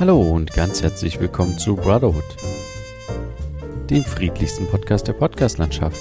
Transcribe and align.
Hallo 0.00 0.20
und 0.20 0.52
ganz 0.52 0.82
herzlich 0.82 1.20
willkommen 1.20 1.56
zu 1.56 1.76
Brotherhood, 1.76 2.24
dem 3.88 4.02
friedlichsten 4.02 4.66
Podcast 4.66 5.06
der 5.06 5.12
Podcastlandschaft. 5.12 6.00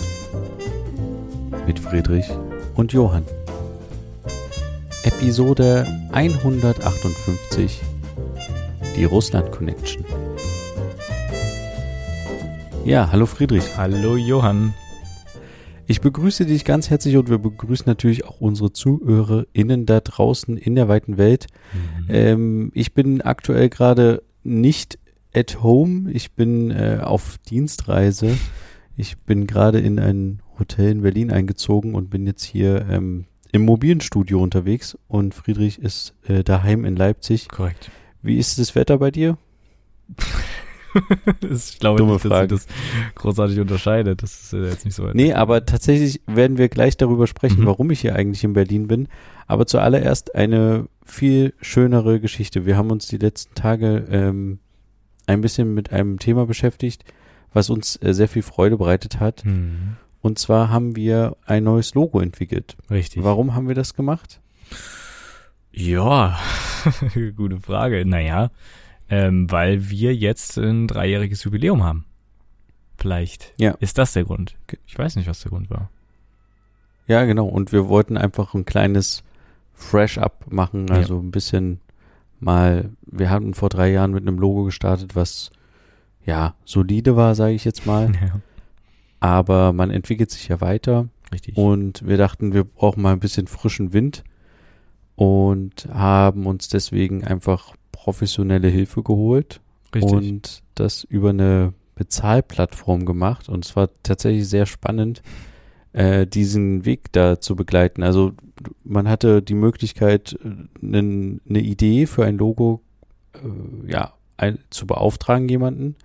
Mit 1.67 1.79
Friedrich 1.79 2.25
und 2.73 2.91
Johann. 2.91 3.23
Episode 5.03 5.85
158 6.11 7.81
Die 8.95 9.05
Russland 9.05 9.51
Connection. 9.51 10.03
Ja, 12.83 13.09
hallo 13.11 13.27
Friedrich. 13.27 13.77
Hallo 13.77 14.15
Johann. 14.17 14.73
Ich 15.85 15.99
begrüße 15.99 16.45
dich 16.45 16.63
ganz 16.63 16.89
herzlich 16.89 17.17
und 17.17 17.29
wir 17.29 17.39
begrüßen 17.39 17.85
natürlich 17.85 18.25
auch 18.25 18.39
unsere 18.39 18.71
ZuhörerInnen 18.71 19.85
da 19.85 19.99
draußen 19.99 20.57
in 20.57 20.75
der 20.75 20.87
weiten 20.87 21.17
Welt. 21.17 21.47
Mhm. 21.73 22.05
Ähm, 22.09 22.71
ich 22.73 22.93
bin 22.93 23.21
aktuell 23.21 23.69
gerade 23.69 24.23
nicht 24.43 24.97
at 25.33 25.61
home. 25.61 26.11
Ich 26.11 26.31
bin 26.33 26.71
äh, 26.71 26.99
auf 27.01 27.37
Dienstreise. 27.49 28.37
Ich 28.95 29.17
bin 29.17 29.47
gerade 29.47 29.79
in 29.79 29.99
ein 29.99 30.41
Hotel 30.57 30.91
in 30.91 31.01
Berlin 31.01 31.31
eingezogen 31.31 31.95
und 31.95 32.09
bin 32.09 32.25
jetzt 32.27 32.43
hier 32.43 32.85
ähm, 32.89 33.25
im 33.51 33.65
mobilen 33.65 34.01
Studio 34.01 34.41
unterwegs 34.41 34.97
und 35.07 35.33
Friedrich 35.33 35.79
ist 35.79 36.13
äh, 36.27 36.43
daheim 36.43 36.85
in 36.85 36.95
Leipzig. 36.95 37.49
Korrekt. 37.49 37.91
Wie 38.21 38.37
ist 38.37 38.57
das 38.57 38.75
Wetter 38.75 38.99
bei 38.99 39.11
dir? 39.11 39.37
ich 41.49 41.79
glaube 41.79 41.97
Dumme 41.97 42.13
nicht, 42.13 42.25
dass 42.25 42.31
Frage. 42.31 42.47
das 42.47 42.67
großartig 43.15 43.59
unterscheidet. 43.59 44.23
Das 44.23 44.41
ist 44.41 44.53
jetzt 44.53 44.85
nicht 44.85 44.95
so 44.95 45.03
weit. 45.03 45.15
Nee, 45.15 45.33
aber 45.33 45.65
tatsächlich 45.65 46.21
werden 46.27 46.57
wir 46.57 46.69
gleich 46.69 46.97
darüber 46.97 47.27
sprechen, 47.27 47.61
mhm. 47.61 47.65
warum 47.65 47.91
ich 47.91 48.01
hier 48.01 48.15
eigentlich 48.15 48.43
in 48.43 48.53
Berlin 48.53 48.87
bin. 48.87 49.07
Aber 49.47 49.65
zuallererst 49.65 50.35
eine 50.35 50.87
viel 51.05 51.53
schönere 51.61 52.19
Geschichte. 52.19 52.65
Wir 52.65 52.77
haben 52.77 52.91
uns 52.91 53.07
die 53.07 53.17
letzten 53.17 53.55
Tage 53.55 54.05
ähm, 54.09 54.59
ein 55.25 55.41
bisschen 55.41 55.73
mit 55.73 55.91
einem 55.91 56.19
Thema 56.19 56.45
beschäftigt, 56.45 57.03
was 57.51 57.69
uns 57.69 58.01
äh, 58.01 58.13
sehr 58.13 58.27
viel 58.27 58.43
Freude 58.43 58.77
bereitet 58.77 59.19
hat. 59.19 59.45
Mhm. 59.45 59.97
Und 60.21 60.39
zwar 60.39 60.69
haben 60.69 60.95
wir 60.95 61.35
ein 61.45 61.65
neues 61.65 61.95
Logo 61.95 62.19
entwickelt. 62.19 62.77
Richtig. 62.89 63.23
Warum 63.23 63.55
haben 63.55 63.67
wir 63.67 63.75
das 63.75 63.93
gemacht? 63.93 64.39
Ja, 65.71 66.39
gute 67.35 67.59
Frage. 67.59 68.05
Naja, 68.05 68.51
ähm, 69.09 69.49
weil 69.51 69.89
wir 69.89 70.15
jetzt 70.15 70.57
ein 70.57 70.87
dreijähriges 70.87 71.43
Jubiläum 71.43 71.83
haben. 71.83 72.05
Vielleicht 72.97 73.53
ja. 73.57 73.71
ist 73.79 73.97
das 73.97 74.13
der 74.13 74.23
Grund. 74.23 74.55
Ich 74.85 74.97
weiß 74.97 75.15
nicht, 75.15 75.27
was 75.27 75.41
der 75.41 75.51
Grund 75.51 75.69
war. 75.69 75.89
Ja, 77.07 77.25
genau. 77.25 77.47
Und 77.47 77.71
wir 77.71 77.89
wollten 77.89 78.17
einfach 78.17 78.53
ein 78.53 78.65
kleines 78.65 79.23
Fresh-Up 79.73 80.51
machen, 80.51 80.89
also 80.89 81.15
ja. 81.15 81.21
ein 81.21 81.31
bisschen 81.31 81.81
mal, 82.39 82.89
wir 83.05 83.29
hatten 83.29 83.53
vor 83.53 83.69
drei 83.69 83.91
Jahren 83.91 84.11
mit 84.11 84.25
einem 84.27 84.37
Logo 84.37 84.63
gestartet, 84.63 85.15
was 85.15 85.51
ja 86.25 86.55
solide 86.65 87.15
war, 87.15 87.35
sage 87.35 87.53
ich 87.53 87.65
jetzt 87.65 87.85
mal. 87.85 88.11
Ja. 88.21 88.39
Aber 89.19 89.71
man 89.71 89.89
entwickelt 89.89 90.31
sich 90.31 90.49
ja 90.49 90.59
weiter. 90.59 91.07
Richtig. 91.31 91.55
Und 91.55 92.05
wir 92.05 92.17
dachten, 92.17 92.53
wir 92.53 92.65
brauchen 92.65 93.01
mal 93.01 93.13
ein 93.13 93.21
bisschen 93.21 93.47
frischen 93.47 93.93
Wind 93.93 94.25
und 95.15 95.87
haben 95.93 96.45
uns 96.45 96.67
deswegen 96.67 97.23
einfach 97.23 97.73
professionelle 98.03 98.67
Hilfe 98.67 99.01
geholt 99.01 99.61
Richtig. 99.95 100.11
und 100.11 100.63
das 100.75 101.05
über 101.05 101.29
eine 101.29 101.73
Bezahlplattform 101.95 103.05
gemacht. 103.05 103.47
Und 103.47 103.63
es 103.63 103.77
war 103.77 103.89
tatsächlich 104.03 104.49
sehr 104.49 104.65
spannend, 104.65 105.21
äh, 105.93 106.27
diesen 106.27 106.83
Weg 106.83 107.13
da 107.13 107.39
zu 107.39 107.55
begleiten. 107.55 108.03
Also 108.03 108.33
man 108.83 109.07
hatte 109.07 109.41
die 109.41 109.53
Möglichkeit, 109.53 110.37
eine, 110.43 110.97
äh, 110.97 111.39
eine 111.47 111.59
Idee 111.59 112.05
für 112.05 112.25
ein 112.25 112.37
Logo 112.37 112.81
äh, 113.35 113.89
ja, 113.89 114.13
ein, 114.35 114.59
zu 114.69 114.85
beauftragen 114.85 115.47
jemanden. 115.47 115.95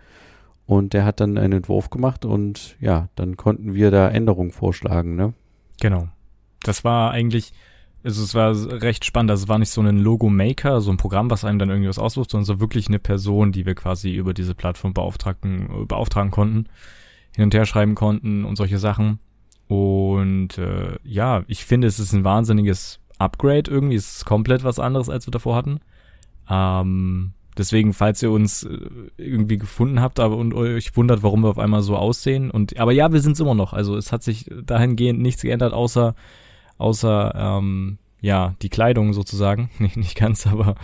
Und 0.66 0.92
der 0.92 1.04
hat 1.04 1.18
dann 1.18 1.36
einen 1.36 1.54
Entwurf 1.54 1.90
gemacht 1.90 2.24
und 2.24 2.76
ja, 2.78 3.08
dann 3.16 3.36
konnten 3.36 3.74
wir 3.74 3.90
da 3.90 4.08
Änderungen 4.08 4.52
vorschlagen, 4.52 5.16
ne? 5.16 5.32
Genau. 5.80 6.08
Das 6.62 6.84
war 6.84 7.10
eigentlich, 7.10 7.54
also 8.08 8.22
es 8.24 8.34
war 8.34 8.82
recht 8.82 9.04
spannend. 9.04 9.30
Also 9.30 9.44
es 9.44 9.48
war 9.48 9.58
nicht 9.58 9.70
so 9.70 9.82
ein 9.82 9.98
Logo-Maker, 9.98 10.80
so 10.80 10.90
ein 10.90 10.96
Programm, 10.96 11.30
was 11.30 11.44
einem 11.44 11.58
dann 11.58 11.68
irgendwas 11.68 11.98
aussucht, 11.98 12.30
sondern 12.30 12.46
so 12.46 12.58
wirklich 12.58 12.88
eine 12.88 12.98
Person, 12.98 13.52
die 13.52 13.66
wir 13.66 13.74
quasi 13.74 14.14
über 14.14 14.32
diese 14.32 14.54
Plattform 14.54 14.94
beauftragen, 14.94 15.86
beauftragen 15.86 16.30
konnten, 16.30 16.68
hin 17.36 17.44
und 17.44 17.54
her 17.54 17.66
schreiben 17.66 17.94
konnten 17.94 18.46
und 18.46 18.56
solche 18.56 18.78
Sachen. 18.78 19.18
Und 19.66 20.56
äh, 20.56 20.96
ja, 21.04 21.44
ich 21.48 21.66
finde, 21.66 21.86
es 21.86 21.98
ist 21.98 22.14
ein 22.14 22.24
wahnsinniges 22.24 23.00
Upgrade 23.18 23.70
irgendwie. 23.70 23.96
Es 23.96 24.16
ist 24.16 24.24
komplett 24.24 24.64
was 24.64 24.78
anderes, 24.78 25.10
als 25.10 25.26
wir 25.26 25.32
davor 25.32 25.54
hatten. 25.54 25.80
Ähm, 26.48 27.32
deswegen, 27.58 27.92
falls 27.92 28.22
ihr 28.22 28.30
uns 28.30 28.62
äh, 28.62 28.78
irgendwie 29.18 29.58
gefunden 29.58 30.00
habt 30.00 30.18
aber 30.18 30.38
und 30.38 30.54
euch 30.54 30.96
wundert, 30.96 31.22
warum 31.22 31.42
wir 31.42 31.50
auf 31.50 31.58
einmal 31.58 31.82
so 31.82 31.94
aussehen. 31.94 32.50
Und 32.50 32.78
aber 32.78 32.92
ja, 32.92 33.12
wir 33.12 33.20
sind 33.20 33.32
es 33.32 33.40
immer 33.40 33.54
noch. 33.54 33.74
Also 33.74 33.98
es 33.98 34.12
hat 34.12 34.22
sich 34.22 34.50
dahingehend 34.62 35.20
nichts 35.20 35.42
geändert, 35.42 35.74
außer 35.74 36.14
außer 36.78 37.34
ähm, 37.34 37.98
ja 38.20 38.54
die 38.62 38.68
Kleidung 38.70 39.12
sozusagen, 39.12 39.70
nicht, 39.78 39.96
nicht 39.96 40.16
ganz, 40.16 40.46
aber 40.46 40.76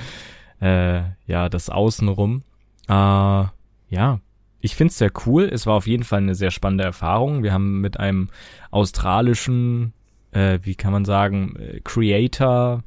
äh, 0.60 1.02
ja 1.26 1.48
das 1.48 1.70
Außenrum. 1.70 2.42
Äh, 2.88 2.92
ja, 2.92 4.20
ich 4.60 4.76
find's 4.76 4.98
sehr 4.98 5.12
cool. 5.26 5.44
Es 5.52 5.66
war 5.66 5.74
auf 5.74 5.86
jeden 5.86 6.04
Fall 6.04 6.20
eine 6.20 6.34
sehr 6.34 6.50
spannende 6.50 6.84
Erfahrung. 6.84 7.42
Wir 7.42 7.52
haben 7.52 7.80
mit 7.80 8.00
einem 8.00 8.30
australischen, 8.70 9.92
äh, 10.32 10.58
wie 10.62 10.74
kann 10.74 10.92
man 10.92 11.04
sagen, 11.04 11.56
äh, 11.56 11.80
Creator, 11.84 12.82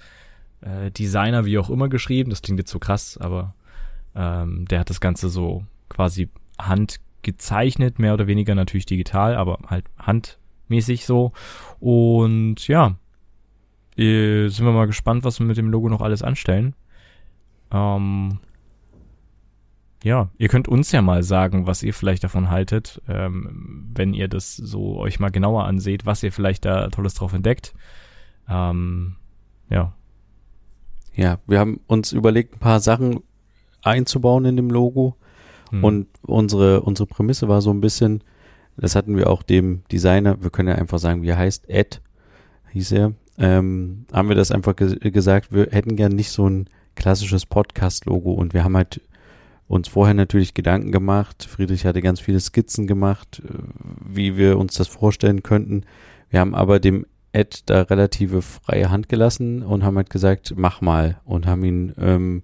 äh, 0.61 0.89
Designer, 0.91 1.45
wie 1.45 1.59
auch 1.59 1.69
immer 1.69 1.87
geschrieben. 1.87 2.29
Das 2.31 2.41
klingt 2.41 2.59
jetzt 2.59 2.71
so 2.71 2.79
krass, 2.79 3.17
aber 3.17 3.53
ähm, 4.15 4.65
der 4.65 4.79
hat 4.79 4.89
das 4.89 4.99
Ganze 4.99 5.29
so 5.29 5.65
quasi 5.87 6.29
handgezeichnet, 6.57 7.99
mehr 7.99 8.15
oder 8.15 8.25
weniger 8.27 8.55
natürlich 8.55 8.87
digital, 8.87 9.35
aber 9.35 9.59
halt 9.67 9.85
hand 9.99 10.39
mäßig 10.69 11.05
so. 11.05 11.31
Und 11.79 12.67
ja, 12.67 12.97
äh, 13.97 14.47
sind 14.47 14.65
wir 14.65 14.71
mal 14.71 14.87
gespannt, 14.87 15.23
was 15.23 15.39
wir 15.39 15.45
mit 15.45 15.57
dem 15.57 15.69
Logo 15.69 15.89
noch 15.89 16.01
alles 16.01 16.21
anstellen. 16.21 16.75
Ähm, 17.71 18.39
ja, 20.03 20.29
ihr 20.37 20.47
könnt 20.47 20.67
uns 20.67 20.91
ja 20.91 21.01
mal 21.01 21.23
sagen, 21.23 21.65
was 21.65 21.83
ihr 21.83 21.93
vielleicht 21.93 22.23
davon 22.23 22.49
haltet, 22.49 23.01
ähm, 23.07 23.89
wenn 23.93 24.13
ihr 24.13 24.27
das 24.27 24.55
so 24.55 24.97
euch 24.97 25.19
mal 25.19 25.31
genauer 25.31 25.65
anseht, 25.65 26.05
was 26.05 26.21
ihr 26.23 26.31
vielleicht 26.31 26.65
da 26.65 26.89
Tolles 26.89 27.15
drauf 27.15 27.33
entdeckt. 27.33 27.73
Ähm, 28.47 29.15
ja. 29.69 29.93
Ja, 31.15 31.39
wir 31.47 31.59
haben 31.59 31.79
uns 31.87 32.11
überlegt, 32.11 32.55
ein 32.55 32.59
paar 32.59 32.79
Sachen 32.79 33.21
einzubauen 33.81 34.45
in 34.45 34.55
dem 34.55 34.69
Logo. 34.69 35.17
Hm. 35.71 35.83
Und 35.83 36.07
unsere, 36.21 36.81
unsere 36.81 37.07
Prämisse 37.07 37.47
war 37.47 37.61
so 37.61 37.71
ein 37.71 37.81
bisschen, 37.81 38.23
das 38.77 38.95
hatten 38.95 39.17
wir 39.17 39.29
auch 39.29 39.43
dem 39.43 39.83
Designer, 39.91 40.41
wir 40.41 40.49
können 40.49 40.69
ja 40.69 40.75
einfach 40.75 40.99
sagen, 40.99 41.21
wie 41.23 41.29
er 41.29 41.37
heißt, 41.37 41.69
Ed, 41.69 42.01
hieß 42.71 42.91
er, 42.93 43.13
ähm, 43.37 44.05
haben 44.11 44.29
wir 44.29 44.35
das 44.35 44.51
einfach 44.51 44.75
ge 44.75 44.97
gesagt, 45.11 45.51
wir 45.51 45.67
hätten 45.71 45.95
gern 45.95 46.13
nicht 46.13 46.31
so 46.31 46.47
ein 46.47 46.69
klassisches 46.95 47.45
Podcast-Logo. 47.45 48.33
Und 48.33 48.53
wir 48.53 48.63
haben 48.63 48.75
halt 48.75 49.01
uns 49.67 49.87
vorher 49.87 50.13
natürlich 50.13 50.53
Gedanken 50.53 50.91
gemacht. 50.91 51.47
Friedrich 51.49 51.85
hatte 51.85 52.01
ganz 52.01 52.19
viele 52.19 52.39
Skizzen 52.39 52.87
gemacht, 52.87 53.41
äh, 53.45 53.53
wie 54.05 54.37
wir 54.37 54.57
uns 54.57 54.73
das 54.75 54.87
vorstellen 54.87 55.43
könnten. 55.43 55.83
Wir 56.29 56.39
haben 56.39 56.55
aber 56.55 56.79
dem 56.79 57.05
Ed 57.31 57.69
da 57.69 57.83
relative 57.83 58.41
freie 58.41 58.89
Hand 58.89 59.09
gelassen 59.09 59.61
und 59.61 59.83
haben 59.83 59.97
halt 59.97 60.09
gesagt, 60.09 60.53
mach 60.57 60.81
mal. 60.81 61.19
Und 61.23 61.45
haben 61.45 61.63
ihn 61.63 61.93
ähm, 61.99 62.41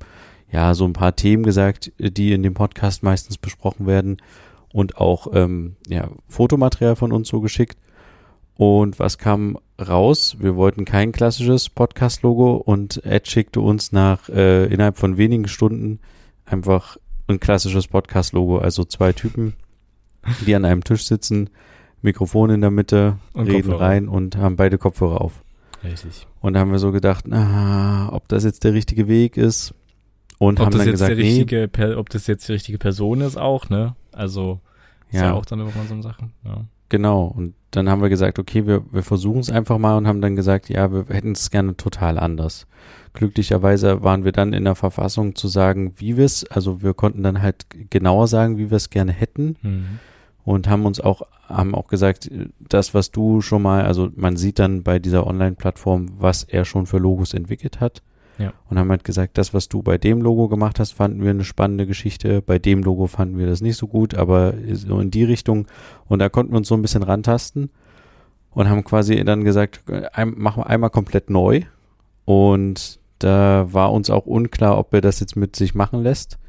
ja 0.51 0.73
so 0.73 0.85
ein 0.85 0.93
paar 0.93 1.15
Themen 1.15 1.43
gesagt, 1.43 1.91
die 1.97 2.33
in 2.33 2.43
dem 2.43 2.53
Podcast 2.53 3.03
meistens 3.03 3.37
besprochen 3.37 3.87
werden 3.87 4.17
und 4.73 4.97
auch 4.97 5.27
ähm, 5.33 5.77
ja, 5.87 6.09
Fotomaterial 6.27 6.97
von 6.97 7.13
uns 7.13 7.29
so 7.29 7.39
geschickt. 7.39 7.77
Und 8.55 8.99
was 8.99 9.17
kam 9.17 9.57
raus? 9.79 10.37
Wir 10.39 10.55
wollten 10.55 10.83
kein 10.83 11.11
klassisches 11.11 11.69
Podcast-Logo 11.69 12.55
und 12.55 13.03
Ed 13.05 13.27
schickte 13.27 13.61
uns 13.61 13.91
nach 13.91 14.29
äh, 14.29 14.65
innerhalb 14.65 14.97
von 14.97 15.17
wenigen 15.17 15.47
Stunden 15.47 15.99
einfach 16.45 16.97
ein 17.27 17.39
klassisches 17.39 17.87
Podcast-Logo. 17.87 18.57
Also 18.57 18.83
zwei 18.83 19.13
Typen, 19.13 19.53
die 20.45 20.55
an 20.55 20.65
einem 20.65 20.83
Tisch 20.83 21.05
sitzen, 21.05 21.49
Mikrofon 22.01 22.49
in 22.49 22.61
der 22.61 22.71
Mitte, 22.71 23.17
und 23.33 23.47
reden 23.47 23.69
Kopfhörer. 23.69 23.81
rein 23.81 24.07
und 24.07 24.37
haben 24.37 24.55
beide 24.55 24.77
Kopfhörer 24.77 25.21
auf. 25.21 25.43
Richtig. 25.83 26.27
Und 26.41 26.53
da 26.53 26.59
haben 26.59 26.71
wir 26.71 26.79
so 26.79 26.91
gedacht, 26.91 27.25
na, 27.27 28.09
ob 28.11 28.27
das 28.27 28.43
jetzt 28.43 28.63
der 28.63 28.73
richtige 28.73 29.07
Weg 29.07 29.37
ist. 29.37 29.73
Und 30.39 30.59
ob 30.59 30.67
haben 30.67 30.77
dann 30.77 30.91
gesagt, 30.91 31.15
nee. 31.17 31.45
ob 31.95 32.09
das 32.09 32.27
jetzt 32.27 32.47
die 32.47 32.53
richtige 32.53 32.77
Person 32.77 33.21
ist 33.21 33.37
auch, 33.37 33.69
ne? 33.69 33.95
Also 34.11 34.59
ist 35.13 35.21
ja, 35.21 35.27
ja 35.27 35.33
auch 35.33 35.45
dann 35.45 35.59
immer 35.59 35.71
so 35.87 35.93
eine 35.93 36.03
Sache. 36.03 36.29
Ja. 36.43 36.65
Genau. 36.89 37.25
Und 37.25 37.55
dann 37.71 37.89
haben 37.89 38.01
wir 38.01 38.09
gesagt, 38.09 38.37
okay, 38.37 38.67
wir, 38.67 38.83
wir 38.91 39.03
versuchen 39.03 39.39
es 39.39 39.49
einfach 39.49 39.77
mal 39.77 39.97
und 39.97 40.07
haben 40.07 40.21
dann 40.21 40.35
gesagt, 40.35 40.69
ja, 40.69 40.91
wir 40.91 41.05
hätten 41.09 41.31
es 41.31 41.49
gerne 41.49 41.75
total 41.75 42.19
anders. 42.19 42.67
Glücklicherweise 43.13 44.03
waren 44.03 44.25
wir 44.25 44.31
dann 44.31 44.53
in 44.53 44.63
der 44.63 44.75
Verfassung 44.75 45.35
zu 45.35 45.47
sagen, 45.47 45.93
wie 45.97 46.17
wir 46.17 46.25
es, 46.25 46.45
also 46.45 46.83
wir 46.83 46.93
konnten 46.93 47.23
dann 47.23 47.41
halt 47.41 47.65
genauer 47.89 48.27
sagen, 48.27 48.57
wie 48.57 48.69
wir 48.69 48.77
es 48.77 48.89
gerne 48.89 49.11
hätten. 49.11 49.55
Mhm. 49.61 49.99
Und 50.45 50.67
haben 50.67 50.85
uns 50.85 50.99
auch, 50.99 51.21
haben 51.47 51.73
auch 51.73 51.87
gesagt, 51.87 52.29
das, 52.59 52.93
was 52.93 53.11
du 53.11 53.41
schon 53.41 53.61
mal, 53.61 53.85
also 53.85 54.09
man 54.15 54.35
sieht 54.35 54.59
dann 54.59 54.83
bei 54.83 54.99
dieser 54.99 55.25
Online-Plattform, 55.25 56.09
was 56.19 56.43
er 56.43 56.65
schon 56.65 56.85
für 56.85 56.97
Logos 56.97 57.33
entwickelt 57.33 57.79
hat. 57.79 58.03
Ja. 58.37 58.53
Und 58.69 58.79
haben 58.79 58.89
halt 58.89 59.03
gesagt, 59.03 59.37
das, 59.37 59.53
was 59.53 59.69
du 59.69 59.83
bei 59.83 59.97
dem 59.97 60.21
Logo 60.21 60.47
gemacht 60.47 60.79
hast, 60.79 60.93
fanden 60.93 61.21
wir 61.21 61.29
eine 61.29 61.43
spannende 61.43 61.85
Geschichte. 61.85 62.41
Bei 62.41 62.59
dem 62.59 62.81
Logo 62.81 63.07
fanden 63.07 63.37
wir 63.37 63.47
das 63.47 63.61
nicht 63.61 63.77
so 63.77 63.87
gut, 63.87 64.15
aber 64.15 64.53
so 64.71 64.99
in 64.99 65.11
die 65.11 65.23
Richtung. 65.23 65.67
Und 66.07 66.19
da 66.19 66.29
konnten 66.29 66.53
wir 66.53 66.57
uns 66.57 66.67
so 66.67 66.75
ein 66.75 66.81
bisschen 66.81 67.03
rantasten 67.03 67.69
und 68.51 68.69
haben 68.69 68.83
quasi 68.83 69.23
dann 69.23 69.43
gesagt, 69.43 69.83
ein, 70.13 70.33
machen 70.35 70.63
wir 70.63 70.67
einmal 70.67 70.89
komplett 70.89 71.29
neu. 71.29 71.61
Und 72.25 72.99
da 73.19 73.67
war 73.71 73.93
uns 73.93 74.09
auch 74.09 74.25
unklar, 74.25 74.77
ob 74.77 74.93
er 74.93 75.01
das 75.01 75.19
jetzt 75.19 75.35
mit 75.35 75.55
sich 75.55 75.75
machen 75.75 76.01
lässt 76.01 76.39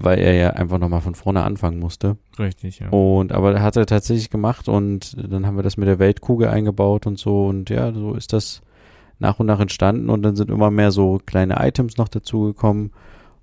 weil 0.00 0.18
er 0.18 0.34
ja 0.34 0.50
einfach 0.50 0.78
nochmal 0.78 1.00
von 1.00 1.14
vorne 1.14 1.42
anfangen 1.42 1.78
musste. 1.78 2.16
Richtig, 2.38 2.78
ja. 2.78 2.88
Und 2.90 3.32
aber 3.32 3.60
hat 3.60 3.76
er 3.76 3.86
tatsächlich 3.86 4.30
gemacht 4.30 4.68
und 4.68 5.16
dann 5.30 5.46
haben 5.46 5.56
wir 5.56 5.62
das 5.62 5.76
mit 5.76 5.88
der 5.88 5.98
Weltkugel 5.98 6.48
eingebaut 6.48 7.06
und 7.06 7.18
so 7.18 7.46
und 7.46 7.68
ja, 7.70 7.92
so 7.92 8.14
ist 8.14 8.32
das 8.32 8.62
nach 9.18 9.38
und 9.40 9.46
nach 9.46 9.60
entstanden 9.60 10.10
und 10.10 10.22
dann 10.22 10.36
sind 10.36 10.50
immer 10.50 10.70
mehr 10.70 10.90
so 10.90 11.20
kleine 11.24 11.56
Items 11.66 11.96
noch 11.96 12.08
dazugekommen. 12.08 12.92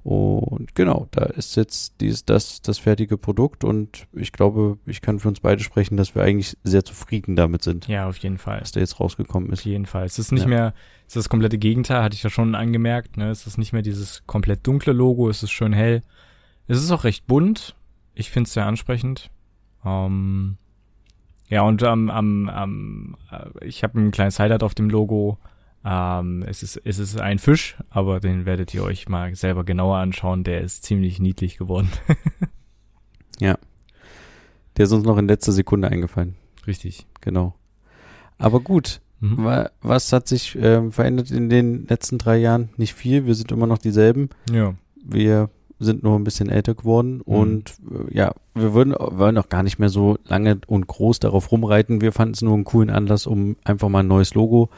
Und 0.04 0.75
genau, 0.75 1.07
da 1.10 1.24
ist 1.25 1.56
jetzt 1.56 1.95
dies, 2.00 2.25
das, 2.25 2.62
das 2.62 2.77
fertige 2.77 3.18
Produkt 3.18 3.63
und 3.63 4.06
ich 4.13 4.31
glaube, 4.31 4.77
ich 4.86 5.01
kann 5.01 5.18
für 5.19 5.27
uns 5.30 5.39
beide 5.39 5.63
sprechen, 5.63 5.98
dass 5.98 6.13
wir 6.13 6.22
eigentlich 6.22 6.56
sehr 6.63 6.86
zufrieden 6.86 7.36
damit 7.36 7.63
sind. 7.63 7.88
Ja, 7.88 8.07
auf 8.07 8.18
jeden 8.18 8.38
Fall. 8.38 8.60
Dass 8.60 8.72
der 8.72 8.81
jetzt 8.81 9.00
rausgekommen 9.00 9.51
ist. 9.51 9.62
Auf 9.62 9.66
jeden 9.66 9.88
Fall. 9.88 10.06
Es 10.06 10.19
ist 10.19 10.31
nicht 10.31 10.44
Ja. 10.44 10.48
mehr, 10.48 10.74
es 11.07 11.16
ist 11.16 11.24
das 11.24 11.30
komplette 11.30 11.57
Gegenteil, 11.57 12.04
hatte 12.04 12.13
ich 12.16 12.22
ja 12.22 12.30
schon 12.30 12.54
angemerkt, 12.54 13.18
ne? 13.18 13.31
Es 13.31 13.48
ist 13.48 13.57
nicht 13.57 13.74
mehr 13.74 13.81
dieses 13.81 14.22
komplett 14.27 14.68
dunkle 14.68 14.94
Logo, 14.94 15.27
es 15.27 15.42
ist 15.42 15.50
schön 15.51 15.74
hell. 15.74 16.04
Es 16.68 16.77
ist 16.77 16.92
auch 16.92 17.04
recht 17.04 17.25
bunt. 17.25 17.75
Ich 18.13 18.30
finde 18.30 18.48
es 18.48 18.54
sehr 18.54 18.68
ansprechend. 18.68 19.31
Ähm, 19.83 20.57
ja, 21.50 21.63
und 21.63 21.81
am, 21.81 22.12
am, 22.12 22.50
am 22.50 23.18
äh, 23.31 23.66
ich 23.66 23.83
habe 23.83 24.00
ein 24.00 24.12
kleines 24.12 24.38
Highlight 24.39 24.62
auf 24.62 24.75
dem 24.75 24.89
Logo. 24.89 25.39
Ähm, 25.88 26.44
es 26.48 26.64
ist, 26.64 26.82
es 26.84 26.98
ist 26.98 27.20
ein 27.20 27.38
Fisch, 27.38 27.78
aber 27.92 28.20
den 28.20 28.46
werdet 28.48 28.74
ihr 28.74 28.84
euch 28.84 29.08
mal 29.08 29.36
selber 29.36 29.64
genauer 29.64 29.98
anschauen. 29.98 30.44
Der 30.44 30.62
ist 30.62 30.84
ziemlich 30.84 31.20
niedlich 31.20 31.58
geworden. 31.58 31.90
Der 33.40 33.58
ist 34.78 34.92
uns 34.92 35.06
noch 35.06 35.18
in 35.18 35.28
letzter 35.28 35.52
Sekunde 35.52 35.88
eingefallen. 35.90 36.36
Richtig. 36.68 37.06
Genau. 37.22 37.54
Aber 38.38 38.60
gut, 38.60 39.02
Mhm. 39.22 39.46
wa- 39.46 39.70
was 39.82 40.12
hat 40.12 40.28
sich 40.28 40.58
ähm, 40.62 40.92
verändert 40.92 41.32
in 41.32 41.50
den 41.50 41.88
letzten 41.88 42.18
drei 42.18 42.38
Jahren? 42.38 42.70
Nicht 42.76 42.94
viel, 42.94 43.26
wir 43.26 43.34
sind 43.36 43.52
immer 43.54 43.68
noch 43.68 43.78
dieselben. 43.78 44.30
Ja. 44.52 44.74
Wir 45.02 45.50
sind 45.80 46.04
nur 46.04 46.18
ein 46.20 46.26
bisschen 46.26 46.50
älter 46.50 46.74
geworden 46.76 47.22
und 47.22 47.76
äh, 48.10 48.14
ja, 48.18 48.34
wir 48.54 48.74
würden, 48.74 48.94
wollen 48.94 49.38
auch 49.38 49.48
gar 49.50 49.64
nicht 49.64 49.80
mehr 49.80 49.88
so 49.90 50.18
lange 50.26 50.60
und 50.68 50.88
groß 50.88 51.20
darauf 51.20 51.52
rumreiten. 51.52 52.02
Wir 52.02 52.12
fanden 52.12 52.34
es 52.34 52.42
nur 52.42 52.54
einen 52.56 52.66
coolen 52.66 52.90
Anlass, 52.90 53.26
um 53.28 53.56
einfach 53.64 53.88
mal 53.88 54.00
ein 54.02 54.08
neues 54.08 54.34
Logo 54.34 54.70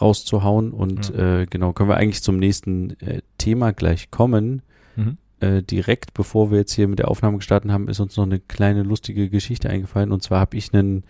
rauszuhauen 0.00 0.72
und 0.72 1.14
äh, 1.14 1.46
genau, 1.48 1.72
können 1.72 1.88
wir 1.88 1.96
eigentlich 1.96 2.22
zum 2.22 2.38
nächsten 2.38 2.98
äh, 3.00 3.22
Thema 3.38 3.72
gleich 3.72 4.10
kommen. 4.10 4.62
Mhm. 4.96 5.16
Äh, 5.40 5.62
direkt 5.62 6.14
bevor 6.14 6.50
wir 6.50 6.58
jetzt 6.58 6.72
hier 6.72 6.88
mit 6.88 6.98
der 6.98 7.08
Aufnahme 7.08 7.38
gestartet 7.38 7.70
haben, 7.70 7.88
ist 7.88 8.00
uns 8.00 8.16
noch 8.16 8.24
eine 8.24 8.40
kleine 8.40 8.82
lustige 8.82 9.28
Geschichte 9.28 9.68
eingefallen 9.70 10.12
und 10.12 10.22
zwar 10.22 10.40
habe 10.40 10.56
ich 10.56 10.72
einen 10.72 11.04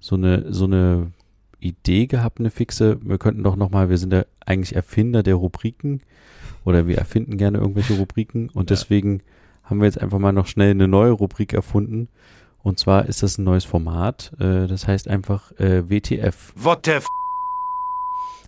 so 0.00 0.16
eine 0.16 0.52
so 0.52 0.64
eine 0.64 1.12
Idee 1.60 2.06
gehabt, 2.06 2.40
eine 2.40 2.50
fixe. 2.50 2.98
Wir 3.02 3.16
könnten 3.18 3.42
doch 3.42 3.56
noch 3.56 3.70
mal, 3.70 3.88
wir 3.88 3.96
sind 3.98 4.12
ja 4.12 4.24
eigentlich 4.44 4.76
Erfinder 4.76 5.22
der 5.22 5.36
Rubriken 5.36 6.02
oder 6.64 6.86
wir 6.86 6.98
erfinden 6.98 7.38
gerne 7.38 7.58
irgendwelche 7.58 7.94
Rubriken 7.96 8.48
und 8.50 8.68
Ja. 8.70 8.76
deswegen 8.76 9.22
haben 9.62 9.80
wir 9.80 9.86
jetzt 9.86 10.00
einfach 10.00 10.18
mal 10.18 10.32
noch 10.32 10.46
schnell 10.46 10.72
eine 10.72 10.88
neue 10.88 11.12
Rubrik 11.12 11.54
erfunden. 11.54 12.08
Und 12.62 12.78
zwar 12.78 13.06
ist 13.06 13.22
das 13.22 13.38
ein 13.38 13.44
neues 13.44 13.64
Format. 13.64 14.32
Äh, 14.38 14.66
das 14.66 14.86
heißt 14.86 15.08
einfach 15.08 15.52
äh, 15.58 15.88
WTF. 15.88 16.52
What 16.56 16.84
the 16.84 16.92
f 16.92 17.06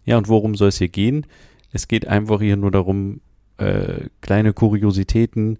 Ja, 0.06 0.16
und 0.16 0.28
worum 0.28 0.54
soll 0.54 0.68
es 0.68 0.78
hier 0.78 0.88
gehen? 0.88 1.26
Es 1.72 1.88
geht 1.88 2.08
einfach 2.08 2.40
hier 2.40 2.56
nur 2.56 2.70
darum, 2.70 3.20
äh, 3.58 4.06
kleine 4.22 4.52
Kuriositäten 4.54 5.58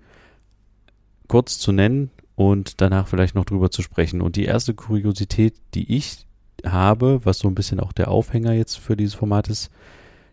kurz 1.29 1.59
zu 1.59 1.73
nennen 1.73 2.11
und 2.37 2.81
danach 2.81 3.09
vielleicht 3.09 3.35
noch 3.35 3.45
drüber 3.45 3.71
zu 3.71 3.83
sprechen. 3.83 4.21
Und 4.21 4.37
die 4.37 4.45
erste 4.45 4.75
Kuriosität, 4.75 5.55
die 5.75 5.95
ich 5.97 6.27
habe, 6.65 7.21
was 7.25 7.39
so 7.39 7.49
ein 7.49 7.55
bisschen 7.55 7.81
auch 7.81 7.93
der 7.93 8.09
Aufhänger 8.09 8.53
jetzt 8.53 8.77
für 8.79 8.97
dieses 8.97 9.15
Format 9.15 9.49
ist, 9.49 9.71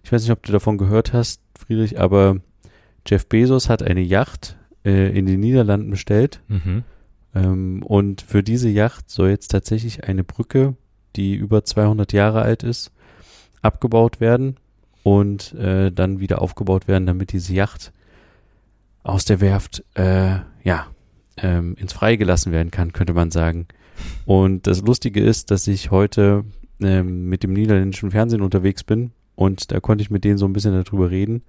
ich 0.04 0.12
weiß 0.12 0.22
nicht, 0.22 0.32
ob 0.32 0.44
du 0.44 0.52
davon 0.52 0.78
gehört 0.78 1.14
hast, 1.14 1.42
Friedrich, 1.58 2.00
aber 2.00 2.38
Jeff 3.08 3.26
Bezos 3.28 3.70
hat 3.70 3.82
eine 3.84 4.02
Yacht 4.02 4.58
äh, 4.86 5.18
in 5.18 5.26
den 5.26 5.40
Niederlanden 5.40 5.90
bestellt 5.90 6.42
Mhm. 6.48 6.84
ähm, 7.34 7.84
und 7.84 8.22
für 8.22 8.44
diese 8.44 8.70
Yacht 8.70 9.10
soll 9.10 9.30
jetzt 9.30 9.50
tatsächlich 9.50 10.04
eine 10.04 10.24
Brücke, 10.24 10.76
die 11.16 11.36
über 11.36 11.64
200 11.64 12.12
Jahre 12.14 12.42
alt 12.42 12.64
ist, 12.64 12.92
abgebaut 13.64 14.20
werden 14.20 14.58
und 15.02 15.54
äh, 15.54 15.92
dann 15.92 16.20
wieder 16.20 16.42
aufgebaut 16.42 16.88
werden, 16.88 17.08
damit 17.08 17.32
diese 17.32 17.54
Yacht 17.54 17.92
aus 19.02 19.26
der 19.26 19.42
Werft 19.42 19.84
äh, 19.96 20.40
ja 20.64 20.88
ähm, 21.38 21.76
ins 21.80 21.94
Freie 21.94 22.18
gelassen 22.18 22.52
werden 22.52 22.70
kann, 22.72 22.94
könnte 22.94 23.14
man 23.14 23.32
sagen. 23.32 23.68
Und 24.26 24.68
das 24.68 24.82
Lustige 24.82 25.22
ist, 25.22 25.50
dass 25.50 25.68
ich 25.68 25.90
heute 25.90 26.46
ähm, 26.82 27.28
mit 27.30 27.44
dem 27.44 27.54
niederländischen 27.54 28.12
Fernsehen 28.12 28.42
unterwegs 28.42 28.84
bin 28.84 29.12
und 29.36 29.72
da 29.72 29.80
konnte 29.80 30.02
ich 30.02 30.12
mit 30.12 30.24
denen 30.24 30.38
so 30.38 30.46
ein 30.46 30.54
bisschen 30.54 30.74
darüber 30.84 31.10
reden. 31.10 31.44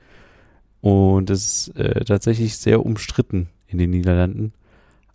Und 0.81 1.31
es 1.31 1.69
ist 1.69 1.77
äh, 1.77 2.05
tatsächlich 2.05 2.57
sehr 2.57 2.85
umstritten 2.85 3.49
in 3.67 3.79
den 3.79 3.91
Niederlanden. 3.91 4.53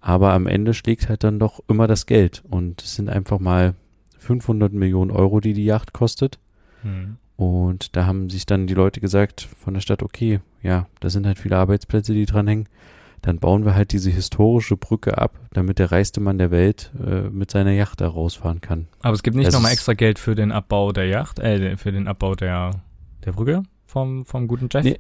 Aber 0.02 0.34
am 0.34 0.48
Ende 0.48 0.74
schlägt 0.74 1.10
halt 1.10 1.24
dann 1.24 1.40
doch 1.40 1.60
immer 1.68 1.88
das 1.88 2.06
Geld. 2.06 2.44
Und 2.50 2.82
es 2.82 2.96
sind 2.96 3.10
einfach 3.10 3.40
mal 3.40 3.76
500 4.18 4.74
Millionen 4.74 5.12
Euro, 5.12 5.40
die 5.40 5.54
die 5.54 5.66
Yacht 5.66 5.94
kostet. 5.94 6.40
Mhm. 6.84 7.18
Und 7.36 7.96
da 7.96 8.06
haben 8.06 8.30
sich 8.30 8.46
dann 8.46 8.68
die 8.68 8.74
Leute 8.74 9.00
gesagt 9.00 9.48
von 9.58 9.74
der 9.74 9.82
Stadt, 9.82 10.04
okay, 10.04 10.42
ja, 10.62 10.88
da 11.00 11.10
sind 11.10 11.26
halt 11.26 11.40
viele 11.40 11.58
Arbeitsplätze, 11.58 12.14
die 12.14 12.26
dranhängen. 12.26 12.68
Dann 13.22 13.40
bauen 13.40 13.66
wir 13.66 13.76
halt 13.76 13.92
diese 13.92 14.10
historische 14.10 14.78
Brücke 14.78 15.18
ab, 15.18 15.40
damit 15.52 15.80
der 15.80 15.92
reichste 15.92 16.22
Mann 16.22 16.38
der 16.38 16.52
Welt 16.52 16.92
äh, 17.00 17.30
mit 17.30 17.52
seiner 17.52 17.72
Yacht 17.72 18.02
da 18.02 18.08
rausfahren 18.08 18.62
kann. 18.62 18.88
Aber 19.02 19.14
es 19.14 19.24
gibt 19.24 19.36
nicht 19.36 19.52
nochmal 19.52 19.74
extra 19.74 19.94
Geld 19.94 20.20
für 20.20 20.36
den 20.36 20.52
Abbau 20.52 20.92
der 20.92 21.08
Yacht, 21.08 21.40
äh, 21.40 21.76
für 21.78 21.92
den 21.92 22.08
Abbau 22.08 22.36
der, 22.36 22.72
der 23.26 23.34
Brücke 23.34 23.64
vom, 23.86 24.26
vom 24.26 24.48
guten 24.48 24.70
Jeff? 24.72 24.84
Nee, 24.84 25.00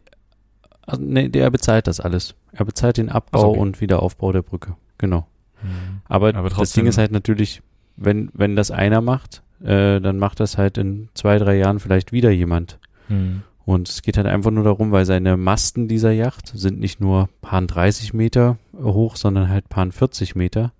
Also, 0.85 1.01
nee, 1.01 1.29
der 1.29 1.49
bezahlt 1.49 1.87
das 1.87 1.99
alles. 1.99 2.35
Er 2.51 2.65
bezahlt 2.65 2.97
den 2.97 3.09
Abbau 3.09 3.39
so, 3.39 3.47
okay. 3.49 3.59
und 3.59 3.81
Wiederaufbau 3.81 4.31
der 4.31 4.41
Brücke. 4.41 4.75
Genau. 4.97 5.27
Mhm. 5.61 6.01
Aber, 6.05 6.33
Aber 6.35 6.49
das 6.49 6.73
Ding 6.73 6.87
ist 6.87 6.97
halt 6.97 7.11
natürlich, 7.11 7.61
wenn, 7.95 8.29
wenn 8.33 8.55
das 8.55 8.71
einer 8.71 9.01
macht, 9.01 9.43
äh, 9.63 9.99
dann 9.99 10.17
macht 10.17 10.39
das 10.39 10.57
halt 10.57 10.77
in 10.77 11.09
zwei, 11.13 11.37
drei 11.37 11.57
Jahren 11.57 11.79
vielleicht 11.79 12.11
wieder 12.11 12.31
jemand. 12.31 12.79
Mhm. 13.07 13.43
Und 13.65 13.87
es 13.87 14.01
geht 14.01 14.17
halt 14.17 14.25
einfach 14.25 14.51
nur 14.51 14.63
darum, 14.63 14.91
weil 14.91 15.05
seine 15.05 15.37
Masten 15.37 15.87
dieser 15.87 16.11
Yacht 16.11 16.51
sind 16.55 16.79
nicht 16.79 16.99
nur 16.99 17.29
paar 17.41 17.61
30 17.61 18.13
Meter 18.13 18.57
hoch, 18.81 19.15
sondern 19.15 19.49
halt 19.49 19.69
paar 19.69 19.91
40 19.91 20.35
Meter. 20.35 20.71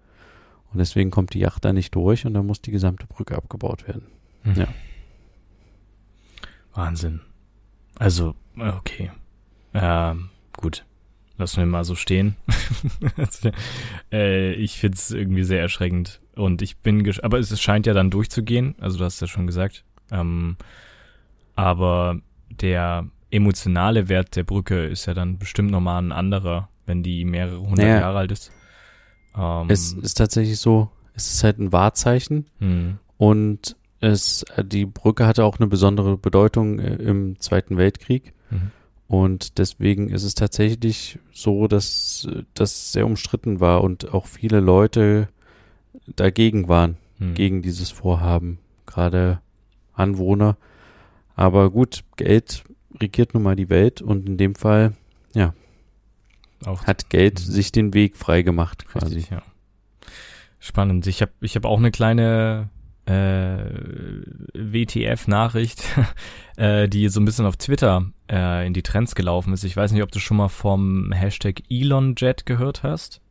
Und 0.71 0.79
deswegen 0.79 1.11
kommt 1.11 1.33
die 1.33 1.39
Yacht 1.39 1.65
da 1.65 1.73
nicht 1.73 1.93
durch 1.93 2.25
und 2.25 2.33
dann 2.33 2.45
muss 2.45 2.61
die 2.61 2.71
gesamte 2.71 3.05
Brücke 3.05 3.35
abgebaut 3.35 3.87
werden. 3.87 4.07
Ja. 4.55 4.67
Wahnsinn. 6.73 7.21
Also, 7.97 8.35
äh, 8.57 8.69
okay. 8.69 9.11
Ähm, 9.73 10.29
gut. 10.57 10.85
Lassen 11.39 11.57
wir 11.57 11.65
mal 11.65 11.83
so 11.83 11.95
stehen. 11.95 12.35
Äh, 14.11 14.53
ich 14.53 14.77
finde 14.79 14.95
es 14.95 15.11
irgendwie 15.11 15.43
sehr 15.43 15.61
erschreckend. 15.61 16.19
Und 16.35 16.61
ich 16.61 16.77
bin 16.77 17.03
gesch 17.03 17.23
aber 17.23 17.37
es 17.39 17.59
scheint 17.61 17.85
ja 17.85 17.93
dann 17.93 18.09
durchzugehen. 18.09 18.75
Also 18.79 18.97
du 18.97 19.05
hast 19.05 19.21
ja 19.21 19.27
schon 19.27 19.47
gesagt. 19.47 19.83
Ähm, 20.11 20.57
aber 21.55 22.19
der 22.49 23.07
emotionale 23.31 24.09
Wert 24.09 24.35
der 24.35 24.43
Brücke 24.43 24.85
ist 24.85 25.05
ja 25.05 25.13
dann 25.13 25.37
bestimmt 25.37 25.71
nochmal 25.71 26.01
ein 26.01 26.11
anderer, 26.11 26.69
wenn 26.85 27.03
die 27.03 27.23
mehrere 27.23 27.59
hundert 27.59 27.85
Naja. 27.85 27.99
Jahre 28.01 28.17
alt 28.19 28.31
ist. 28.31 28.51
Ähm, 29.37 29.67
Es 29.69 29.93
ist 29.93 30.15
tatsächlich 30.15 30.59
so, 30.59 30.89
es 31.13 31.31
ist 31.33 31.43
halt 31.43 31.59
ein 31.59 31.71
Wahrzeichen 31.71 32.47
hm, 32.59 32.97
und 33.17 33.75
es, 34.01 34.43
die 34.63 34.85
Brücke 34.85 35.27
hatte 35.27 35.43
auch 35.43 35.59
eine 35.59 35.67
besondere 35.67 36.17
Bedeutung 36.17 36.79
äh, 36.79 36.95
im 36.95 37.39
Zweiten 37.39 37.77
Weltkrieg. 37.77 38.33
Mhm. 38.49 38.71
Und 39.09 39.57
deswegen 39.57 40.09
ist 40.09 40.23
es 40.23 40.35
tatsächlich 40.35 41.19
so, 41.33 41.67
dass 41.67 42.29
das 42.53 42.93
sehr 42.93 43.05
umstritten 43.05 43.59
war 43.59 43.83
und 43.83 44.13
auch 44.13 44.25
viele 44.25 44.61
Leute 44.61 45.27
dagegen 46.15 46.69
waren, 46.69 46.95
hm. 47.17 47.33
gegen 47.33 47.61
dieses 47.61 47.89
Vorhaben, 47.89 48.59
gerade 48.85 49.41
Anwohner. 49.93 50.55
Aber 51.35 51.69
gut, 51.71 52.05
Geld 52.15 52.63
regiert 53.01 53.33
nun 53.33 53.43
mal 53.43 53.57
die 53.57 53.69
Welt 53.69 54.01
und 54.01 54.29
in 54.29 54.37
dem 54.37 54.55
Fall 54.55 54.93
auch 56.65 56.85
hat 56.85 57.09
Geld 57.09 57.39
Mhm. 57.39 57.51
sich 57.51 57.71
den 57.71 57.93
Weg 57.93 58.17
frei 58.17 58.41
gemacht 58.41 58.85
quasi. 58.87 59.15
Richtig, 59.15 59.31
ja. 59.31 59.41
Spannend. 60.59 61.07
Ich 61.07 61.21
habe 61.21 61.31
ich 61.41 61.55
hab 61.55 61.65
auch 61.65 61.77
eine 61.77 61.91
kleine 61.91 62.69
WTF-Nachricht, 64.53 65.83
äh, 66.57 66.87
die 66.87 67.09
so 67.09 67.19
ein 67.19 67.25
bisschen 67.25 67.45
auf 67.45 67.57
Twitter 67.57 68.05
äh, 68.29 68.65
in 68.65 68.73
die 68.73 68.83
Trends 68.83 69.15
gelaufen 69.15 69.53
ist. 69.53 69.63
Ich 69.63 69.75
weiß 69.75 69.91
nicht, 69.91 70.03
ob 70.03 70.11
du 70.11 70.19
schon 70.19 70.37
mal 70.37 70.49
vom 70.49 71.11
Hashtag 71.11 71.63
ElonJet 71.69 72.45
gehört 72.45 72.83
hast. 72.83 73.21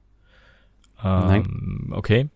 Ähm, 1.02 1.92
Okay. 1.92 2.28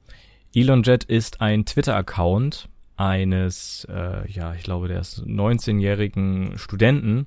ElonJet 0.54 1.04
ist 1.04 1.40
ein 1.40 1.64
Twitter-Account 1.64 2.68
eines, 2.96 3.86
äh, 3.90 4.30
ja, 4.30 4.54
ich 4.54 4.62
glaube, 4.62 4.88
der 4.88 5.00
ist 5.00 5.24
19-jährigen 5.24 6.58
Studenten, 6.58 7.26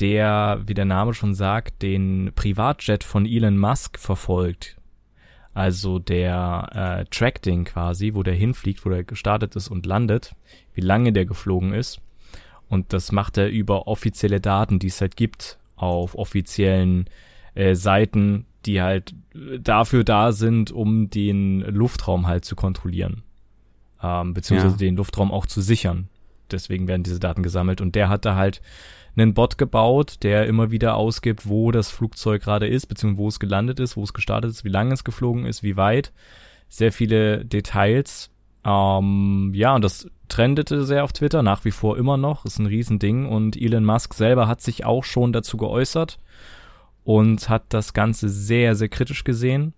der, 0.00 0.62
wie 0.66 0.74
der 0.74 0.84
Name 0.84 1.14
schon 1.14 1.34
sagt, 1.34 1.82
den 1.82 2.32
Privatjet 2.34 3.04
von 3.04 3.26
Elon 3.26 3.58
Musk 3.58 3.98
verfolgt. 3.98 4.76
Also 5.56 5.98
der 5.98 6.68
äh, 6.74 7.04
Track-Ding 7.06 7.64
quasi, 7.64 8.12
wo 8.12 8.22
der 8.22 8.34
hinfliegt, 8.34 8.84
wo 8.84 8.90
der 8.90 9.04
gestartet 9.04 9.56
ist 9.56 9.68
und 9.68 9.86
landet, 9.86 10.34
wie 10.74 10.82
lange 10.82 11.14
der 11.14 11.24
geflogen 11.24 11.72
ist. 11.72 12.02
Und 12.68 12.92
das 12.92 13.10
macht 13.10 13.38
er 13.38 13.48
über 13.48 13.86
offizielle 13.86 14.38
Daten, 14.38 14.78
die 14.78 14.88
es 14.88 15.00
halt 15.00 15.16
gibt, 15.16 15.58
auf 15.74 16.14
offiziellen 16.14 17.08
äh, 17.54 17.74
Seiten, 17.74 18.44
die 18.66 18.82
halt 18.82 19.14
dafür 19.58 20.04
da 20.04 20.32
sind, 20.32 20.72
um 20.72 21.08
den 21.08 21.60
Luftraum 21.60 22.26
halt 22.26 22.44
zu 22.44 22.54
kontrollieren. 22.54 23.22
Ähm, 24.02 24.34
beziehungsweise 24.34 24.74
ja. 24.74 24.78
den 24.78 24.96
Luftraum 24.96 25.32
auch 25.32 25.46
zu 25.46 25.62
sichern. 25.62 26.08
Deswegen 26.50 26.86
werden 26.86 27.02
diese 27.02 27.18
Daten 27.18 27.42
gesammelt. 27.42 27.80
Und 27.80 27.94
der 27.94 28.10
hat 28.10 28.26
da 28.26 28.36
halt 28.36 28.60
einen 29.16 29.34
Bot 29.34 29.58
gebaut, 29.58 30.22
der 30.22 30.46
immer 30.46 30.70
wieder 30.70 30.96
ausgibt, 30.96 31.48
wo 31.48 31.70
das 31.70 31.90
Flugzeug 31.90 32.42
gerade 32.42 32.66
ist, 32.66 32.86
beziehungsweise 32.86 33.22
wo 33.22 33.28
es 33.28 33.40
gelandet 33.40 33.80
ist, 33.80 33.96
wo 33.96 34.02
es 34.02 34.12
gestartet 34.12 34.50
ist, 34.50 34.64
wie 34.64 34.70
lange 34.70 34.92
es 34.92 35.04
geflogen 35.04 35.46
ist, 35.46 35.62
wie 35.62 35.76
weit. 35.76 36.12
Sehr 36.68 36.92
viele 36.92 37.44
Details. 37.44 38.30
Ähm, 38.64 39.52
ja, 39.54 39.74
und 39.74 39.82
das 39.82 40.08
trendete 40.28 40.84
sehr 40.84 41.04
auf 41.04 41.12
Twitter, 41.12 41.42
nach 41.42 41.64
wie 41.64 41.70
vor 41.70 41.96
immer 41.96 42.16
noch, 42.16 42.44
ist 42.44 42.58
ein 42.58 42.66
Riesending. 42.66 43.26
Und 43.26 43.56
Elon 43.56 43.84
Musk 43.84 44.14
selber 44.14 44.48
hat 44.48 44.60
sich 44.60 44.84
auch 44.84 45.04
schon 45.04 45.32
dazu 45.32 45.56
geäußert 45.56 46.18
und 47.04 47.48
hat 47.48 47.64
das 47.68 47.94
Ganze 47.94 48.28
sehr, 48.28 48.74
sehr 48.74 48.88
kritisch 48.88 49.24
gesehen. 49.24 49.72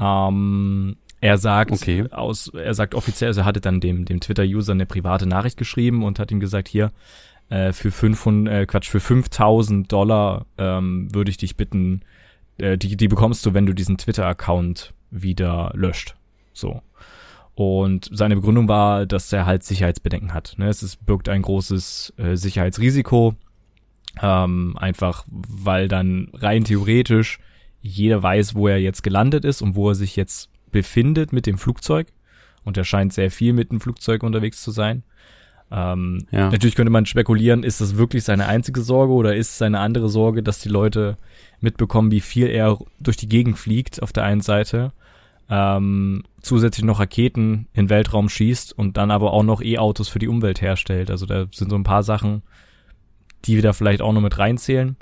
Ähm, 0.00 0.96
er 1.20 1.36
sagt 1.36 1.72
okay. 1.72 2.06
aus, 2.10 2.48
er 2.48 2.72
sagt 2.72 2.94
offiziell, 2.94 3.28
also 3.28 3.42
er 3.42 3.44
hatte 3.44 3.60
dann 3.60 3.80
dem, 3.80 4.06
dem 4.06 4.20
Twitter-User 4.20 4.72
eine 4.72 4.86
private 4.86 5.26
Nachricht 5.26 5.58
geschrieben 5.58 6.02
und 6.02 6.18
hat 6.18 6.30
ihm 6.30 6.40
gesagt, 6.40 6.68
hier, 6.68 6.92
äh, 7.50 7.72
für 7.72 7.90
500, 7.90 8.54
äh, 8.54 8.66
Quatsch, 8.66 8.88
für 8.88 9.00
5000 9.00 9.90
Dollar 9.92 10.46
ähm, 10.56 11.08
würde 11.12 11.30
ich 11.30 11.36
dich 11.36 11.56
bitten, 11.56 12.02
äh, 12.58 12.78
die, 12.78 12.96
die 12.96 13.08
bekommst 13.08 13.44
du, 13.44 13.52
wenn 13.52 13.66
du 13.66 13.74
diesen 13.74 13.98
Twitter-Account 13.98 14.94
wieder 15.10 15.72
löscht. 15.74 16.14
So. 16.52 16.82
Und 17.54 18.08
seine 18.12 18.36
Begründung 18.36 18.68
war, 18.68 19.04
dass 19.04 19.32
er 19.32 19.44
halt 19.44 19.64
Sicherheitsbedenken 19.64 20.32
hat. 20.32 20.54
Ne? 20.56 20.68
Es 20.68 20.82
ist, 20.82 21.04
birgt 21.04 21.28
ein 21.28 21.42
großes 21.42 22.14
äh, 22.16 22.36
Sicherheitsrisiko. 22.36 23.34
Ähm, 24.22 24.76
einfach, 24.78 25.24
weil 25.28 25.88
dann 25.88 26.28
rein 26.32 26.64
theoretisch 26.64 27.38
jeder 27.82 28.22
weiß, 28.22 28.54
wo 28.54 28.68
er 28.68 28.78
jetzt 28.78 29.02
gelandet 29.02 29.44
ist 29.44 29.62
und 29.62 29.74
wo 29.74 29.88
er 29.90 29.94
sich 29.94 30.16
jetzt 30.16 30.50
befindet 30.70 31.32
mit 31.32 31.46
dem 31.46 31.58
Flugzeug. 31.58 32.08
Und 32.64 32.76
er 32.76 32.84
scheint 32.84 33.12
sehr 33.12 33.30
viel 33.30 33.52
mit 33.52 33.70
dem 33.70 33.80
Flugzeug 33.80 34.22
unterwegs 34.22 34.62
zu 34.62 34.70
sein. 34.70 35.02
Ähm, 35.72 36.26
ja. 36.30 36.50
Natürlich 36.50 36.74
könnte 36.74 36.90
man 36.90 37.06
spekulieren, 37.06 37.62
ist 37.62 37.80
das 37.80 37.96
wirklich 37.96 38.24
seine 38.24 38.46
einzige 38.46 38.82
Sorge 38.82 39.12
oder 39.12 39.36
ist 39.36 39.58
seine 39.58 39.80
andere 39.80 40.08
Sorge, 40.08 40.42
dass 40.42 40.58
die 40.58 40.68
Leute 40.68 41.16
mitbekommen, 41.60 42.10
wie 42.10 42.20
viel 42.20 42.48
er 42.48 42.78
durch 42.98 43.16
die 43.16 43.28
Gegend 43.28 43.58
fliegt 43.58 44.02
auf 44.02 44.12
der 44.12 44.24
einen 44.24 44.40
Seite, 44.40 44.92
ähm, 45.48 46.24
zusätzlich 46.40 46.84
noch 46.84 47.00
Raketen 47.00 47.68
in 47.72 47.88
Weltraum 47.88 48.28
schießt 48.28 48.76
und 48.76 48.96
dann 48.96 49.10
aber 49.10 49.32
auch 49.32 49.42
noch 49.42 49.62
E-Autos 49.62 50.08
für 50.08 50.18
die 50.18 50.28
Umwelt 50.28 50.60
herstellt. 50.60 51.10
Also 51.10 51.26
da 51.26 51.46
sind 51.52 51.70
so 51.70 51.76
ein 51.76 51.84
paar 51.84 52.02
Sachen, 52.02 52.42
die 53.44 53.56
wir 53.56 53.62
da 53.62 53.72
vielleicht 53.72 54.02
auch 54.02 54.12
noch 54.12 54.20
mit 54.20 54.38
reinzählen. 54.38 54.96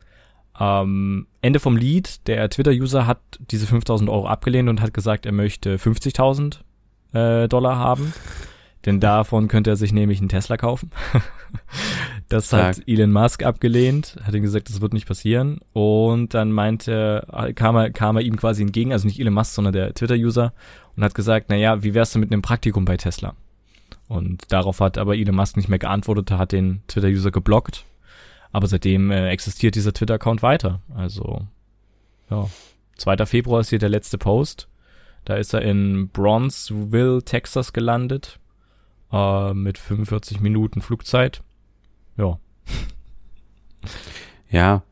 Ähm, 0.61 1.27
Ende 1.41 1.61
vom 1.61 1.77
Lied, 1.77 2.27
der 2.27 2.49
Twitter-User 2.51 3.07
hat 3.07 3.21
diese 3.51 3.67
5000 3.67 4.11
Euro 4.11 4.27
abgelehnt 4.27 4.69
und 4.69 4.81
hat 4.81 4.93
gesagt, 4.93 5.25
er 5.25 5.33
möchte 5.33 5.77
50.000 5.77 6.59
äh, 7.13 7.49
Dollar 7.49 7.77
haben. 7.77 8.13
Denn 8.89 9.01
davon 9.01 9.49
könnte 9.49 9.69
er 9.69 9.77
sich 9.77 9.93
nämlich 9.93 10.19
einen 10.19 10.31
Tesla 10.31 10.57
kaufen. 10.57 10.91
das 12.31 12.47
Stark. 12.47 12.79
hat 12.79 12.89
Elon 12.89 13.13
Musk 13.13 13.43
abgelehnt, 13.43 14.17
hat 14.25 14.33
ihm 14.33 14.41
gesagt, 14.41 14.71
das 14.71 14.81
wird 14.81 14.95
nicht 14.95 15.07
passieren. 15.07 15.61
Und 15.75 16.33
dann 16.33 16.53
meinte, 16.53 17.53
kam 17.55 17.77
er, 17.77 17.91
kam 17.91 18.17
er 18.17 18.23
ihm 18.23 18.37
quasi 18.39 18.63
entgegen, 18.63 18.95
also 18.95 19.07
nicht 19.07 19.21
Elon 19.21 19.35
Musk, 19.35 19.53
sondern 19.53 19.75
der 19.75 19.93
Twitter-User, 19.93 20.55
und 20.97 21.05
hat 21.05 21.15
gesagt, 21.15 21.51
naja, 21.51 21.83
wie 21.83 21.93
wär's 21.93 22.13
denn 22.13 22.21
mit 22.21 22.33
einem 22.33 22.41
Praktikum 22.41 22.87
bei 22.87 22.97
Tesla? 22.97 23.35
Und 24.09 24.51
darauf 24.51 24.81
hat 24.81 24.97
aber 24.97 25.17
Elon 25.17 25.37
Musk 25.37 25.59
nicht 25.59 25.69
mehr 25.69 25.79
geantwortet, 25.79 26.31
hat 26.31 26.53
den 26.53 26.81
Twitter-User 26.89 27.31
geblockt. 27.31 27.85
Aber 28.53 28.69
seitdem 28.69 29.11
äh, 29.11 29.29
existiert 29.29 29.75
dieser 29.75 29.93
Twitter-Account 29.93 30.43
weiter. 30.43 30.81
Also, 30.97 31.43
ja. 32.31 32.49
2. 32.97 33.27
Februar 33.27 33.61
ist 33.61 33.69
hier 33.69 33.81
der 33.81 33.91
letzte 33.91 34.17
Post. 34.17 34.67
Da 35.27 35.35
ist 35.35 35.53
er 35.53 35.61
in 35.61 36.09
Bronzeville, 36.09 37.23
Texas 37.23 37.75
gelandet 37.75 38.39
äh, 39.13 39.55
mit 39.55 39.79
45 39.79 40.41
Minuten 40.41 40.81
Flugzeit. 40.81 41.43
Ja. 42.17 42.39
Ja, 44.51 44.83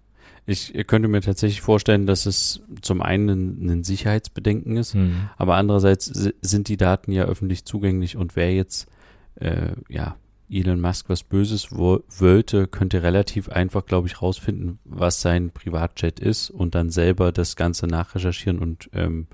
ich 0.46 0.72
könnte 0.86 1.08
mir 1.08 1.20
tatsächlich 1.20 1.60
vorstellen, 1.60 2.06
dass 2.06 2.24
es 2.24 2.62
zum 2.80 3.02
einen 3.02 3.68
ein 3.68 3.82
Sicherheitsbedenken 3.82 4.76
ist, 4.76 4.94
mhm. 4.94 5.28
aber 5.36 5.56
andererseits 5.56 6.06
sind 6.40 6.68
die 6.68 6.76
Daten 6.76 7.10
ja 7.10 7.24
öffentlich 7.24 7.64
zugänglich 7.64 8.16
und 8.16 8.36
wer 8.36 8.54
jetzt 8.54 8.88
äh, 9.36 9.72
ja 9.88 10.16
Elon 10.48 10.80
Musk 10.80 11.08
was 11.08 11.24
Böses 11.24 11.72
wo 11.72 12.04
wollte, 12.08 12.68
könnte 12.68 13.02
relativ 13.02 13.48
einfach, 13.48 13.84
glaube 13.86 14.06
ich, 14.06 14.22
rausfinden, 14.22 14.78
was 14.84 15.20
sein 15.20 15.50
Privatjet 15.50 16.20
ist 16.20 16.50
und 16.50 16.76
dann 16.76 16.90
selber 16.90 17.32
das 17.32 17.56
Ganze 17.56 17.88
nachrecherchieren 17.88 18.60
und 18.60 18.88
ähm, 18.92 19.26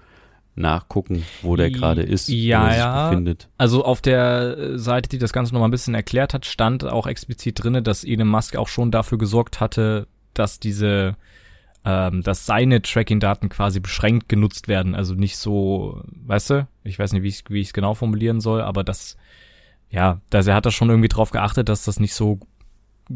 nachgucken, 0.54 1.24
wo 1.40 1.56
der 1.56 1.70
gerade 1.70 2.02
ist, 2.02 2.28
ja, 2.28 2.60
wo 2.60 2.64
er 2.64 2.70
sich 2.70 2.78
ja. 2.78 3.08
befindet. 3.08 3.48
Also 3.58 3.84
auf 3.84 4.00
der 4.00 4.78
Seite, 4.78 5.08
die 5.08 5.18
das 5.18 5.32
Ganze 5.32 5.54
nochmal 5.54 5.68
ein 5.68 5.72
bisschen 5.72 5.94
erklärt 5.94 6.34
hat, 6.34 6.44
stand 6.44 6.84
auch 6.84 7.06
explizit 7.06 7.62
drinne, 7.62 7.82
dass 7.82 8.04
Elon 8.04 8.28
Musk 8.28 8.56
auch 8.56 8.68
schon 8.68 8.90
dafür 8.90 9.18
gesorgt 9.18 9.60
hatte, 9.60 10.06
dass 10.34 10.60
diese, 10.60 11.16
ähm, 11.84 12.22
dass 12.22 12.44
seine 12.44 12.82
Tracking-Daten 12.82 13.48
quasi 13.48 13.80
beschränkt 13.80 14.28
genutzt 14.28 14.68
werden. 14.68 14.94
Also 14.94 15.14
nicht 15.14 15.38
so, 15.38 16.02
weißt 16.26 16.50
du, 16.50 16.68
ich 16.84 16.98
weiß 16.98 17.12
nicht, 17.12 17.22
wie 17.22 17.28
ich 17.28 17.44
wie 17.48 17.60
ich 17.60 17.68
es 17.68 17.72
genau 17.72 17.94
formulieren 17.94 18.40
soll, 18.40 18.60
aber 18.60 18.84
das, 18.84 19.16
ja, 19.90 20.20
dass 20.28 20.46
er 20.46 20.54
hat 20.54 20.66
da 20.66 20.70
schon 20.70 20.90
irgendwie 20.90 21.08
drauf 21.08 21.30
geachtet, 21.30 21.70
dass 21.70 21.84
das 21.84 21.98
nicht 21.98 22.14
so 22.14 22.38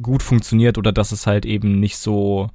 gut 0.02 0.22
funktioniert 0.22 0.78
oder 0.78 0.92
dass 0.92 1.12
es 1.12 1.26
halt 1.26 1.44
eben 1.44 1.80
nicht 1.80 1.98
so, 1.98 2.48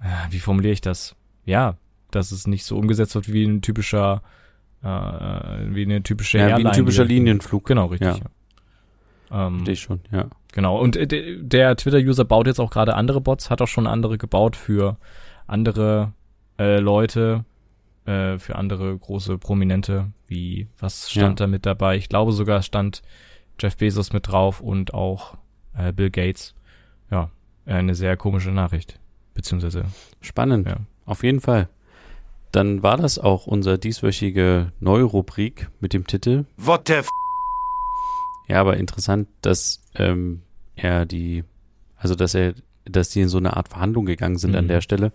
äh, 0.00 0.30
wie 0.30 0.40
formuliere 0.40 0.72
ich 0.72 0.80
das? 0.80 1.16
Ja, 1.44 1.76
dass 2.14 2.32
es 2.32 2.46
nicht 2.46 2.64
so 2.64 2.76
umgesetzt 2.76 3.14
wird 3.14 3.32
wie 3.32 3.44
ein 3.44 3.62
typischer, 3.62 4.22
äh, 4.82 4.86
wie 4.86 5.82
eine 5.82 6.02
typische 6.02 6.38
ja, 6.38 6.48
Airline. 6.48 6.64
Wie 6.64 6.68
ein 6.68 6.74
typischer 6.74 7.04
Linienflug. 7.04 7.66
Genau, 7.66 7.86
richtig. 7.86 8.16
Ja. 9.30 9.46
Ähm, 9.46 9.64
ich 9.66 9.80
schon, 9.80 10.00
ja. 10.12 10.26
Genau. 10.52 10.78
Und 10.78 10.96
äh, 10.96 11.38
der 11.40 11.76
Twitter-User 11.76 12.24
baut 12.24 12.46
jetzt 12.46 12.60
auch 12.60 12.70
gerade 12.70 12.94
andere 12.94 13.20
Bots, 13.20 13.50
hat 13.50 13.60
auch 13.60 13.68
schon 13.68 13.86
andere 13.86 14.18
gebaut 14.18 14.56
für 14.56 14.96
andere 15.46 16.12
äh, 16.58 16.78
Leute, 16.78 17.44
äh, 18.06 18.38
für 18.38 18.56
andere 18.56 18.96
große 18.96 19.38
Prominente, 19.38 20.12
wie, 20.26 20.68
was 20.78 21.10
stand 21.10 21.40
ja. 21.40 21.46
da 21.46 21.50
mit 21.50 21.66
dabei? 21.66 21.96
Ich 21.96 22.08
glaube 22.08 22.32
sogar 22.32 22.62
stand 22.62 23.02
Jeff 23.58 23.76
Bezos 23.76 24.12
mit 24.12 24.28
drauf 24.28 24.60
und 24.60 24.94
auch 24.94 25.36
äh, 25.76 25.92
Bill 25.92 26.10
Gates. 26.10 26.54
Ja, 27.10 27.30
eine 27.66 27.94
sehr 27.94 28.16
komische 28.16 28.50
Nachricht. 28.50 28.98
Beziehungsweise. 29.34 29.84
Spannend. 30.20 30.66
Ja. 30.66 30.76
Auf 31.04 31.22
jeden 31.22 31.40
Fall. 31.40 31.68
Dann 32.54 32.84
war 32.84 32.96
das 32.96 33.18
auch 33.18 33.48
unser 33.48 33.78
dieswöchige 33.78 34.70
Neurubrik 34.78 35.70
mit 35.80 35.92
dem 35.92 36.06
Titel 36.06 36.44
What 36.56 36.86
the 36.86 36.94
f 36.94 37.08
Ja, 38.46 38.60
aber 38.60 38.76
interessant, 38.76 39.26
dass 39.40 39.82
ähm, 39.96 40.42
er 40.76 41.04
die, 41.04 41.42
also 41.96 42.14
dass 42.14 42.32
er, 42.34 42.54
dass 42.84 43.08
die 43.08 43.22
in 43.22 43.28
so 43.28 43.38
eine 43.38 43.56
Art 43.56 43.70
Verhandlung 43.70 44.06
gegangen 44.06 44.38
sind 44.38 44.52
mhm. 44.52 44.58
an 44.58 44.68
der 44.68 44.82
Stelle 44.82 45.12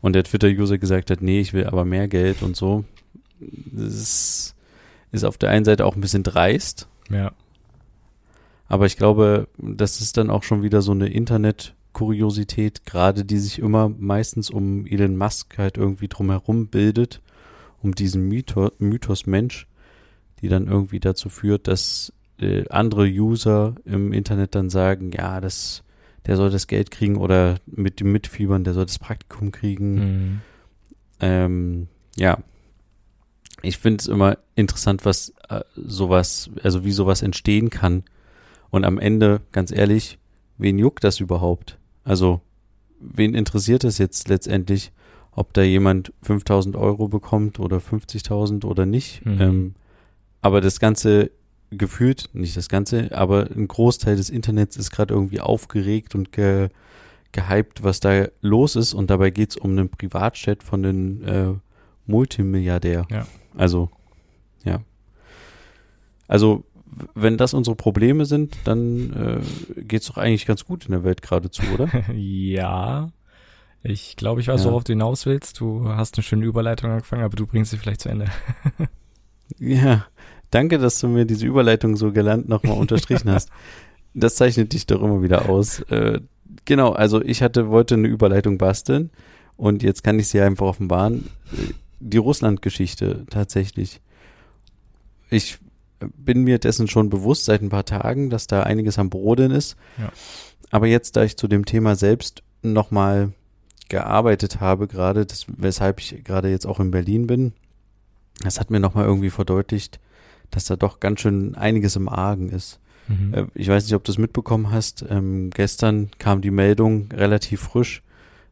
und 0.00 0.12
der 0.12 0.22
Twitter-User 0.22 0.78
gesagt 0.78 1.10
hat, 1.10 1.22
nee, 1.22 1.40
ich 1.40 1.52
will 1.52 1.66
aber 1.66 1.84
mehr 1.84 2.06
Geld 2.06 2.42
und 2.42 2.54
so. 2.54 2.84
Das 3.40 4.54
ist 5.10 5.24
auf 5.24 5.38
der 5.38 5.50
einen 5.50 5.64
Seite 5.64 5.86
auch 5.86 5.96
ein 5.96 6.00
bisschen 6.00 6.22
dreist. 6.22 6.88
Ja. 7.10 7.32
Aber 8.68 8.86
ich 8.86 8.96
glaube, 8.96 9.48
das 9.58 10.00
ist 10.00 10.18
dann 10.18 10.30
auch 10.30 10.44
schon 10.44 10.62
wieder 10.62 10.82
so 10.82 10.92
eine 10.92 11.08
Internet- 11.08 11.74
Kuriosität, 11.96 12.84
gerade 12.84 13.24
die 13.24 13.38
sich 13.38 13.58
immer 13.58 13.88
meistens 13.88 14.50
um 14.50 14.84
Elon 14.84 15.16
Musk 15.16 15.56
halt 15.56 15.78
irgendwie 15.78 16.08
drumherum 16.08 16.66
bildet, 16.66 17.22
um 17.80 17.94
diesen 17.94 18.28
Mythos, 18.28 18.72
Mythos 18.78 19.24
Mensch, 19.24 19.66
die 20.42 20.48
dann 20.48 20.66
irgendwie 20.66 21.00
dazu 21.00 21.30
führt, 21.30 21.68
dass 21.68 22.12
äh, 22.38 22.68
andere 22.68 23.06
User 23.06 23.76
im 23.86 24.12
Internet 24.12 24.54
dann 24.54 24.68
sagen, 24.68 25.10
ja, 25.10 25.40
das, 25.40 25.84
der 26.26 26.36
soll 26.36 26.50
das 26.50 26.66
Geld 26.66 26.90
kriegen 26.90 27.16
oder 27.16 27.60
mit 27.64 28.00
dem 28.00 28.12
Mitfiebern, 28.12 28.62
der 28.62 28.74
soll 28.74 28.84
das 28.84 28.98
Praktikum 28.98 29.50
kriegen. 29.50 29.94
Mhm. 29.94 30.40
Ähm, 31.20 31.88
ja, 32.16 32.40
ich 33.62 33.78
finde 33.78 34.02
es 34.02 34.06
immer 34.06 34.36
interessant, 34.54 35.06
was 35.06 35.32
äh, 35.48 35.62
sowas, 35.74 36.50
also 36.62 36.84
wie 36.84 36.92
sowas 36.92 37.22
entstehen 37.22 37.70
kann. 37.70 38.04
Und 38.68 38.84
am 38.84 38.98
Ende, 38.98 39.40
ganz 39.50 39.72
ehrlich, 39.72 40.18
wen 40.58 40.78
juckt 40.78 41.04
das 41.04 41.20
überhaupt? 41.20 41.78
Also, 42.06 42.40
wen 43.00 43.34
interessiert 43.34 43.82
es 43.82 43.98
jetzt 43.98 44.28
letztendlich, 44.28 44.92
ob 45.32 45.52
da 45.52 45.62
jemand 45.62 46.12
5000 46.22 46.76
Euro 46.76 47.08
bekommt 47.08 47.58
oder 47.58 47.78
50.000 47.78 48.64
oder 48.64 48.86
nicht? 48.86 49.26
Mhm. 49.26 49.40
Ähm, 49.40 49.74
aber 50.40 50.60
das 50.60 50.78
Ganze 50.78 51.32
gefühlt, 51.72 52.30
nicht 52.32 52.56
das 52.56 52.68
Ganze, 52.68 53.10
aber 53.10 53.50
ein 53.50 53.66
Großteil 53.66 54.14
des 54.14 54.30
Internets 54.30 54.76
ist 54.76 54.92
gerade 54.92 55.12
irgendwie 55.12 55.40
aufgeregt 55.40 56.14
und 56.14 56.30
ge, 56.30 56.68
gehypt, 57.32 57.82
was 57.82 57.98
da 57.98 58.28
los 58.40 58.76
ist 58.76 58.94
und 58.94 59.10
dabei 59.10 59.30
geht 59.30 59.50
es 59.50 59.56
um 59.56 59.72
einen 59.72 59.88
Privatchat 59.88 60.62
von 60.62 60.84
den 60.84 61.24
äh, 61.24 61.54
Multimilliardär. 62.06 63.08
Ja. 63.10 63.26
Also, 63.56 63.90
ja. 64.64 64.80
Also, 66.28 66.62
wenn 67.14 67.36
das 67.36 67.52
unsere 67.54 67.76
Probleme 67.76 68.24
sind, 68.26 68.56
dann 68.64 69.12
äh, 69.12 69.82
geht 69.82 70.02
es 70.02 70.08
doch 70.08 70.16
eigentlich 70.18 70.46
ganz 70.46 70.64
gut 70.64 70.86
in 70.86 70.92
der 70.92 71.04
Welt 71.04 71.22
geradezu, 71.22 71.62
oder? 71.74 71.88
ja. 72.14 73.10
Ich 73.82 74.16
glaube, 74.16 74.40
ich 74.40 74.48
weiß, 74.48 74.64
Ja. 74.64 74.70
worauf 74.70 74.84
du 74.84 74.92
hinaus 74.92 75.26
willst. 75.26 75.60
Du 75.60 75.88
hast 75.88 76.16
eine 76.16 76.22
schöne 76.24 76.44
Überleitung 76.46 76.90
angefangen, 76.90 77.22
aber 77.22 77.36
du 77.36 77.46
bringst 77.46 77.70
sie 77.70 77.76
vielleicht 77.78 78.00
zu 78.02 78.08
Ende. 78.08 78.26
Ja, 79.58 80.06
danke, 80.50 80.76
dass 80.78 80.98
du 80.98 81.06
mir 81.06 81.24
diese 81.24 81.46
Überleitung 81.46 81.94
so 81.96 82.10
galant 82.12 82.48
nochmal 82.48 82.76
unterstrichen 82.78 83.30
hast. 83.30 83.50
Das 84.18 84.34
zeichnet 84.36 84.72
dich 84.72 84.86
doch 84.86 85.02
immer 85.02 85.22
wieder 85.22 85.48
aus. 85.50 85.80
Äh, 85.90 86.20
genau, 86.64 86.92
also 86.92 87.20
ich 87.22 87.42
hatte, 87.42 87.68
wollte 87.68 87.94
eine 87.96 88.08
Überleitung 88.08 88.56
basteln 88.56 89.10
und 89.58 89.82
jetzt 89.82 90.02
kann 90.02 90.18
ich 90.18 90.28
sie 90.28 90.40
einfach 90.40 90.64
offenbaren. 90.66 91.28
Äh, 91.52 91.74
Die 92.00 92.16
Russland-Geschichte 92.16 93.26
tatsächlich. 93.28 94.00
Ich 95.28 95.58
bin 96.00 96.42
mir 96.42 96.58
dessen 96.58 96.88
schon 96.88 97.10
bewusst 97.10 97.44
seit 97.44 97.62
ein 97.62 97.68
paar 97.68 97.84
Tagen, 97.84 98.30
dass 98.30 98.46
da 98.46 98.62
einiges 98.62 98.98
am 98.98 99.10
Brodeln 99.10 99.50
ist. 99.50 99.76
Ja. 99.98 100.12
Aber 100.70 100.86
jetzt, 100.86 101.16
da 101.16 101.24
ich 101.24 101.36
zu 101.36 101.48
dem 101.48 101.64
Thema 101.64 101.96
selbst 101.96 102.42
nochmal 102.62 103.32
gearbeitet 103.88 104.60
habe, 104.60 104.88
gerade, 104.88 105.26
das, 105.26 105.46
weshalb 105.48 106.00
ich 106.00 106.24
gerade 106.24 106.50
jetzt 106.50 106.66
auch 106.66 106.80
in 106.80 106.90
Berlin 106.90 107.26
bin, 107.26 107.52
das 108.42 108.60
hat 108.60 108.70
mir 108.70 108.80
nochmal 108.80 109.04
irgendwie 109.04 109.30
verdeutlicht, 109.30 110.00
dass 110.50 110.64
da 110.64 110.76
doch 110.76 111.00
ganz 111.00 111.20
schön 111.20 111.54
einiges 111.54 111.96
im 111.96 112.08
Argen 112.08 112.50
ist. 112.50 112.80
Mhm. 113.08 113.34
Äh, 113.34 113.46
Ich 113.54 113.68
weiß 113.68 113.84
nicht, 113.84 113.94
ob 113.94 114.04
du 114.04 114.12
es 114.12 114.18
mitbekommen 114.18 114.70
hast. 114.70 115.04
Ähm, 115.08 115.50
gestern 115.50 116.10
kam 116.18 116.40
die 116.40 116.50
Meldung 116.50 117.08
relativ 117.12 117.62
frisch, 117.62 118.02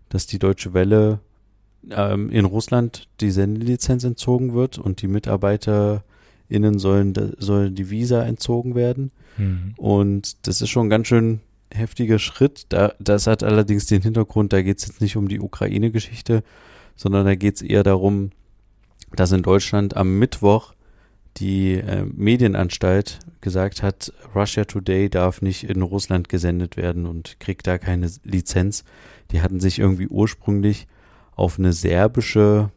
dass 0.08 0.26
die 0.26 0.38
Deutsche 0.38 0.74
Welle 0.74 1.20
ähm, 1.90 2.30
in 2.30 2.44
Russland 2.44 3.08
die 3.20 3.30
Sendelizenz 3.30 4.04
entzogen 4.04 4.54
wird 4.54 4.78
und 4.78 5.02
die 5.02 5.08
MitarbeiterInnen 6.48 6.78
sollen, 6.78 7.14
sollen 7.38 7.74
die 7.74 7.90
Visa 7.90 8.22
entzogen 8.22 8.74
werden. 8.74 9.10
Mhm. 9.36 9.74
Und 9.76 10.46
das 10.46 10.62
ist 10.62 10.70
schon 10.70 10.86
ein 10.86 10.90
ganz 10.90 11.08
schön 11.08 11.40
heftiger 11.72 12.18
Schritt. 12.18 12.66
Da, 12.68 12.92
das 12.98 13.26
hat 13.26 13.42
allerdings 13.42 13.86
den 13.86 14.02
Hintergrund, 14.02 14.52
da 14.52 14.62
geht 14.62 14.78
es 14.78 14.86
jetzt 14.86 15.00
nicht 15.00 15.16
um 15.16 15.28
die 15.28 15.40
Ukraine-Geschichte, 15.40 16.42
sondern 16.96 17.26
da 17.26 17.34
geht 17.34 17.56
es 17.56 17.62
eher 17.62 17.82
darum, 17.82 18.30
dass 19.12 19.32
in 19.32 19.42
Deutschland 19.42 19.96
am 19.96 20.18
Mittwoch 20.18 20.74
die 21.38 21.74
äh, 21.74 22.04
Medienanstalt 22.04 23.18
gesagt 23.40 23.82
hat, 23.82 24.12
Russia 24.36 24.64
Today 24.64 25.10
darf 25.10 25.42
nicht 25.42 25.64
in 25.64 25.82
Russland 25.82 26.28
gesendet 26.28 26.76
werden 26.76 27.06
und 27.06 27.40
kriegt 27.40 27.66
da 27.66 27.76
keine 27.78 28.08
Lizenz. 28.22 28.84
Die 29.32 29.40
hatten 29.40 29.58
sich 29.58 29.80
irgendwie 29.80 30.06
ursprünglich 30.06 30.86
auf 31.34 31.58
eine 31.58 31.72
serbische 31.72 32.70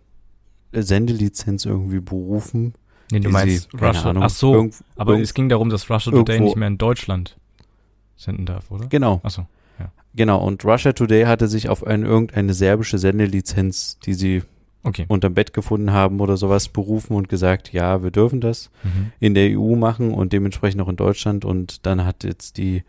Sendelizenz 0.74 1.66
irgendwie 1.66 2.00
berufen. 2.00 2.74
Nee, 3.12 3.20
du 3.22 3.30
meinst 3.30 3.70
sie, 3.72 3.78
Russia. 3.78 4.10
Ahnung, 4.10 4.24
Ach 4.24 4.30
so, 4.30 4.54
irgend- 4.54 4.76
aber 4.96 5.12
irgend- 5.14 5.26
es 5.26 5.34
ging 5.34 5.50
darum, 5.50 5.70
dass 5.70 5.90
Russia 5.90 6.12
Today 6.12 6.36
irgendwo- 6.36 6.46
nicht 6.50 6.58
mehr 6.58 6.68
in 6.68 6.78
Deutschland 6.78 7.38
senden 8.16 8.46
darf, 8.46 8.70
oder? 8.72 8.88
Genau. 8.88 9.22
Ach 9.24 9.30
so. 9.30 9.46
Genau, 10.16 10.44
und 10.44 10.66
Russia 10.66 10.94
Today 10.94 11.26
hatte 11.26 11.48
sich 11.48 11.70
auf 11.70 11.86
eine, 11.86 12.08
irgendeine 12.08 12.56
serbische 12.56 12.98
Sendelizenz, 12.98 14.00
die 14.00 14.16
sie 14.16 14.42
Okay. 14.82 15.06
unterm 15.10 15.36
Bett 15.36 15.54
gefunden 15.54 15.92
haben 15.92 16.20
oder 16.22 16.38
sowas, 16.38 16.70
berufen 16.70 17.16
und 17.16 17.30
gesagt, 17.30 17.72
ja, 17.72 18.02
wir 18.02 18.10
dürfen 18.10 18.42
das 18.42 18.72
Mhm. 18.84 19.12
in 19.20 19.34
der 19.36 19.50
EU 19.60 19.76
machen 19.76 20.12
und 20.16 20.34
dementsprechend 20.34 20.82
auch 20.82 20.88
in 20.90 20.96
Deutschland. 20.96 21.46
Und 21.46 21.86
dann 21.86 22.04
hat 22.04 22.24
jetzt 22.24 22.58
die 22.58 22.84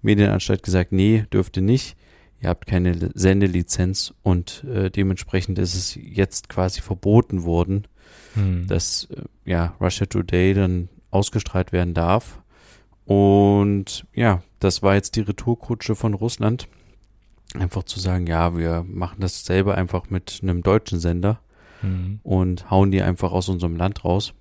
Medienanstalt 0.00 0.64
gesagt, 0.64 0.90
nee, 0.90 1.24
dürft 1.32 1.56
ihr 1.56 1.62
nicht. 1.62 1.94
Ihr 2.40 2.48
habt 2.48 2.66
keine 2.66 3.10
Sendelizenz 3.14 4.12
und 4.24 4.64
äh, 4.64 4.90
dementsprechend 4.90 5.60
ist 5.60 5.76
es 5.76 5.94
jetzt 5.94 6.48
quasi 6.48 6.80
verboten 6.80 7.44
worden, 7.44 7.86
Mhm. 8.34 8.66
dass 8.66 9.04
äh, 9.10 9.22
ja 9.50 9.74
Russia 9.80 10.06
Today 10.06 10.54
dann 10.54 10.88
ausgestrahlt 11.10 11.72
werden 11.72 11.94
darf. 11.94 12.40
Und 13.04 14.06
ja, 14.14 14.42
das 14.60 14.82
war 14.82 14.94
jetzt 14.94 15.16
die 15.16 15.20
Retourkutsche 15.20 15.94
von 15.94 16.14
Russland. 16.14 16.68
Einfach 17.58 17.82
zu 17.82 18.00
sagen, 18.00 18.26
ja, 18.26 18.56
wir 18.56 18.84
machen 18.88 19.20
das 19.20 19.44
selber 19.44 19.74
einfach 19.76 20.08
mit 20.10 20.40
einem 20.42 20.62
deutschen 20.62 20.98
Sender 21.00 21.40
Mhm. 21.82 22.20
und 22.22 22.70
hauen 22.70 22.92
die 22.92 23.02
einfach 23.02 23.32
aus 23.32 23.48
unserem 23.48 23.74
Land 23.76 24.04
raus. 24.04 24.34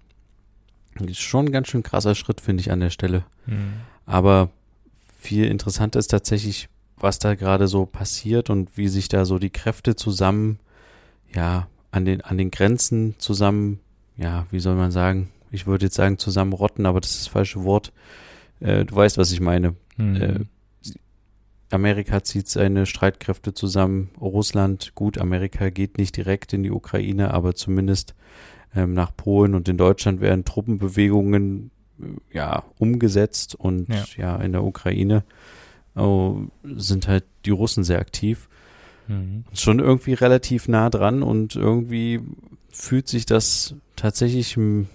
Ist 0.99 1.19
schon 1.21 1.45
ein 1.47 1.51
ganz 1.51 1.69
schön 1.69 1.81
krasser 1.81 2.13
Schritt, 2.13 2.39
finde 2.39 2.61
ich, 2.61 2.71
an 2.71 2.79
der 2.81 2.91
Stelle. 2.91 3.25
Mhm. 3.47 3.73
Aber 4.05 4.49
viel 5.17 5.45
interessanter 5.45 5.97
ist 5.99 6.11
tatsächlich, 6.11 6.69
was 6.97 7.17
da 7.17 7.33
gerade 7.33 7.67
so 7.67 7.87
passiert 7.87 8.51
und 8.51 8.77
wie 8.77 8.87
sich 8.89 9.07
da 9.07 9.25
so 9.25 9.39
die 9.39 9.49
Kräfte 9.49 9.95
zusammen, 9.95 10.59
ja, 11.33 11.67
an 11.91 12.05
den, 12.05 12.21
an 12.21 12.37
den 12.37 12.51
Grenzen 12.51 13.15
zusammen, 13.17 13.79
ja, 14.17 14.45
wie 14.51 14.59
soll 14.59 14.75
man 14.75 14.91
sagen? 14.91 15.29
Ich 15.51 15.67
würde 15.67 15.85
jetzt 15.85 15.95
sagen 15.95 16.17
zusammenrotten, 16.17 16.85
aber 16.85 17.01
das 17.01 17.11
ist 17.11 17.25
das 17.25 17.27
falsche 17.27 17.63
Wort. 17.63 17.91
Äh, 18.59 18.85
du 18.85 18.95
weißt, 18.95 19.17
was 19.17 19.31
ich 19.31 19.41
meine. 19.41 19.75
Mhm. 19.97 20.15
Äh, 20.15 20.39
Amerika 21.69 22.23
zieht 22.23 22.47
seine 22.47 22.85
Streitkräfte 22.85 23.53
zusammen. 23.53 24.09
Russland, 24.19 24.93
gut, 24.95 25.17
Amerika 25.17 25.69
geht 25.69 25.97
nicht 25.97 26.17
direkt 26.17 26.53
in 26.53 26.63
die 26.63 26.71
Ukraine, 26.71 27.33
aber 27.33 27.55
zumindest 27.55 28.13
ähm, 28.75 28.93
nach 28.93 29.15
Polen 29.15 29.55
und 29.55 29.67
in 29.69 29.77
Deutschland 29.77 30.21
werden 30.21 30.45
Truppenbewegungen 30.45 31.71
äh, 31.99 32.37
ja 32.37 32.63
umgesetzt 32.77 33.55
und 33.55 33.89
Ja. 33.89 34.03
ja, 34.17 34.35
in 34.37 34.51
der 34.51 34.63
Ukraine 34.63 35.23
oh, 35.95 36.41
sind 36.63 37.07
halt 37.07 37.25
die 37.45 37.51
Russen 37.51 37.83
sehr 37.83 37.99
aktiv. 37.99 38.49
Mhm. 39.11 39.43
Schon 39.53 39.79
irgendwie 39.79 40.13
relativ 40.13 40.67
nah 40.67 40.89
dran 40.89 41.23
und 41.23 41.55
irgendwie 41.55 42.21
fühlt 42.69 43.07
sich 43.07 43.25
das 43.25 43.75
tatsächlich 43.95 44.55
m, 44.57 44.87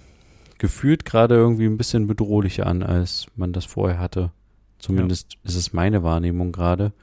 gefühlt 0.57 1.05
gerade 1.05 1.35
irgendwie 1.35 1.65
ein 1.65 1.77
bisschen 1.77 2.07
bedrohlicher 2.07 2.65
an, 2.65 2.83
als 2.83 3.27
man 3.35 3.53
das 3.53 3.65
vorher 3.65 3.99
hatte. 3.99 4.31
Zumindest 4.79 5.37
ist 5.43 5.55
es 5.55 5.73
meine 5.73 6.03
Wahrnehmung 6.03 6.51
gerade. 6.51 6.93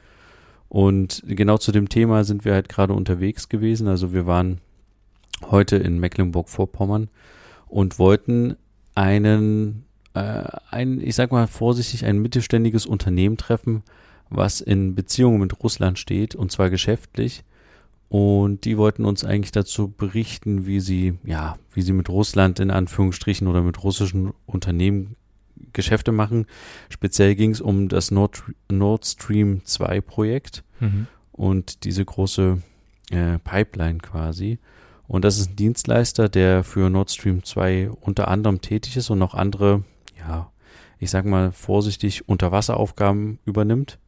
Und 0.69 1.23
genau 1.27 1.59
zu 1.59 1.71
dem 1.71 1.89
Thema 1.89 2.25
sind 2.25 2.45
wir 2.45 2.55
halt 2.55 2.69
gerade 2.69 2.95
unterwegs 2.95 3.49
gewesen. 3.49 3.87
Also 3.87 4.13
wir 4.13 4.27
waren 4.27 4.61
heute 5.51 5.77
in 5.77 5.99
Mecklenburg-Vorpommern 5.99 7.09
und 7.69 7.99
wollten 7.99 8.57
einen, 8.95 9.85
äh, 10.15 10.45
ein, 10.71 11.01
ich 11.01 11.15
sag 11.15 11.31
mal 11.33 11.47
vorsichtig, 11.47 12.05
ein 12.05 12.19
mittelständiges 12.19 12.87
Unternehmen 12.87 13.37
treffen, 13.37 13.83
was 14.31 14.61
in 14.61 14.95
Beziehungen 14.95 15.41
mit 15.41 15.63
Russland 15.63 15.99
steht, 15.99 16.35
und 16.35 16.51
zwar 16.53 16.71
geschäftlich. 16.71 17.45
Und 18.09 18.65
die 18.65 18.79
wollten 18.79 19.05
uns 19.05 19.25
eigentlich 19.25 19.53
dazu 19.53 19.89
berichten, 19.89 20.67
wie 20.67 20.81
sie, 20.81 21.15
ja, 21.25 21.59
wie 21.73 21.83
sie 21.83 21.93
mit 21.93 22.09
Russland 22.09 22.61
in 22.61 22.71
Anführungsstrichen 22.71 23.49
oder 23.49 23.63
mit 23.63 23.83
russischen 23.83 24.33
Unternehmen 24.47 25.17
Geschäfte 25.73 26.13
machen. 26.13 26.47
Speziell 26.89 27.35
ging 27.35 27.51
es 27.51 27.61
um 27.61 27.89
das 27.89 28.11
Nord, 28.11 28.43
Nord 28.71 29.05
Stream 29.07 29.63
2 29.65 30.01
Projekt 30.01 30.63
Mhm. 30.81 31.07
und 31.33 31.85
diese 31.85 32.05
große 32.05 32.61
äh, 33.11 33.39
Pipeline 33.39 33.99
quasi. 33.99 34.59
Und 35.07 35.25
das 35.25 35.39
ist 35.39 35.51
ein 35.51 35.57
Dienstleister, 35.57 36.29
der 36.29 36.65
für 36.65 36.89
Nord 36.91 37.11
Stream 37.11 37.43
2 37.45 37.91
unter 38.01 38.29
anderem 38.29 38.61
tätig 38.61 38.97
ist 38.97 39.11
und 39.11 39.19
noch 39.19 39.35
andere, 39.35 39.83
ja, 40.19 40.51
ich 40.99 41.11
sag 41.11 41.25
mal 41.25 41.53
vorsichtig, 41.53 42.29
Unterwasseraufgaben 42.29 43.39
übernimmt. 43.45 43.99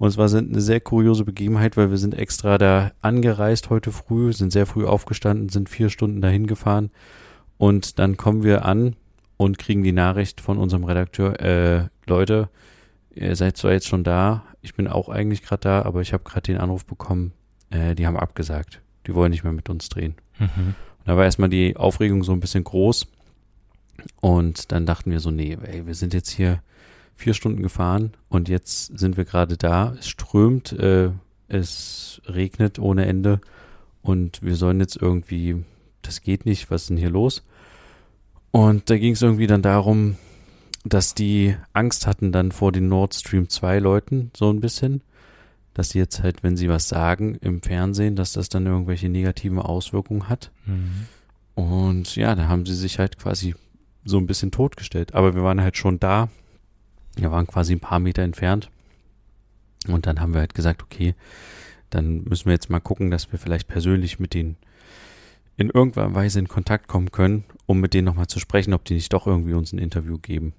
Und 0.00 0.08
es 0.08 0.16
war 0.16 0.32
eine 0.32 0.62
sehr 0.62 0.80
kuriose 0.80 1.26
Begebenheit, 1.26 1.76
weil 1.76 1.90
wir 1.90 1.98
sind 1.98 2.14
extra 2.14 2.56
da 2.56 2.90
angereist 3.02 3.68
heute 3.68 3.92
früh, 3.92 4.32
sind 4.32 4.50
sehr 4.50 4.64
früh 4.64 4.86
aufgestanden, 4.86 5.50
sind 5.50 5.68
vier 5.68 5.90
Stunden 5.90 6.22
dahin 6.22 6.46
gefahren 6.46 6.90
und 7.58 7.98
dann 7.98 8.16
kommen 8.16 8.42
wir 8.42 8.64
an 8.64 8.96
und 9.36 9.58
kriegen 9.58 9.82
die 9.82 9.92
Nachricht 9.92 10.40
von 10.40 10.56
unserem 10.56 10.84
Redakteur, 10.84 11.38
äh, 11.40 11.88
Leute, 12.06 12.48
ihr 13.14 13.36
seid 13.36 13.58
zwar 13.58 13.72
jetzt 13.72 13.88
schon 13.88 14.02
da, 14.02 14.44
ich 14.62 14.74
bin 14.74 14.88
auch 14.88 15.10
eigentlich 15.10 15.42
gerade 15.42 15.60
da, 15.60 15.82
aber 15.82 16.00
ich 16.00 16.14
habe 16.14 16.24
gerade 16.24 16.50
den 16.50 16.56
Anruf 16.56 16.86
bekommen, 16.86 17.34
äh, 17.68 17.94
die 17.94 18.06
haben 18.06 18.16
abgesagt. 18.16 18.80
Die 19.06 19.14
wollen 19.14 19.32
nicht 19.32 19.44
mehr 19.44 19.52
mit 19.52 19.68
uns 19.68 19.90
drehen. 19.90 20.14
Mhm. 20.38 20.74
Und 20.98 21.08
da 21.08 21.18
war 21.18 21.24
erstmal 21.24 21.50
die 21.50 21.76
Aufregung 21.76 22.24
so 22.24 22.32
ein 22.32 22.40
bisschen 22.40 22.64
groß. 22.64 23.06
Und 24.22 24.72
dann 24.72 24.86
dachten 24.86 25.10
wir 25.10 25.20
so, 25.20 25.30
nee, 25.30 25.58
ey, 25.62 25.86
wir 25.86 25.94
sind 25.94 26.14
jetzt 26.14 26.30
hier 26.30 26.62
vier 27.20 27.34
Stunden 27.34 27.62
gefahren 27.62 28.12
und 28.28 28.48
jetzt 28.48 28.98
sind 28.98 29.16
wir 29.16 29.24
gerade 29.24 29.56
da. 29.56 29.94
Es 29.98 30.08
strömt, 30.08 30.72
äh, 30.72 31.10
es 31.48 32.20
regnet 32.26 32.78
ohne 32.78 33.06
Ende 33.06 33.40
und 34.02 34.42
wir 34.42 34.56
sollen 34.56 34.80
jetzt 34.80 34.96
irgendwie, 34.96 35.64
das 36.02 36.22
geht 36.22 36.46
nicht, 36.46 36.70
was 36.70 36.82
ist 36.82 36.90
denn 36.90 36.96
hier 36.96 37.10
los? 37.10 37.44
Und 38.50 38.90
da 38.90 38.98
ging 38.98 39.12
es 39.12 39.22
irgendwie 39.22 39.46
dann 39.46 39.62
darum, 39.62 40.16
dass 40.84 41.14
die 41.14 41.56
Angst 41.72 42.06
hatten 42.06 42.32
dann 42.32 42.52
vor 42.52 42.72
den 42.72 42.88
Nord 42.88 43.14
Stream 43.14 43.48
2 43.48 43.78
Leuten, 43.78 44.30
so 44.36 44.50
ein 44.50 44.60
bisschen, 44.60 45.02
dass 45.74 45.90
die 45.90 45.98
jetzt 45.98 46.22
halt, 46.22 46.42
wenn 46.42 46.56
sie 46.56 46.68
was 46.68 46.88
sagen 46.88 47.36
im 47.36 47.62
Fernsehen, 47.62 48.16
dass 48.16 48.32
das 48.32 48.48
dann 48.48 48.66
irgendwelche 48.66 49.08
negativen 49.08 49.58
Auswirkungen 49.58 50.28
hat. 50.28 50.50
Mhm. 50.66 51.06
Und 51.54 52.16
ja, 52.16 52.34
da 52.34 52.48
haben 52.48 52.66
sie 52.66 52.74
sich 52.74 52.98
halt 52.98 53.18
quasi 53.18 53.54
so 54.04 54.18
ein 54.18 54.26
bisschen 54.26 54.50
totgestellt. 54.50 55.14
Aber 55.14 55.34
wir 55.34 55.42
waren 55.42 55.60
halt 55.60 55.76
schon 55.76 56.00
da. 56.00 56.28
Wir 57.20 57.30
waren 57.30 57.46
quasi 57.46 57.74
ein 57.74 57.80
paar 57.80 58.00
Meter 58.00 58.22
entfernt. 58.22 58.70
Und 59.88 60.06
dann 60.06 60.20
haben 60.20 60.34
wir 60.34 60.40
halt 60.40 60.54
gesagt, 60.54 60.82
okay, 60.82 61.14
dann 61.88 62.24
müssen 62.24 62.46
wir 62.46 62.52
jetzt 62.52 62.70
mal 62.70 62.80
gucken, 62.80 63.10
dass 63.10 63.32
wir 63.32 63.38
vielleicht 63.38 63.68
persönlich 63.68 64.18
mit 64.18 64.34
denen 64.34 64.56
in 65.56 65.70
irgendeiner 65.70 66.14
Weise 66.14 66.38
in 66.38 66.48
Kontakt 66.48 66.88
kommen 66.88 67.10
können, 67.10 67.44
um 67.66 67.80
mit 67.80 67.92
denen 67.92 68.06
nochmal 68.06 68.28
zu 68.28 68.40
sprechen, 68.40 68.72
ob 68.72 68.84
die 68.84 68.94
nicht 68.94 69.12
doch 69.12 69.26
irgendwie 69.26 69.54
uns 69.54 69.72
ein 69.72 69.78
Interview 69.78 70.18
geben. 70.18 70.54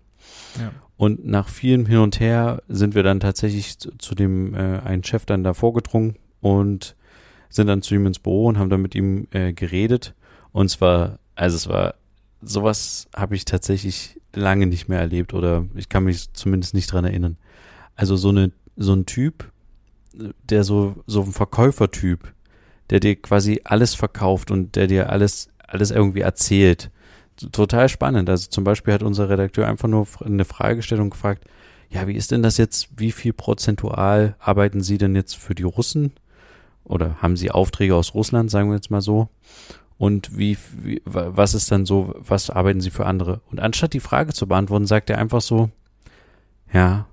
Ja. 0.59 0.71
Und 0.97 1.25
nach 1.25 1.49
vielem 1.49 1.87
Hin 1.87 1.97
und 1.97 2.19
Her 2.19 2.61
sind 2.67 2.93
wir 2.93 3.01
dann 3.01 3.19
tatsächlich 3.19 3.79
zu, 3.79 3.97
zu 3.97 4.13
dem 4.13 4.53
äh, 4.53 4.79
einen 4.79 5.03
Chef 5.03 5.25
dann 5.25 5.43
da 5.43 5.53
vorgedrungen 5.53 6.17
und 6.41 6.95
sind 7.49 7.67
dann 7.67 7.81
zu 7.81 7.95
ihm 7.95 8.05
ins 8.05 8.19
Büro 8.19 8.45
und 8.45 8.59
haben 8.59 8.69
dann 8.69 8.81
mit 8.81 8.93
ihm 8.93 9.27
äh, 9.31 9.53
geredet. 9.53 10.13
Und 10.51 10.69
zwar, 10.69 11.19
also 11.35 11.55
es 11.55 11.67
war, 11.67 11.95
sowas 12.41 13.07
habe 13.15 13.35
ich 13.35 13.45
tatsächlich 13.45 14.19
lange 14.33 14.65
nicht 14.65 14.87
mehr 14.87 14.99
erlebt 14.99 15.33
oder 15.33 15.65
ich 15.75 15.89
kann 15.89 16.03
mich 16.03 16.33
zumindest 16.33 16.73
nicht 16.73 16.91
dran 16.91 17.05
erinnern. 17.05 17.37
Also 17.95 18.15
so 18.15 18.29
eine, 18.29 18.51
so 18.77 18.93
ein 18.93 19.05
Typ, 19.05 19.51
der 20.13 20.63
so, 20.63 20.95
so 21.07 21.21
ein 21.23 21.31
Verkäufertyp, 21.31 22.33
der 22.89 22.99
dir 22.99 23.15
quasi 23.15 23.61
alles 23.63 23.95
verkauft 23.95 24.51
und 24.51 24.75
der 24.75 24.87
dir 24.87 25.09
alles, 25.09 25.49
alles 25.67 25.91
irgendwie 25.91 26.21
erzählt. 26.21 26.91
Total 27.51 27.89
spannend. 27.89 28.29
Also 28.29 28.49
zum 28.49 28.63
Beispiel 28.63 28.93
hat 28.93 29.03
unser 29.03 29.29
Redakteur 29.29 29.67
einfach 29.67 29.87
nur 29.87 30.07
eine 30.23 30.45
Fragestellung 30.45 31.09
gefragt, 31.09 31.45
ja, 31.89 32.07
wie 32.07 32.15
ist 32.15 32.31
denn 32.31 32.43
das 32.43 32.57
jetzt, 32.57 32.89
wie 32.95 33.11
viel 33.11 33.33
prozentual 33.33 34.35
arbeiten 34.39 34.81
Sie 34.81 34.97
denn 34.97 35.15
jetzt 35.15 35.35
für 35.35 35.55
die 35.55 35.63
Russen? 35.63 36.13
Oder 36.83 37.21
haben 37.21 37.35
Sie 37.35 37.51
Aufträge 37.51 37.95
aus 37.95 38.13
Russland, 38.13 38.49
sagen 38.49 38.69
wir 38.69 38.75
jetzt 38.75 38.91
mal 38.91 39.01
so? 39.01 39.29
Und 40.01 40.35
wie, 40.35 40.57
wie 40.81 40.99
was 41.05 41.53
ist 41.53 41.71
dann 41.71 41.85
so, 41.85 42.15
was 42.17 42.49
arbeiten 42.49 42.81
Sie 42.81 42.89
für 42.89 43.05
andere? 43.05 43.41
Und 43.51 43.59
anstatt 43.59 43.93
die 43.93 43.99
Frage 43.99 44.33
zu 44.33 44.47
beantworten, 44.47 44.87
sagt 44.87 45.11
er 45.11 45.19
einfach 45.19 45.41
so, 45.41 45.69
ja, 46.73 47.05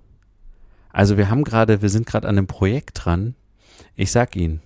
also 0.90 1.18
wir 1.18 1.28
haben 1.28 1.44
gerade, 1.44 1.82
wir 1.82 1.90
sind 1.90 2.06
gerade 2.06 2.26
an 2.26 2.38
einem 2.38 2.46
Projekt 2.46 3.04
dran. 3.04 3.34
Ich 3.94 4.10
sag 4.10 4.36
Ihnen, 4.36 4.62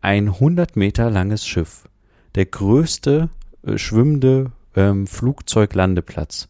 ein 0.00 0.28
100 0.28 0.76
Meter 0.76 1.10
langes 1.10 1.48
Schiff, 1.48 1.88
der 2.36 2.46
größte 2.46 3.28
äh, 3.64 3.76
schwimmende 3.76 4.52
ähm, 4.76 5.08
Flugzeuglandeplatz, 5.08 6.46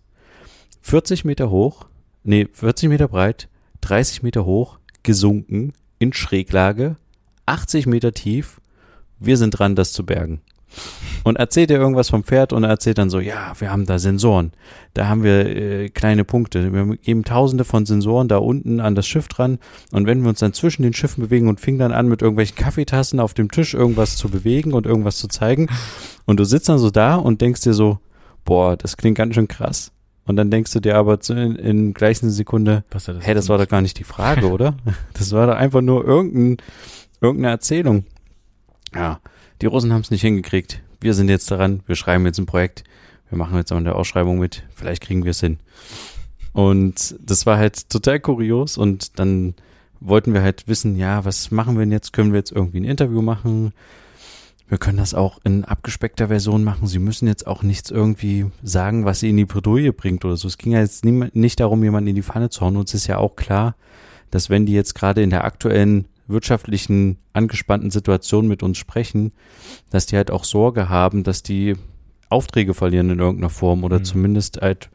40 0.82 1.24
Meter 1.24 1.48
hoch, 1.48 1.86
nee 2.22 2.46
40 2.52 2.90
Meter 2.90 3.08
breit, 3.08 3.48
30 3.80 4.22
Meter 4.22 4.44
hoch, 4.44 4.78
gesunken 5.04 5.72
in 5.98 6.12
Schräglage, 6.12 6.96
80 7.46 7.86
Meter 7.86 8.12
tief. 8.12 8.60
Wir 9.18 9.38
sind 9.38 9.52
dran, 9.52 9.74
das 9.74 9.94
zu 9.94 10.04
bergen 10.04 10.42
und 11.24 11.36
erzählt 11.36 11.70
er 11.70 11.78
irgendwas 11.78 12.10
vom 12.10 12.24
Pferd 12.24 12.52
und 12.52 12.64
er 12.64 12.70
erzählt 12.70 12.98
dann 12.98 13.10
so, 13.10 13.20
ja, 13.20 13.52
wir 13.58 13.70
haben 13.70 13.86
da 13.86 13.98
Sensoren, 13.98 14.52
da 14.94 15.08
haben 15.08 15.22
wir 15.22 15.46
äh, 15.46 15.88
kleine 15.88 16.24
Punkte, 16.24 16.72
wir 16.72 16.96
geben 16.96 17.24
tausende 17.24 17.64
von 17.64 17.86
Sensoren 17.86 18.28
da 18.28 18.38
unten 18.38 18.80
an 18.80 18.94
das 18.94 19.06
Schiff 19.06 19.28
dran 19.28 19.58
und 19.92 20.06
wenn 20.06 20.22
wir 20.22 20.28
uns 20.28 20.40
dann 20.40 20.52
zwischen 20.52 20.82
den 20.82 20.94
Schiffen 20.94 21.22
bewegen 21.22 21.48
und 21.48 21.60
fing 21.60 21.78
dann 21.78 21.92
an 21.92 22.08
mit 22.08 22.22
irgendwelchen 22.22 22.56
Kaffeetassen 22.56 23.20
auf 23.20 23.34
dem 23.34 23.50
Tisch 23.50 23.74
irgendwas 23.74 24.16
zu 24.16 24.28
bewegen 24.28 24.72
und 24.72 24.86
irgendwas 24.86 25.16
zu 25.16 25.28
zeigen 25.28 25.68
und 26.26 26.38
du 26.40 26.44
sitzt 26.44 26.68
dann 26.68 26.78
so 26.78 26.90
da 26.90 27.16
und 27.16 27.40
denkst 27.40 27.62
dir 27.62 27.74
so, 27.74 27.98
boah, 28.44 28.76
das 28.76 28.96
klingt 28.96 29.18
ganz 29.18 29.34
schön 29.34 29.48
krass. 29.48 29.92
Und 30.28 30.36
dann 30.36 30.50
denkst 30.50 30.72
du 30.72 30.80
dir 30.80 30.96
aber 30.96 31.18
in, 31.30 31.56
in 31.56 31.94
gleichen 31.94 32.30
Sekunde, 32.30 32.84
das 32.90 33.08
hey, 33.08 33.34
das 33.34 33.48
war 33.48 33.56
doch 33.56 33.68
gar 33.68 33.80
nicht 33.80 33.98
die 33.98 34.04
Frage, 34.04 34.48
oder? 34.52 34.76
Das 35.14 35.32
war 35.32 35.46
doch 35.46 35.56
einfach 35.56 35.80
nur 35.80 36.04
irgendein, 36.04 36.58
irgendeine 37.22 37.52
Erzählung. 37.52 38.04
Ja, 38.94 39.20
die 39.60 39.66
Russen 39.66 39.92
haben 39.92 40.02
es 40.02 40.10
nicht 40.10 40.22
hingekriegt. 40.22 40.80
Wir 41.00 41.14
sind 41.14 41.28
jetzt 41.28 41.50
daran, 41.50 41.80
wir 41.86 41.96
schreiben 41.96 42.26
jetzt 42.26 42.38
ein 42.38 42.46
Projekt, 42.46 42.84
wir 43.28 43.38
machen 43.38 43.56
jetzt 43.56 43.72
auch 43.72 43.78
in 43.78 43.84
der 43.84 43.96
Ausschreibung 43.96 44.38
mit, 44.38 44.64
vielleicht 44.74 45.02
kriegen 45.02 45.24
wir 45.24 45.30
es 45.30 45.40
hin. 45.40 45.58
Und 46.52 47.16
das 47.20 47.46
war 47.46 47.58
halt 47.58 47.88
total 47.90 48.20
kurios 48.20 48.78
und 48.78 49.18
dann 49.18 49.54
wollten 50.00 50.32
wir 50.32 50.42
halt 50.42 50.66
wissen, 50.68 50.96
ja, 50.96 51.24
was 51.24 51.50
machen 51.50 51.76
wir 51.76 51.80
denn 51.80 51.92
jetzt? 51.92 52.12
Können 52.12 52.32
wir 52.32 52.38
jetzt 52.38 52.52
irgendwie 52.52 52.80
ein 52.80 52.84
Interview 52.84 53.22
machen? 53.22 53.72
Wir 54.68 54.78
können 54.78 54.98
das 54.98 55.14
auch 55.14 55.38
in 55.44 55.64
abgespeckter 55.64 56.28
Version 56.28 56.62
machen. 56.62 56.86
Sie 56.86 56.98
müssen 56.98 57.26
jetzt 57.26 57.46
auch 57.46 57.62
nichts 57.62 57.90
irgendwie 57.90 58.46
sagen, 58.62 59.04
was 59.04 59.20
sie 59.20 59.30
in 59.30 59.36
die 59.36 59.46
Bredouille 59.46 59.92
bringt 59.92 60.24
oder 60.24 60.36
so. 60.36 60.46
Es 60.46 60.58
ging 60.58 60.72
ja 60.72 60.80
jetzt 60.80 61.04
nicht 61.04 61.60
darum, 61.60 61.82
jemanden 61.82 62.08
in 62.08 62.16
die 62.16 62.22
Pfanne 62.22 62.50
zu 62.50 62.60
hauen. 62.60 62.76
Uns 62.76 62.92
ist 62.92 63.06
ja 63.06 63.16
auch 63.16 63.34
klar, 63.34 63.76
dass 64.30 64.50
wenn 64.50 64.66
die 64.66 64.74
jetzt 64.74 64.94
gerade 64.94 65.22
in 65.22 65.30
der 65.30 65.44
aktuellen 65.44 66.04
wirtschaftlichen 66.28 67.18
angespannten 67.32 67.90
Situation 67.90 68.46
mit 68.46 68.62
uns 68.62 68.78
sprechen, 68.78 69.32
dass 69.90 70.06
die 70.06 70.16
halt 70.16 70.30
auch 70.30 70.44
Sorge 70.44 70.88
haben, 70.88 71.24
dass 71.24 71.42
die 71.42 71.74
Aufträge 72.28 72.74
verlieren 72.74 73.10
in 73.10 73.18
irgendeiner 73.18 73.50
Form 73.50 73.84
oder 73.84 74.00
mhm. 74.00 74.04
zumindest 74.04 74.60
halt, 74.60 74.90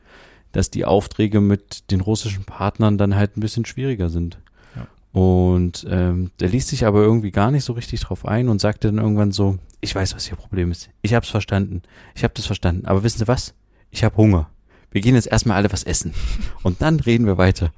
dass 0.51 0.69
die 0.69 0.85
Aufträge 0.85 1.41
mit 1.41 1.91
den 1.91 2.01
russischen 2.01 2.45
Partnern 2.45 2.97
dann 2.97 3.15
halt 3.15 3.35
ein 3.35 3.41
bisschen 3.41 3.65
schwieriger 3.65 4.09
sind. 4.09 4.37
Ja. 4.75 4.87
Und 5.19 5.85
ähm, 5.89 6.31
der 6.39 6.49
liest 6.49 6.69
sich 6.69 6.85
aber 6.85 7.01
irgendwie 7.01 7.31
gar 7.31 7.49
nicht 7.49 7.63
so 7.63 7.73
richtig 7.73 8.01
drauf 8.01 8.25
ein 8.25 8.49
und 8.49 8.61
sagte 8.61 8.87
dann 8.87 9.03
irgendwann 9.03 9.31
so, 9.31 9.57
ich 9.81 9.93
weiß, 9.93 10.15
was 10.15 10.29
ihr 10.29 10.37
Problem 10.37 10.71
ist. 10.71 10.89
Ich 11.01 11.13
hab's 11.13 11.29
verstanden. 11.29 11.81
Ich 12.15 12.23
hab 12.23 12.35
das 12.35 12.45
verstanden. 12.45 12.85
Aber 12.85 13.03
wissen 13.03 13.19
Sie 13.19 13.27
was? 13.27 13.53
Ich 13.89 14.03
hab 14.03 14.15
Hunger. 14.15 14.49
Wir 14.91 15.01
gehen 15.01 15.15
jetzt 15.15 15.27
erstmal 15.27 15.57
alle 15.57 15.73
was 15.73 15.83
essen. 15.83 16.13
Und 16.63 16.81
dann 16.81 16.99
reden 16.99 17.25
wir 17.25 17.37
weiter. 17.37 17.71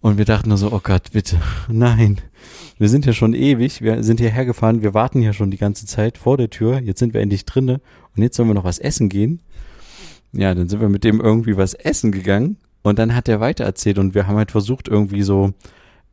Und 0.00 0.18
wir 0.18 0.24
dachten 0.24 0.48
nur 0.48 0.58
so, 0.58 0.72
oh 0.72 0.80
Gott, 0.82 1.12
bitte, 1.12 1.40
nein. 1.68 2.20
Wir 2.78 2.88
sind 2.88 3.06
ja 3.06 3.12
schon 3.12 3.34
ewig, 3.34 3.82
wir 3.82 4.02
sind 4.02 4.20
hierher 4.20 4.44
gefahren, 4.44 4.82
wir 4.82 4.94
warten 4.94 5.22
ja 5.22 5.32
schon 5.32 5.50
die 5.50 5.58
ganze 5.58 5.86
Zeit 5.86 6.18
vor 6.18 6.36
der 6.36 6.50
Tür, 6.50 6.80
jetzt 6.80 6.98
sind 6.98 7.14
wir 7.14 7.20
endlich 7.20 7.44
drinne 7.44 7.80
und 8.16 8.22
jetzt 8.22 8.36
sollen 8.36 8.48
wir 8.48 8.54
noch 8.54 8.64
was 8.64 8.78
essen 8.78 9.08
gehen. 9.08 9.40
Ja, 10.32 10.54
dann 10.54 10.68
sind 10.68 10.80
wir 10.80 10.88
mit 10.88 11.04
dem 11.04 11.20
irgendwie 11.20 11.56
was 11.56 11.74
essen 11.74 12.12
gegangen 12.12 12.56
und 12.82 12.98
dann 12.98 13.14
hat 13.14 13.28
er 13.28 13.40
weitererzählt 13.40 13.98
und 13.98 14.14
wir 14.14 14.26
haben 14.26 14.36
halt 14.36 14.50
versucht 14.50 14.88
irgendwie 14.88 15.22
so, 15.22 15.52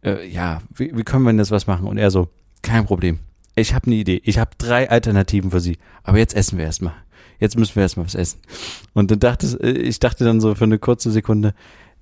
äh, 0.04 0.28
ja, 0.28 0.62
wie, 0.76 0.96
wie 0.96 1.04
können 1.04 1.24
wir 1.24 1.32
denn 1.32 1.38
das 1.38 1.52
was 1.52 1.68
machen? 1.68 1.88
Und 1.88 1.98
er 1.98 2.12
so, 2.12 2.30
kein 2.62 2.86
Problem. 2.86 3.20
Ich 3.56 3.74
habe 3.74 3.88
eine 3.88 3.96
Idee. 3.96 4.22
Ich 4.24 4.38
habe 4.38 4.52
drei 4.58 4.90
Alternativen 4.90 5.52
für 5.52 5.60
Sie. 5.60 5.78
Aber 6.04 6.20
jetzt 6.20 6.36
essen 6.36 6.58
wir 6.58 6.66
erstmal. 6.66 6.94
Jetzt 7.40 7.58
müssen 7.58 7.76
wir 7.76 7.84
erstmal 7.84 8.06
was 8.06 8.16
essen. 8.16 8.40
Und 8.94 9.10
dann 9.10 9.20
dachte 9.20 9.48
äh, 9.62 9.72
ich 9.72 10.00
dachte 10.00 10.24
dann 10.24 10.42
so 10.42 10.54
für 10.56 10.66
eine 10.66 10.80
kurze 10.80 11.12
Sekunde, 11.12 11.54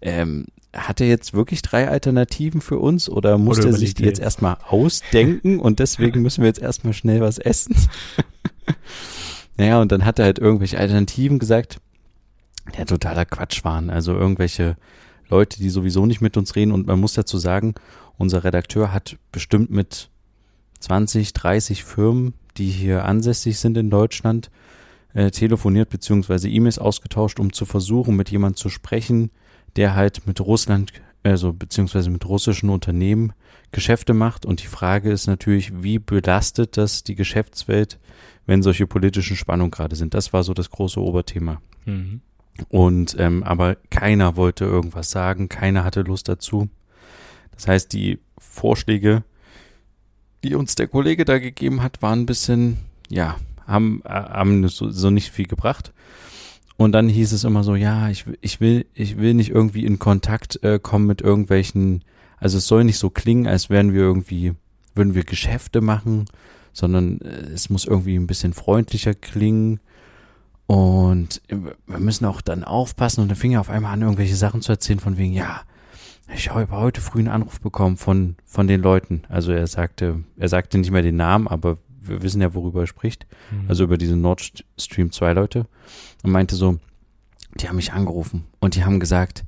ähm, 0.02 0.46
hat 0.74 1.00
er 1.00 1.08
jetzt 1.08 1.34
wirklich 1.34 1.62
drei 1.62 1.88
Alternativen 1.88 2.62
für 2.62 2.80
uns 2.80 3.10
oder 3.10 3.38
muss 3.38 3.60
oder 3.60 3.70
er 3.70 3.74
sich 3.74 3.94
die 3.94 4.04
jetzt 4.04 4.20
erstmal 4.20 4.58
ausdenken 4.68 5.60
und 5.62 5.80
deswegen 5.80 6.22
müssen 6.22 6.42
wir 6.42 6.48
jetzt 6.48 6.62
erstmal 6.62 6.94
schnell 6.94 7.22
was 7.22 7.38
essen? 7.38 7.76
naja, 9.58 9.82
und 9.82 9.92
dann 9.92 10.06
hat 10.06 10.20
er 10.20 10.26
halt 10.26 10.40
irgendwelche 10.40 10.78
Alternativen 10.78 11.40
gesagt, 11.40 11.80
der 12.78 12.86
totaler 12.86 13.26
Quatsch 13.26 13.64
waren. 13.64 13.90
Also 13.90 14.14
irgendwelche 14.14 14.76
Leute, 15.30 15.60
die 15.60 15.70
sowieso 15.70 16.06
nicht 16.06 16.22
mit 16.22 16.38
uns 16.38 16.56
reden 16.56 16.72
und 16.72 16.88
man 16.88 17.00
muss 17.00 17.14
dazu 17.14 17.38
sagen, 17.38 17.76
unser 18.18 18.44
Redakteur 18.44 18.92
hat 18.92 19.18
bestimmt 19.32 19.70
mit 19.72 20.10
20, 20.80 21.34
30 21.34 21.84
Firmen, 21.84 22.34
die 22.58 22.70
hier 22.70 23.06
ansässig 23.06 23.60
sind 23.60 23.78
in 23.78 23.90
Deutschland, 23.90 24.52
äh, 25.14 25.32
telefoniert 25.32 25.90
beziehungsweise 25.90 26.50
E-Mails 26.50 26.80
ausgetauscht, 26.80 27.40
um 27.40 27.54
zu 27.54 27.66
versuchen, 27.66 28.16
mit 28.16 28.30
jemand 28.30 28.58
zu 28.58 28.70
sprechen, 28.70 29.32
der 29.76 29.96
halt 29.96 30.26
mit 30.28 30.40
Russland, 30.42 30.94
also 31.24 31.54
beziehungsweise 31.54 32.10
mit 32.10 32.26
russischen 32.26 32.70
Unternehmen 32.70 33.34
Geschäfte 33.72 34.14
macht. 34.14 34.46
Und 34.46 34.64
die 34.64 34.68
Frage 34.68 35.12
ist 35.12 35.28
natürlich, 35.28 35.84
wie 35.84 36.00
belastet 36.00 36.78
das 36.78 37.04
die 37.04 37.16
Geschäftswelt, 37.16 38.00
wenn 38.46 38.64
solche 38.64 38.88
politischen 38.88 39.36
Spannungen 39.36 39.72
gerade 39.72 39.96
sind? 39.96 40.14
Das 40.14 40.34
war 40.34 40.44
so 40.44 40.54
das 40.54 40.70
große 40.70 41.02
Oberthema. 41.02 41.62
Mhm. 41.86 42.22
Und 42.70 43.18
ähm, 43.20 43.44
aber 43.44 43.76
keiner 43.90 44.38
wollte 44.38 44.64
irgendwas 44.64 45.12
sagen, 45.12 45.50
keiner 45.50 45.84
hatte 45.84 46.02
Lust 46.02 46.30
dazu. 46.30 46.70
Das 47.52 47.68
heißt, 47.68 47.92
die 47.92 48.20
Vorschläge, 48.38 49.24
die 50.44 50.56
uns 50.56 50.76
der 50.76 50.88
Kollege 50.88 51.26
da 51.26 51.40
gegeben 51.40 51.84
hat, 51.84 52.02
waren 52.02 52.22
ein 52.22 52.26
bisschen, 52.26 52.78
ja, 53.10 53.36
haben, 53.68 54.02
äh, 54.06 54.10
haben 54.10 54.68
so, 54.68 54.90
so 54.90 55.10
nicht 55.10 55.32
viel 55.32 55.48
gebracht. 55.48 55.94
Und 56.78 56.92
dann 56.92 57.08
hieß 57.08 57.32
es 57.32 57.44
immer 57.44 57.64
so, 57.64 57.76
ja, 57.76 58.10
ich, 58.10 58.26
ich 58.42 58.60
will, 58.60 58.86
ich 58.94 59.18
will 59.18 59.34
nicht 59.34 59.50
irgendwie 59.50 59.86
in 59.86 60.00
Kontakt 60.00 60.62
äh, 60.64 60.80
kommen 60.80 61.08
mit 61.08 61.22
irgendwelchen, 61.22 62.04
also 62.38 62.58
es 62.58 62.68
soll 62.68 62.84
nicht 62.84 62.98
so 62.98 63.10
klingen, 63.10 63.48
als 63.48 63.70
wären 63.70 63.94
wir 63.94 64.02
irgendwie, 64.02 64.54
würden 64.94 65.16
wir 65.16 65.24
Geschäfte 65.24 65.80
machen, 65.82 66.26
sondern 66.74 67.22
äh, 67.22 67.54
es 67.54 67.70
muss 67.70 67.86
irgendwie 67.86 68.18
ein 68.18 68.28
bisschen 68.28 68.54
freundlicher 68.54 69.14
klingen. 69.14 69.80
Und 70.68 71.42
wir 71.48 72.00
müssen 72.00 72.26
auch 72.26 72.42
dann 72.42 72.64
aufpassen. 72.64 73.22
Und 73.22 73.30
dann 73.30 73.38
fing 73.38 73.54
er 73.54 73.62
auf 73.62 73.70
einmal 73.70 73.94
an, 73.94 74.02
irgendwelche 74.02 74.36
Sachen 74.36 74.62
zu 74.62 74.72
erzählen, 74.72 75.00
von 75.00 75.18
wegen, 75.18 75.34
ja, 75.34 75.62
ich 76.34 76.50
habe 76.50 76.72
heute 76.72 77.02
früh 77.02 77.20
einen 77.20 77.28
Anruf 77.28 77.62
bekommen 77.62 77.98
von, 77.98 78.36
von 78.46 78.68
den 78.68 78.82
Leuten. 78.82 79.24
Also 79.30 79.52
er 79.52 79.68
sagte, 79.68 80.24
er 80.38 80.50
sagte 80.50 80.78
nicht 80.78 80.92
mehr 80.92 81.04
den 81.04 81.18
Namen, 81.18 81.48
aber 81.48 81.78
wir 82.08 82.22
wissen 82.22 82.42
ja, 82.42 82.54
worüber 82.54 82.82
er 82.82 82.88
spricht. 82.88 83.26
Mhm. 83.52 83.66
Also 83.68 83.84
über 83.84 83.98
diese 83.98 84.16
Nord 84.16 84.64
Stream 84.78 85.12
2 85.12 85.34
Leute 85.34 85.68
und 86.24 86.32
meinte 86.32 86.56
so, 86.56 86.80
die 87.56 87.68
haben 87.68 87.78
mich 87.78 87.94
angerufen 87.94 88.46
und 88.60 88.76
die 88.76 88.84
haben 88.84 89.00
gesagt, 89.00 89.46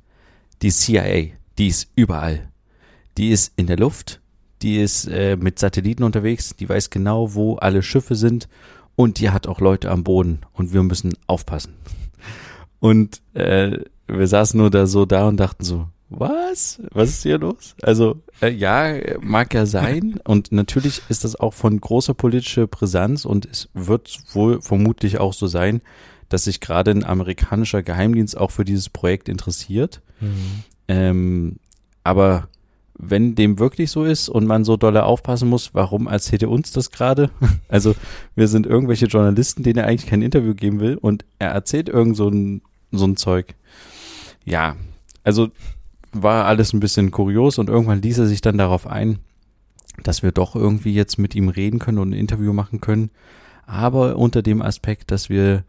die 0.62 0.70
CIA, 0.70 1.32
die 1.58 1.68
ist 1.68 1.90
überall. 1.94 2.48
Die 3.16 3.30
ist 3.30 3.52
in 3.56 3.66
der 3.66 3.76
Luft, 3.76 4.20
die 4.62 4.78
ist 4.78 5.06
äh, 5.06 5.36
mit 5.36 5.58
Satelliten 5.58 6.02
unterwegs, 6.02 6.54
die 6.56 6.68
weiß 6.68 6.90
genau, 6.90 7.34
wo 7.34 7.56
alle 7.56 7.82
Schiffe 7.82 8.14
sind 8.14 8.48
und 8.96 9.20
die 9.20 9.30
hat 9.30 9.46
auch 9.46 9.60
Leute 9.60 9.90
am 9.90 10.04
Boden 10.04 10.40
und 10.52 10.72
wir 10.72 10.82
müssen 10.82 11.14
aufpassen. 11.26 11.74
Und 12.80 13.22
äh, 13.34 13.78
wir 14.06 14.26
saßen 14.26 14.58
nur 14.58 14.70
da 14.70 14.86
so 14.86 15.04
da 15.04 15.28
und 15.28 15.38
dachten 15.38 15.64
so, 15.64 15.88
was? 16.10 16.80
Was 16.90 17.10
ist 17.10 17.22
hier 17.22 17.38
los? 17.38 17.74
Also, 17.82 18.20
äh, 18.40 18.50
ja, 18.50 18.94
mag 19.20 19.52
ja 19.54 19.66
sein. 19.66 20.20
Und 20.24 20.52
natürlich 20.52 21.02
ist 21.08 21.24
das 21.24 21.36
auch 21.36 21.54
von 21.54 21.80
großer 21.80 22.14
politischer 22.14 22.66
Brisanz 22.66 23.24
und 23.24 23.46
es 23.46 23.68
wird 23.74 24.18
wohl 24.32 24.60
vermutlich 24.62 25.18
auch 25.18 25.32
so 25.32 25.46
sein, 25.46 25.82
dass 26.28 26.44
sich 26.44 26.60
gerade 26.60 26.90
ein 26.90 27.04
amerikanischer 27.04 27.82
Geheimdienst 27.82 28.36
auch 28.36 28.50
für 28.50 28.64
dieses 28.64 28.88
Projekt 28.88 29.28
interessiert. 29.28 30.00
Mhm. 30.20 30.64
Ähm, 30.88 31.56
aber 32.04 32.48
wenn 32.98 33.34
dem 33.34 33.58
wirklich 33.58 33.90
so 33.90 34.04
ist 34.04 34.28
und 34.28 34.46
man 34.46 34.64
so 34.64 34.76
dolle 34.76 35.04
aufpassen 35.04 35.48
muss, 35.48 35.74
warum 35.74 36.08
erzählt 36.08 36.42
er 36.42 36.50
uns 36.50 36.72
das 36.72 36.90
gerade? 36.90 37.30
Also 37.68 37.94
wir 38.34 38.48
sind 38.48 38.66
irgendwelche 38.66 39.06
Journalisten, 39.06 39.62
denen 39.62 39.78
er 39.78 39.86
eigentlich 39.86 40.08
kein 40.08 40.22
Interview 40.22 40.54
geben 40.54 40.80
will 40.80 40.96
und 40.96 41.24
er 41.38 41.50
erzählt 41.50 41.88
irgend 41.88 42.16
so 42.16 42.28
ein, 42.28 42.62
so 42.92 43.04
ein 43.04 43.16
Zeug. 43.16 43.54
Ja, 44.44 44.76
also 45.22 45.50
war 46.12 46.46
alles 46.46 46.72
ein 46.72 46.80
bisschen 46.80 47.10
kurios 47.10 47.58
und 47.58 47.68
irgendwann 47.68 48.02
ließ 48.02 48.18
er 48.18 48.26
sich 48.26 48.40
dann 48.40 48.58
darauf 48.58 48.86
ein, 48.86 49.18
dass 50.02 50.22
wir 50.22 50.32
doch 50.32 50.54
irgendwie 50.54 50.94
jetzt 50.94 51.18
mit 51.18 51.34
ihm 51.34 51.48
reden 51.48 51.78
können 51.78 51.98
und 51.98 52.10
ein 52.10 52.18
Interview 52.18 52.52
machen 52.52 52.80
können, 52.80 53.10
aber 53.66 54.16
unter 54.16 54.42
dem 54.42 54.62
Aspekt, 54.62 55.10
dass 55.10 55.28
wir 55.28 55.64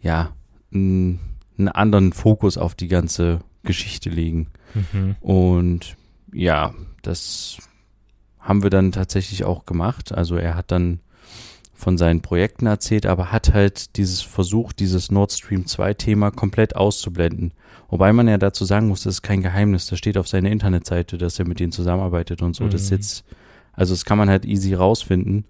ja 0.00 0.32
einen, 0.72 1.20
anderen 1.56 2.12
Fokus 2.12 2.56
auf 2.56 2.76
die 2.76 2.88
ganze 2.88 3.40
Geschichte 3.64 4.10
legen. 4.10 4.46
Mhm. 4.74 5.16
Und 5.20 5.96
ja, 6.32 6.72
das 7.02 7.58
haben 8.38 8.62
wir 8.62 8.70
dann 8.70 8.92
tatsächlich 8.92 9.42
auch 9.44 9.66
gemacht. 9.66 10.12
Also 10.12 10.36
er 10.36 10.54
hat 10.54 10.70
dann 10.70 11.00
von 11.78 11.96
seinen 11.96 12.22
Projekten 12.22 12.66
erzählt, 12.66 13.06
aber 13.06 13.30
hat 13.30 13.54
halt 13.54 13.96
dieses 13.96 14.20
Versuch, 14.20 14.72
dieses 14.72 15.12
Nord 15.12 15.30
Stream 15.30 15.64
2 15.64 15.94
Thema 15.94 16.32
komplett 16.32 16.74
auszublenden. 16.74 17.52
Wobei 17.88 18.12
man 18.12 18.26
ja 18.26 18.36
dazu 18.36 18.64
sagen 18.64 18.88
muss, 18.88 19.04
das 19.04 19.14
ist 19.14 19.22
kein 19.22 19.42
Geheimnis, 19.42 19.86
das 19.86 19.98
steht 19.98 20.18
auf 20.18 20.26
seiner 20.26 20.50
Internetseite, 20.50 21.18
dass 21.18 21.38
er 21.38 21.46
mit 21.46 21.60
denen 21.60 21.70
zusammenarbeitet 21.70 22.42
und 22.42 22.56
so. 22.56 22.64
Mhm. 22.64 22.70
Das 22.70 22.82
ist 22.82 22.90
jetzt, 22.90 23.24
also 23.72 23.94
das 23.94 24.04
kann 24.04 24.18
man 24.18 24.28
halt 24.28 24.44
easy 24.44 24.74
rausfinden. 24.74 25.44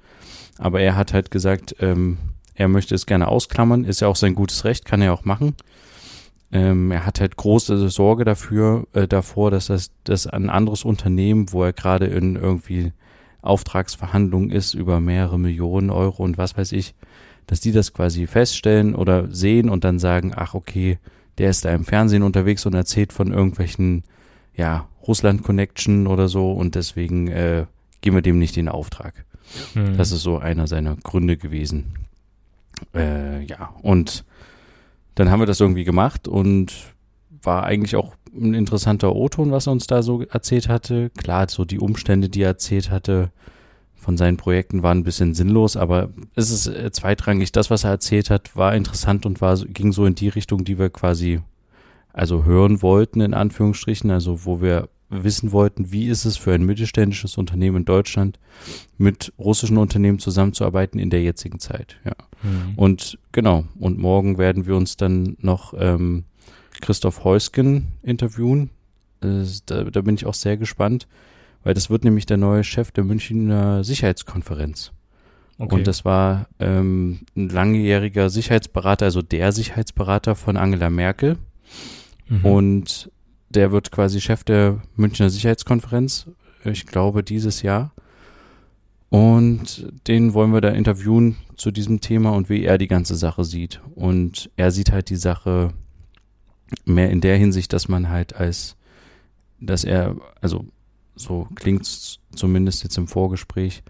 Aber 0.58 0.80
er 0.82 0.96
hat 0.96 1.14
halt 1.14 1.30
gesagt, 1.30 1.76
ähm, 1.80 2.18
er 2.54 2.68
möchte 2.68 2.94
es 2.94 3.06
gerne 3.06 3.28
ausklammern, 3.28 3.84
ist 3.84 4.00
ja 4.00 4.08
auch 4.08 4.16
sein 4.16 4.34
gutes 4.34 4.64
Recht, 4.64 4.84
kann 4.84 5.00
er 5.00 5.14
auch 5.14 5.24
machen. 5.24 5.54
Ähm, 6.52 6.90
er 6.90 7.06
hat 7.06 7.20
halt 7.20 7.36
große 7.36 7.88
Sorge 7.88 8.24
dafür, 8.24 8.86
äh, 8.92 9.08
davor, 9.08 9.50
dass 9.50 9.68
das, 9.68 9.92
dass 10.04 10.26
ein 10.26 10.50
anderes 10.50 10.84
Unternehmen, 10.84 11.52
wo 11.52 11.64
er 11.64 11.72
gerade 11.72 12.04
in 12.04 12.36
irgendwie 12.36 12.92
Auftragsverhandlungen 13.42 14.50
ist 14.50 14.74
über 14.74 15.00
mehrere 15.00 15.38
Millionen 15.38 15.90
Euro 15.90 16.24
und 16.24 16.38
was 16.38 16.56
weiß 16.56 16.72
ich, 16.72 16.94
dass 17.46 17.60
die 17.60 17.72
das 17.72 17.92
quasi 17.92 18.26
feststellen 18.26 18.94
oder 18.94 19.32
sehen 19.34 19.70
und 19.70 19.84
dann 19.84 19.98
sagen, 19.98 20.32
ach 20.34 20.54
okay, 20.54 20.98
der 21.38 21.50
ist 21.50 21.64
da 21.64 21.72
im 21.72 21.84
Fernsehen 21.84 22.22
unterwegs 22.22 22.66
und 22.66 22.74
erzählt 22.74 23.12
von 23.12 23.32
irgendwelchen, 23.32 24.04
ja, 24.54 24.88
Russland-Connection 25.06 26.06
oder 26.06 26.28
so 26.28 26.52
und 26.52 26.74
deswegen 26.74 27.28
äh, 27.28 27.66
geben 28.00 28.16
wir 28.16 28.22
dem 28.22 28.38
nicht 28.38 28.56
den 28.56 28.68
Auftrag. 28.68 29.24
Hm. 29.72 29.96
Das 29.96 30.12
ist 30.12 30.22
so 30.22 30.38
einer 30.38 30.66
seiner 30.66 30.96
Gründe 30.96 31.36
gewesen. 31.36 31.94
Äh, 32.94 33.44
ja, 33.44 33.74
und 33.82 34.24
dann 35.14 35.30
haben 35.30 35.40
wir 35.40 35.46
das 35.46 35.60
irgendwie 35.60 35.84
gemacht 35.84 36.28
und 36.28 36.72
war 37.42 37.64
eigentlich 37.64 37.96
auch 37.96 38.14
ein 38.40 38.54
interessanter 38.54 39.14
O-Ton, 39.14 39.50
was 39.50 39.66
er 39.66 39.72
uns 39.72 39.86
da 39.86 40.02
so 40.02 40.22
erzählt 40.22 40.68
hatte. 40.68 41.10
Klar, 41.10 41.48
so 41.48 41.64
die 41.64 41.78
Umstände, 41.78 42.28
die 42.28 42.42
er 42.42 42.48
erzählt 42.48 42.90
hatte 42.90 43.30
von 44.08 44.16
seinen 44.16 44.38
Projekten 44.38 44.82
waren 44.82 44.98
ein 44.98 45.04
bisschen 45.04 45.34
sinnlos, 45.34 45.76
aber 45.76 46.08
es 46.34 46.50
ist 46.50 46.66
äh, 46.66 46.90
zweitrangig. 46.90 47.52
Das, 47.52 47.68
was 47.68 47.84
er 47.84 47.90
erzählt 47.90 48.30
hat, 48.30 48.56
war 48.56 48.74
interessant 48.74 49.26
und 49.26 49.42
war, 49.42 49.58
ging 49.58 49.92
so 49.92 50.06
in 50.06 50.14
die 50.14 50.28
Richtung, 50.28 50.64
die 50.64 50.78
wir 50.78 50.88
quasi 50.88 51.40
also 52.12 52.44
hören 52.44 52.80
wollten, 52.80 53.20
in 53.20 53.34
Anführungsstrichen, 53.34 54.10
also 54.10 54.46
wo 54.46 54.62
wir 54.62 54.88
wissen 55.10 55.52
wollten, 55.52 55.92
wie 55.92 56.06
ist 56.06 56.24
es 56.24 56.36
für 56.36 56.52
ein 56.52 56.64
mittelständisches 56.64 57.36
Unternehmen 57.36 57.78
in 57.78 57.84
Deutschland 57.84 58.38
mit 58.98 59.32
russischen 59.38 59.76
Unternehmen 59.78 60.18
zusammenzuarbeiten 60.18 60.98
in 60.98 61.10
der 61.10 61.22
jetzigen 61.22 61.58
Zeit. 61.58 61.96
Ja. 62.04 62.14
Mhm. 62.42 62.74
Und 62.76 63.18
genau, 63.32 63.64
und 63.78 63.98
morgen 63.98 64.38
werden 64.38 64.66
wir 64.66 64.76
uns 64.76 64.96
dann 64.96 65.36
noch 65.40 65.74
ähm, 65.78 66.24
Christoph 66.80 67.24
Heusgen 67.24 67.88
interviewen. 68.02 68.70
Äh, 69.22 69.44
da, 69.66 69.84
da 69.84 70.00
bin 70.00 70.14
ich 70.14 70.26
auch 70.26 70.34
sehr 70.34 70.56
gespannt, 70.56 71.06
weil 71.64 71.74
das 71.74 71.90
wird 71.90 72.04
nämlich 72.04 72.26
der 72.26 72.36
neue 72.36 72.64
Chef 72.64 72.90
der 72.90 73.04
Münchner 73.04 73.84
Sicherheitskonferenz. 73.84 74.92
Okay. 75.58 75.74
Und 75.74 75.86
das 75.88 76.04
war 76.04 76.46
ähm, 76.60 77.20
ein 77.36 77.48
langjähriger 77.48 78.30
Sicherheitsberater, 78.30 79.06
also 79.06 79.22
der 79.22 79.50
Sicherheitsberater 79.50 80.36
von 80.36 80.56
Angela 80.56 80.88
Merkel. 80.88 81.36
Mhm. 82.28 82.44
Und 82.44 83.10
der 83.50 83.72
wird 83.72 83.90
quasi 83.90 84.20
Chef 84.20 84.44
der 84.44 84.80
Münchner 84.94 85.30
Sicherheitskonferenz, 85.30 86.26
ich 86.64 86.86
glaube 86.86 87.24
dieses 87.24 87.62
Jahr. 87.62 87.92
Und 89.10 89.90
den 90.06 90.34
wollen 90.34 90.52
wir 90.52 90.60
da 90.60 90.68
interviewen 90.68 91.36
zu 91.56 91.70
diesem 91.70 92.00
Thema 92.00 92.30
und 92.30 92.50
wie 92.50 92.64
er 92.64 92.78
die 92.78 92.88
ganze 92.88 93.16
Sache 93.16 93.44
sieht. 93.44 93.80
Und 93.94 94.50
er 94.56 94.70
sieht 94.70 94.92
halt 94.92 95.08
die 95.08 95.16
Sache 95.16 95.72
mehr 96.84 97.10
in 97.10 97.20
der 97.20 97.36
Hinsicht, 97.36 97.72
dass 97.72 97.88
man 97.88 98.08
halt 98.08 98.34
als, 98.36 98.76
dass 99.60 99.84
er, 99.84 100.16
also 100.40 100.66
so 101.14 101.48
klingt 101.54 101.86
zumindest 102.34 102.82
jetzt 102.82 102.98
im 102.98 103.08
Vorgespräch, 103.08 103.82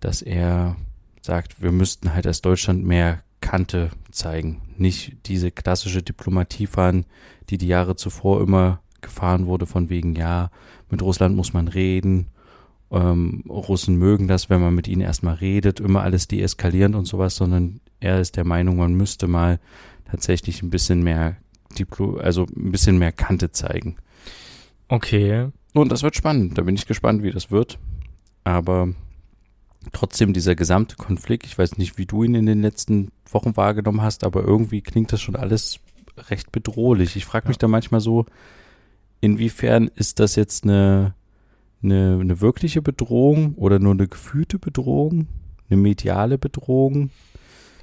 dass 0.00 0.22
er 0.22 0.76
sagt, 1.22 1.62
wir 1.62 1.72
müssten 1.72 2.12
halt 2.12 2.26
als 2.26 2.42
Deutschland 2.42 2.84
mehr 2.84 3.22
Kante 3.40 3.90
zeigen. 4.10 4.62
Nicht 4.76 5.16
diese 5.26 5.50
klassische 5.50 6.02
Diplomatie 6.02 6.66
fahren, 6.66 7.06
die 7.50 7.58
die 7.58 7.68
Jahre 7.68 7.96
zuvor 7.96 8.40
immer 8.40 8.80
gefahren 9.00 9.46
wurde, 9.46 9.66
von 9.66 9.90
wegen, 9.90 10.14
ja, 10.14 10.50
mit 10.90 11.02
Russland 11.02 11.36
muss 11.36 11.52
man 11.52 11.68
reden. 11.68 12.28
Ähm, 12.90 13.44
Russen 13.48 13.96
mögen 13.96 14.28
das, 14.28 14.50
wenn 14.50 14.60
man 14.60 14.74
mit 14.74 14.88
ihnen 14.88 15.02
erstmal 15.02 15.34
redet, 15.34 15.80
immer 15.80 16.02
alles 16.02 16.28
deeskalierend 16.28 16.94
und 16.94 17.06
sowas, 17.06 17.36
sondern 17.36 17.80
er 18.00 18.20
ist 18.20 18.36
der 18.36 18.44
Meinung, 18.44 18.76
man 18.76 18.94
müsste 18.94 19.26
mal 19.26 19.60
tatsächlich 20.10 20.62
ein 20.62 20.70
bisschen 20.70 21.02
mehr 21.02 21.36
Diplo, 21.74 22.16
also 22.16 22.46
ein 22.56 22.72
bisschen 22.72 22.98
mehr 22.98 23.12
Kante 23.12 23.52
zeigen. 23.52 23.96
Okay. 24.88 25.48
Und 25.72 25.90
das 25.90 26.02
wird 26.02 26.16
spannend. 26.16 26.56
Da 26.58 26.62
bin 26.62 26.74
ich 26.74 26.86
gespannt, 26.86 27.22
wie 27.22 27.30
das 27.30 27.50
wird. 27.50 27.78
Aber 28.44 28.88
trotzdem 29.92 30.32
dieser 30.32 30.54
gesamte 30.54 30.96
Konflikt, 30.96 31.46
ich 31.46 31.58
weiß 31.58 31.78
nicht, 31.78 31.98
wie 31.98 32.06
du 32.06 32.22
ihn 32.22 32.34
in 32.34 32.46
den 32.46 32.62
letzten 32.62 33.10
Wochen 33.30 33.56
wahrgenommen 33.56 34.02
hast, 34.02 34.24
aber 34.24 34.42
irgendwie 34.44 34.80
klingt 34.80 35.12
das 35.12 35.20
schon 35.20 35.36
alles 35.36 35.80
recht 36.30 36.52
bedrohlich. 36.52 37.16
Ich 37.16 37.24
frage 37.24 37.48
mich 37.48 37.56
ja. 37.56 37.60
da 37.60 37.68
manchmal 37.68 38.00
so, 38.00 38.26
inwiefern 39.20 39.90
ist 39.94 40.20
das 40.20 40.36
jetzt 40.36 40.64
eine, 40.64 41.14
eine, 41.82 42.18
eine 42.20 42.40
wirkliche 42.40 42.82
Bedrohung 42.82 43.54
oder 43.54 43.78
nur 43.78 43.92
eine 43.92 44.08
gefühlte 44.08 44.58
Bedrohung, 44.58 45.26
eine 45.68 45.80
mediale 45.80 46.38
Bedrohung? 46.38 47.10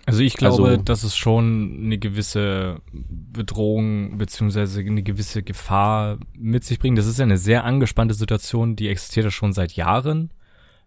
Also 0.06 0.22
ich 0.22 0.36
glaube, 0.36 0.68
also, 0.68 0.82
dass 0.82 1.04
es 1.04 1.16
schon 1.16 1.80
eine 1.84 1.98
gewisse 1.98 2.82
Bedrohung 2.92 4.18
beziehungsweise 4.18 4.80
eine 4.82 5.04
gewisse 5.04 5.44
Gefahr 5.44 6.18
mit 6.34 6.64
sich 6.64 6.80
bringt. 6.80 6.98
Das 6.98 7.06
ist 7.06 7.20
ja 7.20 7.26
eine 7.26 7.38
sehr 7.38 7.66
angespannte 7.66 8.16
Situation, 8.16 8.76
die 8.76 8.90
existiert 8.90 9.26
ja 9.26 9.32
schon 9.32 9.54
seit 9.54 9.74
Jahren 9.74 10.32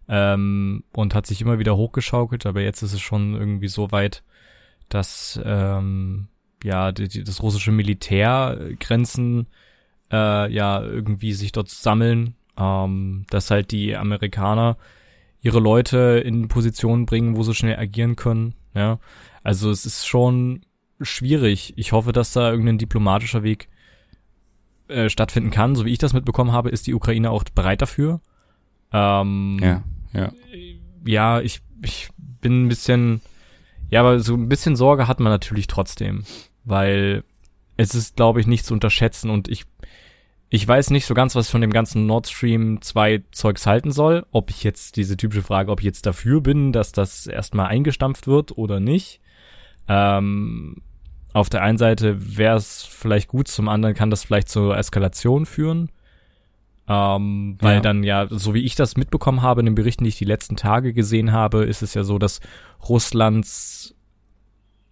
ähm, 0.09 0.83
und 0.93 1.15
hat 1.15 1.25
sich 1.25 1.41
immer 1.41 1.59
wieder 1.59 1.77
hochgeschaukelt, 1.77 2.45
aber 2.45 2.61
jetzt 2.61 2.81
ist 2.81 2.93
es 2.93 3.01
schon 3.01 3.33
irgendwie 3.35 3.69
so 3.69 3.91
weit, 3.91 4.23
dass 4.89 5.39
ähm, 5.43 6.27
ja 6.63 6.91
die, 6.91 7.07
die, 7.07 7.23
das 7.23 7.41
russische 7.41 7.71
Militär 7.71 8.59
Grenzen 8.79 9.47
äh, 10.11 10.51
ja 10.51 10.83
irgendwie 10.83 11.33
sich 11.33 11.51
dort 11.51 11.69
sammeln, 11.69 12.35
ähm, 12.57 13.25
dass 13.29 13.49
halt 13.49 13.71
die 13.71 13.95
Amerikaner 13.95 14.77
ihre 15.41 15.59
Leute 15.59 16.21
in 16.25 16.47
Positionen 16.47 17.05
bringen, 17.05 17.35
wo 17.35 17.43
sie 17.43 17.53
schnell 17.53 17.77
agieren 17.77 18.15
können. 18.15 18.55
Ja, 18.75 18.99
also 19.43 19.71
es 19.71 19.85
ist 19.85 20.05
schon 20.05 20.61
schwierig. 21.01 21.73
Ich 21.77 21.91
hoffe, 21.91 22.11
dass 22.11 22.33
da 22.33 22.51
irgendein 22.51 22.77
diplomatischer 22.77 23.43
Weg 23.43 23.69
äh, 24.87 25.09
stattfinden 25.09 25.49
kann. 25.49 25.75
So 25.75 25.85
wie 25.85 25.91
ich 25.91 25.97
das 25.97 26.13
mitbekommen 26.13 26.51
habe, 26.51 26.69
ist 26.69 26.87
die 26.87 26.93
Ukraine 26.93 27.31
auch 27.31 27.43
bereit 27.43 27.81
dafür. 27.81 28.21
Ähm, 28.91 29.59
ja, 29.61 29.83
ja. 30.13 30.31
Ja, 31.05 31.41
ich, 31.41 31.61
ich 31.81 32.09
bin 32.17 32.65
ein 32.65 32.69
bisschen, 32.69 33.21
ja, 33.89 34.01
aber 34.01 34.19
so 34.19 34.35
ein 34.35 34.49
bisschen 34.49 34.75
Sorge 34.75 35.07
hat 35.07 35.19
man 35.19 35.31
natürlich 35.31 35.67
trotzdem, 35.67 36.23
weil 36.63 37.23
es 37.77 37.93
ist, 37.95 38.15
glaube 38.15 38.39
ich, 38.39 38.47
nicht 38.47 38.65
zu 38.65 38.73
unterschätzen 38.73 39.29
und 39.29 39.47
ich 39.47 39.65
ich 40.49 40.67
weiß 40.67 40.91
nicht 40.91 41.05
so 41.05 41.13
ganz, 41.13 41.35
was 41.35 41.47
ich 41.47 41.51
von 41.51 41.61
dem 41.61 41.73
ganzen 41.73 42.05
Nord 42.05 42.27
Stream 42.27 42.81
2 42.81 43.23
Zeugs 43.31 43.65
halten 43.65 43.91
soll. 43.91 44.25
Ob 44.31 44.49
ich 44.49 44.63
jetzt 44.63 44.95
diese 44.95 45.17
typische 45.17 45.41
Frage, 45.41 45.71
ob 45.71 45.79
ich 45.79 45.85
jetzt 45.85 46.05
dafür 46.05 46.41
bin, 46.41 46.71
dass 46.71 46.91
das 46.91 47.27
erstmal 47.27 47.67
eingestampft 47.67 48.27
wird 48.27 48.57
oder 48.57 48.79
nicht. 48.79 49.21
Ähm, 49.87 50.81
auf 51.33 51.49
der 51.49 51.63
einen 51.63 51.77
Seite 51.77 52.37
wäre 52.37 52.57
es 52.57 52.83
vielleicht 52.83 53.27
gut, 53.27 53.47
zum 53.47 53.67
anderen 53.67 53.95
kann 53.95 54.09
das 54.09 54.23
vielleicht 54.23 54.49
zur 54.49 54.77
Eskalation 54.77 55.45
führen. 55.45 55.91
Ähm, 56.87 57.57
weil 57.59 57.75
ja. 57.75 57.81
dann 57.81 58.03
ja, 58.03 58.27
so 58.29 58.53
wie 58.53 58.63
ich 58.63 58.75
das 58.75 58.95
mitbekommen 58.95 59.41
habe 59.41 59.61
in 59.61 59.65
den 59.65 59.75
Berichten, 59.75 60.03
die 60.03 60.09
ich 60.09 60.17
die 60.17 60.25
letzten 60.25 60.55
Tage 60.55 60.93
gesehen 60.93 61.31
habe, 61.31 61.63
ist 61.63 61.81
es 61.81 61.95
ja 61.95 62.03
so, 62.03 62.19
dass 62.19 62.41
Russlands 62.87 63.94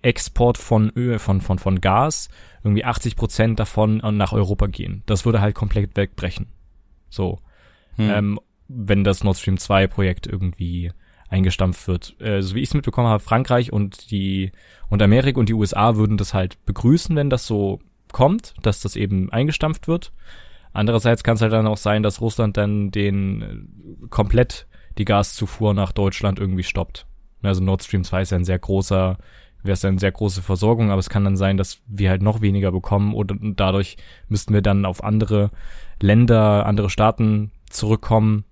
Export 0.03 0.57
von 0.57 0.91
Öl, 0.95 1.17
von, 1.19 1.41
von, 1.41 1.59
von 1.59 1.81
Gas, 1.81 2.29
irgendwie 2.63 2.85
80 2.85 3.15
Prozent 3.15 3.59
davon 3.59 3.97
nach 3.97 4.33
Europa 4.33 4.67
gehen. 4.67 5.03
Das 5.05 5.25
würde 5.25 5.41
halt 5.41 5.55
komplett 5.55 5.95
wegbrechen. 5.95 6.47
So. 7.09 7.39
Hm. 7.95 8.09
Ähm, 8.09 8.39
wenn 8.67 9.03
das 9.03 9.23
Nord 9.23 9.37
Stream 9.37 9.57
2 9.57 9.87
Projekt 9.87 10.27
irgendwie 10.27 10.91
eingestampft 11.29 11.87
wird. 11.87 12.15
Äh, 12.21 12.41
so 12.41 12.55
wie 12.55 12.61
ich 12.61 12.69
es 12.69 12.73
mitbekommen 12.75 13.07
habe, 13.07 13.23
Frankreich 13.23 13.73
und 13.73 14.11
die 14.11 14.51
und 14.89 15.01
Amerika 15.01 15.39
und 15.39 15.49
die 15.49 15.53
USA 15.53 15.95
würden 15.95 16.17
das 16.17 16.33
halt 16.33 16.63
begrüßen, 16.65 17.15
wenn 17.15 17.29
das 17.29 17.47
so 17.47 17.79
kommt, 18.11 18.53
dass 18.61 18.81
das 18.81 18.95
eben 18.95 19.31
eingestampft 19.31 19.87
wird. 19.87 20.13
Andererseits 20.71 21.23
kann 21.23 21.35
es 21.35 21.41
halt 21.41 21.51
dann 21.51 21.67
auch 21.67 21.77
sein, 21.77 22.03
dass 22.03 22.21
Russland 22.21 22.57
dann 22.57 22.91
den 22.91 23.41
äh, 23.41 24.07
komplett 24.09 24.67
die 24.97 25.05
Gaszufuhr 25.05 25.73
nach 25.73 25.91
Deutschland 25.91 26.39
irgendwie 26.39 26.63
stoppt. 26.63 27.07
Also 27.41 27.63
Nord 27.63 27.83
Stream 27.83 28.03
2 28.03 28.21
ist 28.21 28.31
ja 28.31 28.37
ein 28.37 28.45
sehr 28.45 28.59
großer, 28.59 29.17
wäre 29.63 29.73
es 29.73 29.85
eine 29.85 29.99
sehr 29.99 30.11
große 30.11 30.41
Versorgung, 30.41 30.91
aber 30.91 30.99
es 30.99 31.09
kann 31.09 31.23
dann 31.23 31.37
sein, 31.37 31.57
dass 31.57 31.79
wir 31.87 32.09
halt 32.09 32.21
noch 32.21 32.41
weniger 32.41 32.71
bekommen 32.71 33.13
oder 33.13 33.35
dadurch 33.39 33.97
müssten 34.27 34.53
wir 34.53 34.61
dann 34.61 34.85
auf 34.85 35.03
andere 35.03 35.51
Länder, 36.01 36.65
andere 36.65 36.89
Staaten 36.89 37.51
zurückkommen, 37.69 38.45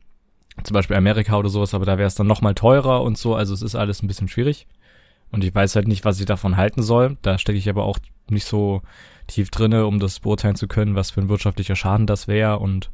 zum 0.64 0.74
Beispiel 0.74 0.96
Amerika 0.96 1.38
oder 1.38 1.50
sowas, 1.50 1.74
aber 1.74 1.86
da 1.86 1.98
wäre 1.98 2.08
es 2.08 2.16
dann 2.16 2.28
noch 2.28 2.42
mal 2.42 2.56
teurer 2.56 3.02
und 3.04 3.18
so, 3.18 3.36
also 3.36 3.54
es 3.54 3.62
ist 3.62 3.76
alles 3.76 4.02
ein 4.02 4.08
bisschen 4.08 4.28
schwierig. 4.28 4.68
Und 5.32 5.44
ich 5.44 5.56
weiß 5.56 5.76
halt 5.76 5.88
nicht, 5.88 6.04
was 6.04 6.20
ich 6.20 6.26
davon 6.26 6.58
halten 6.58 6.84
soll. 6.84 7.18
Da 7.22 7.38
stecke 7.38 7.58
ich 7.58 7.70
aber 7.70 7.86
auch 7.86 8.00
nicht 8.30 8.46
so 8.46 8.82
tief 9.28 9.50
drinne, 9.50 9.86
um 9.86 10.00
das 10.00 10.20
beurteilen 10.20 10.56
zu 10.56 10.68
können, 10.68 10.96
was 10.96 11.12
für 11.12 11.22
ein 11.22 11.30
wirtschaftlicher 11.30 11.76
Schaden 11.76 12.06
das 12.06 12.28
wäre 12.28 12.60
und 12.60 12.92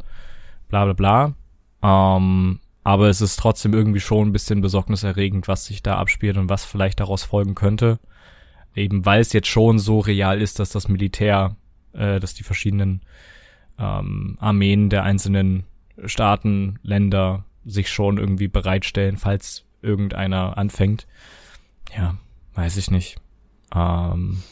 bla 0.70 0.86
bla 0.86 0.94
bla. 0.94 1.34
Ähm, 1.82 2.60
aber 2.88 3.10
es 3.10 3.20
ist 3.20 3.38
trotzdem 3.38 3.74
irgendwie 3.74 4.00
schon 4.00 4.30
ein 4.30 4.32
bisschen 4.32 4.62
besorgniserregend, 4.62 5.50
was 5.50 5.66
sich 5.66 5.84
da 5.84 5.98
abspielt 5.98 6.38
und 6.38 6.48
was 6.48 6.64
vielleicht 6.64 7.02
daraus 7.02 7.22
folgen 7.22 7.54
könnte. 7.54 8.00
Eben 8.76 9.06
weil 9.06 9.20
es 9.20 9.34
jetzt 9.34 9.50
schon 9.50 9.78
so 9.78 10.00
real 10.00 10.40
ist, 10.40 10.60
dass 10.60 10.70
das 10.70 10.88
Militär, 10.88 11.58
äh, 11.92 12.22
dass 12.22 12.34
die 12.34 12.44
verschiedenen 12.44 13.02
ähm, 13.78 14.38
Armeen 14.40 14.90
der 14.90 15.04
einzelnen 15.04 15.66
Staaten, 16.06 16.80
Länder 16.82 17.44
sich 17.66 17.90
schon 17.90 18.18
irgendwie 18.18 18.48
bereitstellen, 18.48 19.18
falls 19.18 19.66
irgendeiner 19.82 20.58
anfängt. 20.58 21.08
Ja, 21.94 22.16
weiß 22.54 22.78
ich 22.78 22.90
nicht. 22.90 23.18
Ähm, 23.76 24.44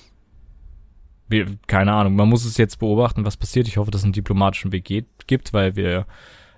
keine 1.68 1.94
Ahnung, 1.94 2.18
man 2.18 2.28
muss 2.28 2.44
es 2.44 2.58
jetzt 2.58 2.80
beobachten, 2.80 3.24
was 3.24 3.38
passiert. 3.38 3.70
Ich 3.70 3.78
hoffe, 3.78 3.92
dass 3.92 4.02
es 4.02 4.06
einen 4.06 4.12
diplomatischen 4.12 4.74
Weg 4.74 4.84
geht, 4.84 5.08
gibt, 5.26 5.54
weil 5.54 5.78
wir 5.78 6.06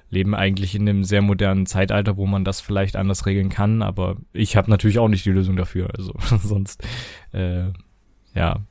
leben 0.10 0.34
eigentlich 0.36 0.74
in 0.76 0.88
einem 0.88 1.04
sehr 1.04 1.22
modernen 1.22 1.66
Zeitalter, 1.66 2.16
wo 2.18 2.26
man 2.26 2.46
das 2.46 2.62
vielleicht 2.62 2.96
anders 2.96 3.26
regeln 3.26 3.50
kann, 3.50 3.82
aber 3.82 4.18
ich 4.34 4.56
habe 4.56 4.70
natürlich 4.70 5.00
auch 5.00 5.10
nicht 5.10 5.26
die 5.26 5.32
Lösung 5.32 5.56
dafür. 5.56 5.90
Also 5.98 6.14
sonst, 6.44 6.84
äh, 7.34 7.66
ja. 8.34 8.62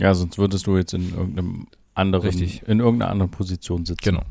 Ja, 0.00 0.14
sonst 0.14 0.38
würdest 0.38 0.66
du 0.66 0.76
jetzt 0.76 0.94
in 0.94 1.10
irgendeinem 1.14 1.66
anderen, 1.94 2.26
Richtig. 2.26 2.62
in 2.66 2.80
irgendeiner 2.80 3.10
anderen 3.12 3.30
Position 3.30 3.84
sitzen. 3.84 4.02
Genau. 4.02 4.22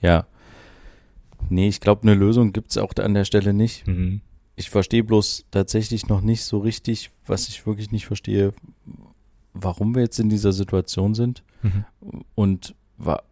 Ja. 0.00 0.26
Nee, 1.50 1.68
ich 1.68 1.80
glaube, 1.80 2.02
eine 2.02 2.14
Lösung 2.14 2.52
gibt's 2.52 2.78
auch 2.78 2.92
an 2.98 3.14
der 3.14 3.24
Stelle 3.24 3.52
nicht. 3.52 3.86
Mhm. 3.86 4.22
Ich 4.56 4.70
verstehe 4.70 5.04
bloß 5.04 5.46
tatsächlich 5.50 6.08
noch 6.08 6.20
nicht 6.20 6.42
so 6.44 6.58
richtig, 6.58 7.10
was 7.26 7.48
ich 7.48 7.66
wirklich 7.66 7.90
nicht 7.90 8.06
verstehe, 8.06 8.54
warum 9.52 9.94
wir 9.94 10.02
jetzt 10.02 10.18
in 10.20 10.28
dieser 10.30 10.52
Situation 10.52 11.14
sind 11.14 11.42
Mhm. 11.62 11.84
und 12.34 12.74
wa 12.98 13.22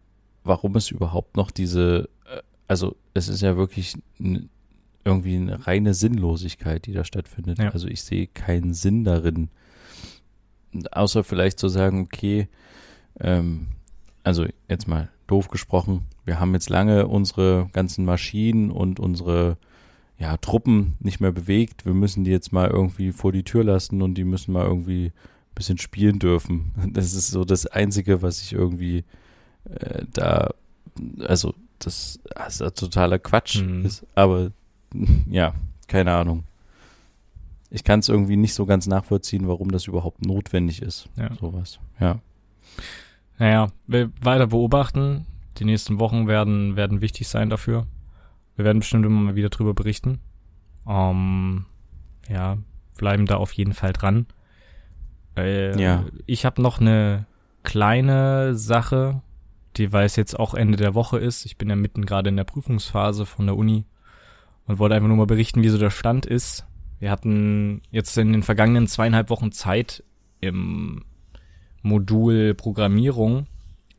warum 0.43 0.75
es 0.75 0.91
überhaupt 0.91 1.37
noch 1.37 1.51
diese, 1.51 2.09
äh, 2.25 2.41
also 2.67 2.95
es 3.13 3.27
ist 3.27 3.41
ja 3.41 3.57
wirklich 3.57 3.95
irgendwie 5.05 5.35
eine 5.35 5.67
reine 5.67 5.93
Sinnlosigkeit, 5.93 6.85
die 6.85 6.93
da 6.93 7.03
stattfindet. 7.03 7.59
Ja. 7.59 7.69
Also 7.69 7.87
ich 7.87 8.03
sehe 8.03 8.27
keinen 8.27 8.73
Sinn 8.73 9.03
darin, 9.03 9.49
außer 10.91 11.23
vielleicht 11.23 11.59
zu 11.59 11.67
sagen, 11.67 12.01
okay, 12.01 12.47
ähm, 13.19 13.67
also 14.23 14.45
jetzt 14.69 14.87
mal 14.87 15.09
doof 15.27 15.49
gesprochen, 15.49 16.05
wir 16.25 16.39
haben 16.39 16.53
jetzt 16.53 16.69
lange 16.69 17.07
unsere 17.07 17.69
ganzen 17.73 18.05
Maschinen 18.05 18.71
und 18.71 18.99
unsere 18.99 19.57
ja, 20.17 20.37
Truppen 20.37 20.95
nicht 20.99 21.19
mehr 21.19 21.31
bewegt. 21.31 21.85
Wir 21.85 21.93
müssen 21.93 22.23
die 22.23 22.31
jetzt 22.31 22.53
mal 22.53 22.69
irgendwie 22.69 23.11
vor 23.11 23.31
die 23.31 23.43
Tür 23.43 23.63
lassen 23.63 24.01
und 24.01 24.15
die 24.15 24.23
müssen 24.23 24.53
mal 24.53 24.65
irgendwie 24.65 25.07
ein 25.07 25.55
bisschen 25.55 25.77
spielen 25.77 26.19
dürfen. 26.19 26.71
Das 26.93 27.13
ist 27.13 27.29
so 27.29 27.43
das 27.43 27.65
Einzige, 27.65 28.21
was 28.21 28.41
ich 28.41 28.53
irgendwie 28.53 29.03
äh, 29.69 30.03
da, 30.13 30.49
also 31.27 31.53
das, 31.79 32.19
das 32.35 32.61
ist 32.61 32.77
totaler 32.77 33.19
Quatsch 33.19 33.61
Mhm. 33.61 33.85
ist. 33.85 34.05
Aber 34.15 34.51
ja, 35.29 35.53
keine 35.87 36.13
Ahnung. 36.13 36.43
Ich 37.69 37.83
kann 37.83 37.99
es 37.99 38.09
irgendwie 38.09 38.35
nicht 38.37 38.53
so 38.53 38.65
ganz 38.67 38.85
nachvollziehen, 38.87 39.47
warum 39.47 39.71
das 39.71 39.87
überhaupt 39.87 40.23
notwendig 40.25 40.81
ist. 40.81 41.09
Ja. 41.17 41.33
Sowas. 41.35 41.79
Ja. 41.99 42.19
Naja, 43.39 43.69
wir 43.87 44.11
weiter 44.21 44.47
beobachten. 44.47 45.25
Die 45.57 45.65
nächsten 45.65 45.99
Wochen 45.99 46.27
werden, 46.27 46.75
werden 46.75 47.01
wichtig 47.01 47.27
sein 47.27 47.49
dafür. 47.49 47.87
Wir 48.55 48.65
werden 48.65 48.79
bestimmt 48.79 49.05
immer 49.05 49.19
mal 49.21 49.35
wieder 49.35 49.49
drüber 49.49 49.73
berichten. 49.73 50.19
Ähm, 50.87 51.65
ja, 52.29 52.57
bleiben 52.97 53.25
da 53.25 53.37
auf 53.37 53.51
jeden 53.53 53.73
Fall 53.73 53.93
dran. 53.93 54.27
Äh, 55.35 55.79
Ja. 55.81 56.05
Ich 56.27 56.45
habe 56.45 56.61
noch 56.61 56.79
eine 56.79 57.25
kleine 57.63 58.55
Sache, 58.55 59.21
die 59.77 59.91
weil 59.91 60.05
es 60.05 60.15
jetzt 60.15 60.39
auch 60.39 60.53
Ende 60.53 60.77
der 60.77 60.93
Woche 60.93 61.17
ist. 61.19 61.45
Ich 61.45 61.57
bin 61.57 61.69
ja 61.69 61.75
mitten 61.75 62.05
gerade 62.05 62.29
in 62.29 62.37
der 62.37 62.43
Prüfungsphase 62.43 63.25
von 63.25 63.45
der 63.45 63.57
Uni 63.57 63.85
und 64.65 64.79
wollte 64.79 64.95
einfach 64.95 65.07
nur 65.07 65.17
mal 65.17 65.25
berichten, 65.25 65.63
wie 65.63 65.69
so 65.69 65.77
der 65.77 65.89
Stand 65.89 66.25
ist. 66.25 66.65
Wir 66.99 67.11
hatten 67.11 67.81
jetzt 67.91 68.17
in 68.17 68.31
den 68.31 68.43
vergangenen 68.43 68.87
zweieinhalb 68.87 69.29
Wochen 69.29 69.51
Zeit 69.51 70.03
im 70.39 71.03
Modul 71.81 72.53
Programmierung 72.53 73.47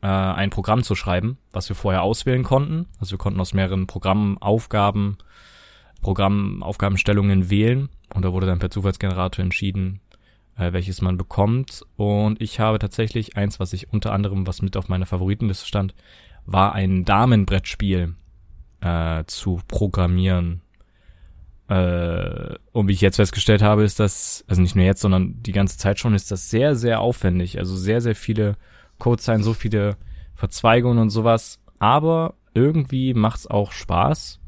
äh, 0.01 0.07
ein 0.07 0.49
Programm 0.49 0.83
zu 0.83 0.95
schreiben, 0.95 1.37
was 1.51 1.69
wir 1.69 1.75
vorher 1.75 2.01
auswählen 2.01 2.43
konnten. 2.43 2.87
Also 2.99 3.11
wir 3.11 3.17
konnten 3.17 3.39
aus 3.39 3.53
mehreren 3.53 3.87
Programmen 3.87 4.37
Aufgaben, 4.39 5.17
Programmaufgabenstellungen 6.01 7.49
wählen 7.49 7.89
und 8.13 8.23
da 8.23 8.31
wurde 8.31 8.47
dann 8.47 8.59
per 8.59 8.69
Zufallsgenerator 8.69 9.43
entschieden, 9.43 10.01
äh, 10.57 10.73
welches 10.73 11.01
man 11.01 11.17
bekommt. 11.17 11.83
Und 11.95 12.41
ich 12.41 12.59
habe 12.59 12.79
tatsächlich 12.79 13.37
eins, 13.37 13.59
was 13.59 13.73
ich 13.73 13.91
unter 13.91 14.13
anderem, 14.13 14.47
was 14.47 14.61
mit 14.61 14.77
auf 14.77 14.87
meiner 14.87 15.05
Favoritenliste 15.05 15.65
stand, 15.65 15.95
war 16.45 16.73
ein 16.73 17.05
Damenbrettspiel 17.05 18.15
äh, 18.81 19.23
zu 19.25 19.59
programmieren. 19.67 20.61
Äh, 21.67 22.55
und 22.71 22.87
wie 22.87 22.93
ich 22.93 23.01
jetzt 23.01 23.15
festgestellt 23.15 23.61
habe, 23.61 23.83
ist 23.83 23.99
das, 23.99 24.45
also 24.47 24.61
nicht 24.61 24.75
nur 24.75 24.85
jetzt, 24.85 25.01
sondern 25.01 25.41
die 25.41 25.51
ganze 25.51 25.77
Zeit 25.77 25.99
schon, 25.99 26.13
ist 26.13 26.31
das 26.31 26.49
sehr, 26.49 26.75
sehr 26.75 27.01
aufwendig. 27.01 27.57
Also 27.57 27.75
sehr, 27.75 28.01
sehr 28.01 28.15
viele 28.15 28.55
Codezeilen, 28.99 29.43
so 29.43 29.53
viele 29.53 29.97
Verzweigungen 30.35 30.99
und 30.99 31.09
sowas. 31.09 31.59
Aber 31.79 32.35
irgendwie 32.53 33.13
macht's 33.13 33.47
auch 33.47 33.71
Spaß. 33.71 34.39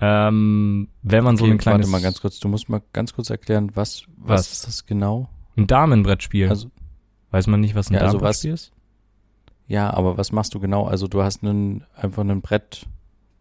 Ähm, 0.00 0.88
wenn 1.02 1.24
man 1.24 1.36
so 1.36 1.44
Okay, 1.44 1.52
ein 1.54 1.58
kleines 1.58 1.86
Warte 1.86 1.90
mal 1.92 2.02
ganz 2.02 2.20
kurz, 2.20 2.38
du 2.38 2.48
musst 2.48 2.68
mal 2.68 2.82
ganz 2.92 3.14
kurz 3.14 3.30
erklären, 3.30 3.70
was, 3.74 4.04
was, 4.18 4.40
Was? 4.40 4.52
ist 4.52 4.66
das 4.66 4.86
genau? 4.86 5.28
ein 5.56 5.66
Damenbrettspiel. 5.66 6.48
Also, 6.50 6.70
Weiß 7.30 7.46
man 7.46 7.60
nicht, 7.60 7.74
was 7.74 7.90
ein 7.90 7.94
Ja, 7.94 8.00
also 8.00 8.18
Damenbrettspiel 8.18 8.52
ist? 8.52 8.72
ja, 9.68 9.92
aber 9.92 10.16
was 10.18 10.32
machst 10.32 10.54
du 10.54 10.60
genau? 10.60 10.86
Also 10.86 11.08
du 11.08 11.22
hast 11.22 11.42
einen, 11.42 11.84
einfach 11.96 12.22
ein 12.22 12.40
Brett 12.42 12.86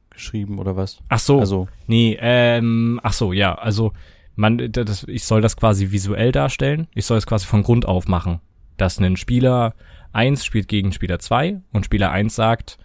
geschrieben 0.10 0.60
oder 0.60 0.76
was? 0.78 1.00
Ach 1.10 1.20
so, 1.20 1.40
Also, 1.40 1.68
nee, 1.88 2.18
ähm, 2.20 3.00
ach 3.04 3.14
so, 3.14 3.34
ja, 3.34 3.54
also 3.56 3.92
man, 4.36 4.72
das, 4.72 5.04
ich 5.04 5.26
soll 5.26 5.42
das 5.42 5.56
quasi 5.58 5.92
visuell 5.92 6.32
darstellen. 6.32 6.88
Ich 6.94 7.06
soll 7.06 7.18
es 7.18 7.26
quasi 7.28 7.46
von 7.46 7.64
Grund 7.64 7.86
auf 7.86 8.08
machen, 8.08 8.40
dass 8.78 8.98
ein 9.00 9.18
Spieler 9.18 9.76
1 10.14 10.44
spielt 10.46 10.68
gegen 10.70 10.94
Spieler 10.94 11.20
2 11.20 11.62
und 11.74 11.86
Spieler 11.86 12.12
1 12.12 12.34
sagt, 12.34 12.78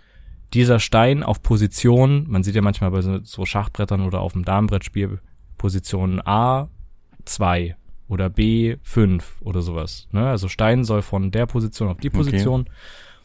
dieser 0.53 0.81
Stein 0.81 1.23
auf 1.23 1.43
Position, 1.43 2.27
man 2.29 2.43
sieht 2.43 2.55
ja 2.55 2.63
manchmal 2.63 2.91
bei 2.91 3.03
so, 3.03 3.21
so 3.23 3.45
Schachbrettern 3.45 4.03
oder 4.03 4.21
auf 4.21 4.33
dem 4.33 4.45
Damenbrettspiel 4.45 5.21
Position 5.59 6.21
A 6.25 6.69
2 7.25 7.77
oder 8.09 8.29
B 8.31 8.77
5 8.83 9.43
oder 9.43 9.63
sowas. 9.63 10.09
Ne? 10.11 10.27
Also 10.27 10.49
Stein 10.49 10.85
soll 10.85 11.03
von 11.03 11.31
der 11.31 11.47
Position 11.47 11.89
auf 11.89 11.99
die 11.99 12.09
Okay. 12.09 12.17
Position. 12.17 12.67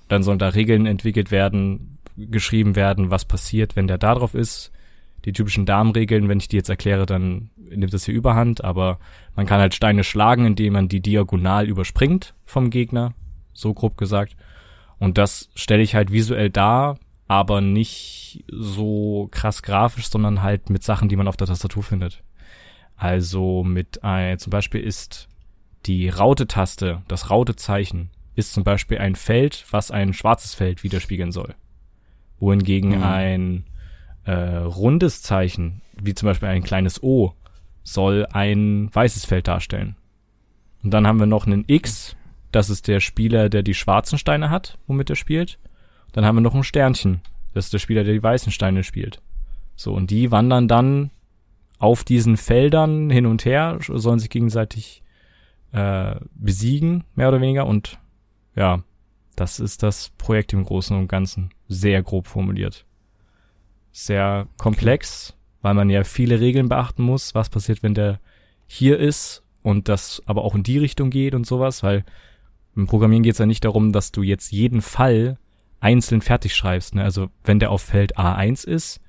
Dann 0.08 0.22
sollen 0.22 0.38
da 0.38 0.50
Regeln 0.50 0.86
entwickelt 0.86 1.32
werden, 1.32 1.98
geschrieben 2.16 2.76
werden, 2.76 3.10
was 3.10 3.26
passiert, 3.26 3.76
wenn 3.76 3.88
der 3.88 3.98
da 3.98 4.14
drauf 4.14 4.36
ist. 4.36 4.72
Die 5.26 5.34
typischen 5.34 5.66
Damenregeln, 5.66 6.30
wenn 6.30 6.38
ich 6.38 6.48
die 6.48 6.58
jetzt 6.58 6.70
erkläre, 6.70 7.08
dann 7.08 7.50
nimmt 7.58 7.94
das 7.94 8.06
hier 8.06 8.14
Überhand, 8.14 8.64
aber 8.64 9.00
man 9.36 9.48
kann 9.48 9.60
halt 9.60 9.74
Steine 9.74 10.04
schlagen, 10.04 10.46
indem 10.46 10.74
man 10.74 10.88
die 10.88 11.02
diagonal 11.02 11.68
überspringt 11.68 12.36
vom 12.46 12.70
Gegner, 12.70 13.14
so 13.52 13.74
grob 13.74 13.98
gesagt. 13.98 14.36
Und 15.00 15.18
das 15.18 15.50
stelle 15.56 15.82
ich 15.82 15.96
halt 15.96 16.12
visuell 16.12 16.52
dar, 16.52 17.00
aber 17.28 17.62
nicht 17.62 18.44
so 18.48 19.28
krass 19.32 19.64
grafisch, 19.64 20.08
sondern 20.08 20.42
halt 20.42 20.70
mit 20.70 20.84
Sachen, 20.84 21.10
die 21.10 21.16
man 21.16 21.28
auf 21.28 21.38
der 21.38 21.48
Tastatur 21.48 21.84
findet. 21.84 22.24
Also 22.96 23.64
mit 23.64 24.04
ein, 24.04 24.38
zum 24.40 24.52
Beispiel 24.52 24.82
ist 24.82 25.28
die 25.86 26.10
Raute-Taste, 26.10 27.02
das 27.08 27.30
Raute-Zeichen, 27.30 28.10
ist 28.36 28.54
zum 28.54 28.64
Beispiel 28.64 28.98
ein 28.98 29.16
Feld, 29.16 29.66
was 29.72 29.92
ein 29.92 30.14
schwarzes 30.14 30.54
Feld 30.54 30.84
widerspiegeln 30.84 31.32
soll. 31.32 31.56
Wohingegen 32.40 32.98
Mhm. 32.98 33.04
ein 33.04 33.64
äh, 34.26 34.58
rundes 34.58 35.22
Zeichen, 35.22 35.82
wie 36.02 36.14
zum 36.14 36.28
Beispiel 36.28 36.50
ein 36.50 36.64
kleines 36.64 37.02
O, 37.02 37.34
soll 37.84 38.26
ein 38.32 38.90
weißes 38.94 39.26
Feld 39.26 39.48
darstellen. 39.48 39.96
Und 40.84 40.92
dann 40.92 41.08
haben 41.08 41.20
wir 41.20 41.28
noch 41.28 41.46
einen 41.46 41.64
X, 41.68 42.16
das 42.52 42.70
ist 42.70 42.88
der 42.88 43.00
Spieler, 43.00 43.50
der 43.50 43.64
die 43.64 43.74
schwarzen 43.74 44.18
Steine 44.18 44.50
hat, 44.50 44.78
womit 44.88 45.10
er 45.10 45.16
spielt. 45.16 45.60
Dann 46.16 46.24
haben 46.24 46.38
wir 46.38 46.42
noch 46.42 46.56
ein 46.56 46.64
Sternchen, 46.64 47.20
das 47.54 47.66
ist 47.66 47.74
der 47.74 47.80
Spieler, 47.80 48.06
der 48.06 48.14
die 48.14 48.24
weißen 48.24 48.50
Steine 48.50 48.86
spielt. 48.86 49.22
So, 49.76 49.94
und 49.94 50.12
die 50.12 50.32
wandern 50.32 50.70
dann 50.70 51.12
auf 51.78 52.06
diesen 52.06 52.38
Feldern 52.38 53.10
hin 53.10 53.26
und 53.26 53.44
her, 53.44 53.80
sollen 53.82 54.20
sich 54.20 54.30
gegenseitig 54.30 55.04
äh, 55.74 56.16
besiegen, 56.34 57.04
mehr 57.16 57.28
oder 57.28 57.42
weniger. 57.42 57.68
Und 57.68 58.00
ja, 58.56 58.82
das 59.36 59.60
ist 59.60 59.84
das 59.84 60.12
Projekt 60.18 60.54
im 60.54 60.64
Großen 60.64 60.98
und 60.98 61.10
Ganzen. 61.10 61.50
Sehr 61.68 62.02
grob 62.02 62.28
formuliert. 62.28 62.86
Sehr 63.92 64.48
komplex, 64.56 65.36
weil 65.62 65.74
man 65.74 65.90
ja 65.90 66.06
viele 66.06 66.40
Regeln 66.40 66.70
beachten 66.70 67.04
muss. 67.04 67.36
Was 67.36 67.50
passiert, 67.50 67.84
wenn 67.84 67.94
der 67.94 68.22
hier 68.68 69.00
ist 69.00 69.44
und 69.64 69.90
das 69.90 70.24
aber 70.28 70.46
auch 70.46 70.56
in 70.56 70.64
die 70.64 70.78
Richtung 70.78 71.10
geht 71.10 71.36
und 71.36 71.46
sowas, 71.46 71.84
weil 71.84 72.06
im 72.74 72.88
Programmieren 72.88 73.24
geht 73.24 73.34
es 73.34 73.40
ja 73.40 73.46
nicht 73.46 73.66
darum, 73.66 73.92
dass 73.92 74.14
du 74.14 74.24
jetzt 74.24 74.54
jeden 74.54 74.82
Fall 74.82 75.38
einzeln 75.86 76.22
fertig 76.22 76.56
schreibst. 76.56 76.96
Ne? 76.96 77.04
Also 77.04 77.30
wenn 77.44 77.60
der 77.60 77.70
auf 77.70 77.84
Feld 77.84 78.18
A1 78.18 78.66
ist, 78.66 79.00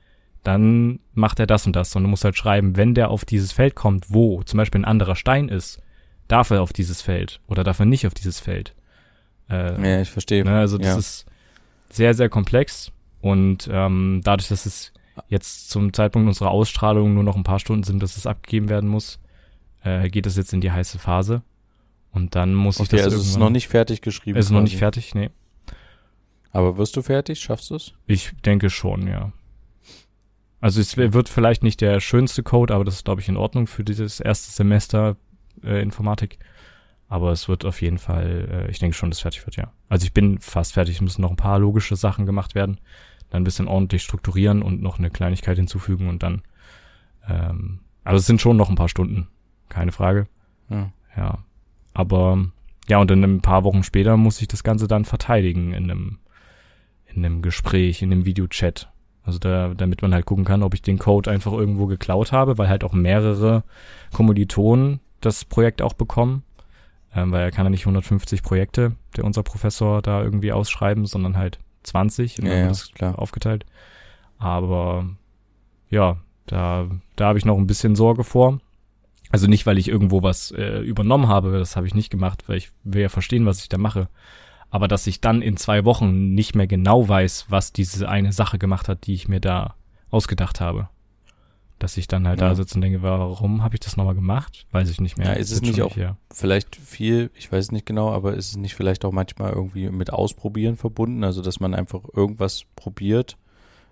dann 0.43 1.01
macht 1.15 1.41
er 1.41 1.47
das 1.47 1.67
und 1.67 1.75
das. 1.75 1.97
Und 1.97 2.03
du 2.03 2.09
musst 2.09 2.25
halt 2.25 2.37
schreiben, 2.37 2.77
wenn 2.77 2.95
der 2.95 3.11
auf 3.11 3.25
dieses 3.25 3.51
Feld 3.51 3.75
kommt, 3.75 4.07
wo 4.11 4.43
zum 4.43 4.59
Beispiel 4.59 4.83
ein 4.83 4.85
anderer 4.85 5.17
Stein 5.17 5.49
ist, 5.49 5.81
darf 6.29 6.51
er 6.51 6.61
auf 6.61 6.75
dieses 6.75 7.01
Feld 7.01 7.41
oder 7.47 7.65
darf 7.65 7.79
er 7.79 7.87
nicht 7.87 8.07
auf 8.07 8.13
dieses 8.13 8.41
Feld. 8.41 8.75
Äh, 9.49 9.91
ja, 9.91 10.03
ich 10.03 10.11
verstehe. 10.11 10.45
Ne, 10.45 10.59
also 10.59 10.77
das 10.77 10.87
ja. 10.87 10.99
ist 10.99 11.27
sehr, 11.91 12.13
sehr 12.13 12.29
komplex 12.29 12.93
und 13.23 13.69
ähm, 13.73 14.21
dadurch, 14.23 14.49
dass 14.49 14.67
es 14.67 14.93
jetzt 15.29 15.71
zum 15.71 15.95
Zeitpunkt 15.95 16.29
unserer 16.29 16.51
Ausstrahlung 16.51 17.15
nur 17.15 17.25
noch 17.25 17.37
ein 17.37 17.45
paar 17.45 17.59
Stunden 17.59 17.85
sind, 17.85 18.03
dass 18.03 18.19
es 18.19 18.27
abgegeben 18.27 18.69
werden 18.69 18.91
muss, 18.91 19.19
äh, 19.83 20.11
geht 20.11 20.27
es 20.27 20.37
jetzt 20.37 20.53
in 20.53 20.61
die 20.61 20.71
heiße 20.71 20.99
Phase. 20.99 21.43
Und 22.13 22.35
dann 22.35 22.55
muss 22.55 22.81
okay, 22.81 22.97
ich 22.97 23.03
das 23.03 23.05
also 23.07 23.17
es 23.17 23.29
ist 23.29 23.39
noch 23.39 23.51
nicht 23.51 23.69
fertig 23.69 24.03
geschrieben. 24.03 24.39
Es 24.39 24.47
ist 24.47 24.51
quasi. 24.51 24.55
noch 24.55 24.63
nicht 24.63 24.77
fertig, 24.77 25.15
nee. 25.15 25.31
Aber 26.57 26.79
wirst 26.79 26.97
du 26.97 27.03
fertig? 27.03 27.41
Schaffst 27.41 27.69
du 27.69 27.75
es? 27.75 27.93
Ich 28.07 28.33
denke 28.47 28.71
schon, 28.71 29.07
ja. 29.07 29.31
Also 30.63 30.81
es 30.81 30.97
wird 30.97 31.29
vielleicht 31.29 31.63
nicht 31.63 31.83
der 31.83 32.01
schönste 32.01 32.43
Code, 32.43 32.75
aber 32.75 32.83
das 32.85 32.95
ist, 32.95 33.05
glaube 33.05 33.21
ich, 33.21 33.29
in 33.29 33.37
Ordnung 33.37 33.67
für 33.67 33.85
dieses 33.85 34.21
erste 34.21 34.51
Semester 34.51 35.17
äh, 35.63 35.83
Informatik. 35.83 36.39
Aber 37.09 37.31
es 37.31 37.47
wird 37.47 37.67
auf 37.67 37.83
jeden 37.83 37.99
Fall, 37.99 38.49
äh, 38.51 38.71
ich 38.71 38.79
denke 38.79 38.97
schon, 38.97 39.11
dass 39.11 39.19
es 39.19 39.23
fertig 39.23 39.47
wird, 39.47 39.57
ja. 39.57 39.71
Also 39.91 40.07
ich 40.07 40.15
bin 40.15 40.39
fast 40.39 40.73
fertig, 40.73 40.95
es 40.95 41.03
müssen 41.03 41.21
noch 41.21 41.29
ein 41.29 41.37
paar 41.37 41.59
logische 41.59 41.95
Sachen 41.95 42.25
gemacht 42.25 42.55
werden, 42.55 42.81
dann 43.29 43.43
ein 43.43 43.45
bisschen 43.45 43.69
ordentlich 43.69 44.03
strukturieren 44.03 44.63
und 44.63 44.81
noch 44.81 44.99
eine 44.99 45.11
Kleinigkeit 45.11 45.59
hinzufügen 45.59 46.09
und 46.09 46.23
dann, 46.23 46.41
ähm, 47.29 47.81
also 48.03 48.17
es 48.17 48.27
sind 48.27 48.41
schon 48.41 48.57
noch 48.57 48.71
ein 48.71 48.77
paar 48.77 48.89
Stunden, 48.89 49.29
keine 49.69 49.93
Frage. 49.93 50.27
Ja. 50.71 50.91
ja. 51.19 51.39
Aber 51.93 52.47
ja, 52.89 52.99
und 52.99 53.11
in 53.11 53.23
ein 53.23 53.43
paar 53.43 53.65
Wochen 53.65 53.83
später 53.83 54.17
muss 54.17 54.41
ich 54.41 54.49
das 54.49 54.65
Ganze 54.65 54.89
dann 54.89 55.05
verteidigen 55.05 55.75
in 55.75 55.91
einem, 55.91 56.19
in 57.17 57.25
einem 57.25 57.43
Gespräch, 57.43 58.03
in 58.03 58.13
einem 58.13 58.25
Videochat. 58.25 58.91
Also 59.25 59.39
da, 59.41 59.75
damit 59.75 60.03
man 60.03 60.15
halt 60.15 60.27
gucken 60.27 60.45
kann, 60.45 60.63
ob 60.63 60.75
ich 60.75 60.83
den 60.83 60.99
Code 60.99 61.31
einfach 61.31 61.53
irgendwo 61.53 61.87
geklaut 61.87 62.31
habe, 62.31 62.59
weil 62.59 62.69
halt 62.69 62.85
auch 62.85 62.93
mehrere 62.93 63.65
Kommilitonen 64.13 65.01
das 65.21 65.45
Projekt 65.45 65.83
auch 65.83 65.95
bekommen. 65.95 66.45
Ähm, 67.15 67.33
weil 67.33 67.43
er 67.43 67.51
kann 67.51 67.67
ja 67.67 67.71
nicht 67.71 67.83
150 67.83 68.43
Projekte, 68.43 68.93
der 69.17 69.25
unser 69.25 69.43
Professor 69.43 70.03
da 70.03 70.23
irgendwie 70.23 70.53
ausschreiben, 70.53 71.07
sondern 71.07 71.37
halt 71.37 71.59
20 71.83 72.41
und 72.41 72.47
ja, 72.47 72.55
ja, 72.55 72.69
das 72.69 72.93
klar. 72.93 73.19
aufgeteilt. 73.19 73.65
Aber 74.39 75.09
ja, 75.89 76.19
da, 76.45 76.87
da 77.17 77.29
habe 77.29 77.39
ich 77.39 77.45
noch 77.45 77.57
ein 77.57 77.67
bisschen 77.67 77.97
Sorge 77.97 78.23
vor. 78.23 78.61
Also 79.31 79.49
nicht, 79.49 79.67
weil 79.67 79.79
ich 79.79 79.89
irgendwo 79.89 80.23
was 80.23 80.53
äh, 80.53 80.81
übernommen 80.81 81.27
habe, 81.27 81.59
das 81.59 81.75
habe 81.75 81.87
ich 81.87 81.95
nicht 81.95 82.11
gemacht, 82.11 82.45
weil 82.47 82.59
ich 82.59 82.71
will 82.85 83.03
ja 83.03 83.09
verstehen, 83.09 83.47
was 83.47 83.61
ich 83.61 83.69
da 83.69 83.79
mache 83.79 84.09
aber 84.71 84.89
dass 84.89 85.07
ich 85.07 85.21
dann 85.21 85.43
in 85.43 85.57
zwei 85.57 85.85
Wochen 85.85 86.35
nicht 86.35 86.55
mehr 86.55 86.67
genau 86.67 87.09
weiß, 87.09 87.47
was 87.49 87.73
diese 87.73 88.09
eine 88.09 88.33
Sache 88.33 88.59
gemacht 88.59 88.89
hat, 88.89 89.07
die 89.07 89.15
ich 89.15 89.29
mir 89.29 89.41
da 89.41 89.75
ausgedacht 90.11 90.61
habe. 90.61 90.89
Dass 91.79 91.99
ich 91.99 92.09
dann 92.09 92.27
halt 92.27 92.41
ja. 92.41 92.49
da 92.49 92.55
sitze 92.55 92.77
und 92.77 92.81
denke, 92.81 93.03
warum 93.03 93.63
habe 93.63 93.75
ich 93.75 93.81
das 93.81 93.99
nochmal 93.99 94.15
gemacht? 94.15 94.67
Weiß 94.73 94.89
ich 94.89 94.99
nicht 94.99 95.19
mehr. 95.19 95.29
Ja, 95.29 95.33
ist 95.35 95.51
es 95.51 95.61
nicht 95.61 95.83
auch 95.83 95.97
ja. 95.97 96.17
vielleicht 96.33 96.75
viel, 96.75 97.31
ich 97.35 97.53
weiß 97.53 97.71
nicht 97.71 97.85
genau, 97.85 98.11
aber 98.11 98.35
ist 98.35 98.49
es 98.49 98.57
nicht 98.57 98.75
vielleicht 98.75 99.05
auch 99.05 99.13
manchmal 99.13 99.53
irgendwie 99.53 99.91
mit 99.91 100.11
Ausprobieren 100.11 100.77
verbunden? 100.77 101.23
Also, 101.23 101.43
dass 101.43 101.61
man 101.61 101.75
einfach 101.75 102.01
irgendwas 102.15 102.63
probiert, 102.77 103.37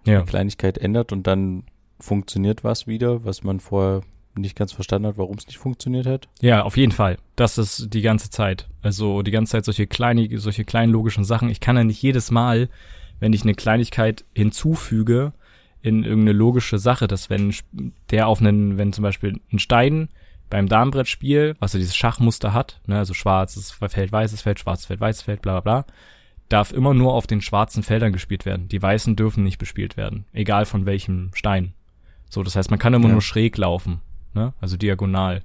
ja. 0.07 0.17
eine 0.17 0.25
Kleinigkeit 0.25 0.79
ändert 0.79 1.13
und 1.13 1.27
dann 1.27 1.65
funktioniert 2.01 2.65
was 2.65 2.87
wieder, 2.87 3.25
was 3.25 3.45
man 3.45 3.61
vorher 3.61 4.03
nicht 4.37 4.57
ganz 4.57 4.73
verstanden 4.73 5.09
hat, 5.09 5.19
warum 5.19 5.37
es 5.37 5.47
nicht 5.47 5.59
funktioniert 5.59 6.07
hat? 6.07 6.29
Ja, 6.41 6.63
auf 6.63 6.77
jeden 6.77 6.93
Fall. 6.93 7.19
Das 7.37 7.59
ist 7.59 7.93
die 7.93 8.03
ganze 8.03 8.31
Zeit. 8.31 8.69
Also 8.83 9.23
die 9.23 9.31
ganze 9.31 9.53
Zeit 9.53 9.65
solche 9.65 9.87
kleine, 9.87 10.29
solche 10.39 10.65
kleinen 10.65 10.93
logischen 10.93 11.25
Sachen. 11.25 11.49
Ich 11.49 11.61
kann 11.61 11.77
ja 11.77 11.85
nicht 11.85 12.03
jedes 12.03 12.31
Mal, 12.31 12.69
wenn 13.21 13.33
ich 13.33 13.43
eine 13.43 13.55
Kleinigkeit 13.55 14.25
hinzufüge 14.35 15.33
in 15.83 16.05
irgendeine 16.05 16.37
logische 16.37 16.79
Sache, 16.79 17.07
dass 17.07 17.31
wenn 17.31 17.55
der 18.11 18.27
auf 18.27 18.41
einen, 18.41 18.79
wenn 18.79 18.93
zum 18.93 19.03
Beispiel 19.03 19.41
ein 19.53 19.59
Stein 19.59 20.09
beim 20.51 20.69
Darmbrettspiel, 20.69 21.57
was 21.59 21.73
ja 21.73 21.79
dieses 21.79 21.97
Schachmuster 21.97 22.53
hat, 22.53 22.81
ne, 22.87 22.99
also 22.99 23.15
schwarzes 23.15 23.71
Feld, 23.71 24.13
weißes 24.13 24.43
Feld, 24.43 24.61
schwarzes 24.61 24.87
Feld, 24.87 25.01
weißes 25.01 25.23
Feld, 25.23 25.43
bla 25.43 25.61
bla 25.61 25.83
bla, 25.83 25.95
darf 26.49 26.73
immer 26.73 26.95
nur 26.95 27.15
auf 27.15 27.27
den 27.27 27.41
schwarzen 27.41 27.83
Feldern 27.83 28.13
gespielt 28.13 28.47
werden. 28.47 28.69
Die 28.69 28.81
weißen 28.81 29.17
dürfen 29.17 29.45
nicht 29.45 29.59
bespielt 29.59 29.97
werden, 29.97 30.27
egal 30.33 30.65
von 30.65 30.87
welchem 30.87 31.31
Stein. 31.35 31.75
So, 32.29 32.43
das 32.43 32.57
heißt, 32.57 32.71
man 32.71 32.79
kann 32.79 32.95
immer 32.95 33.09
ja. 33.09 33.13
nur 33.13 33.23
schräg 33.23 33.57
laufen 33.57 34.01
ne? 34.35 34.55
Also 34.61 34.77
diagonal 34.77 35.43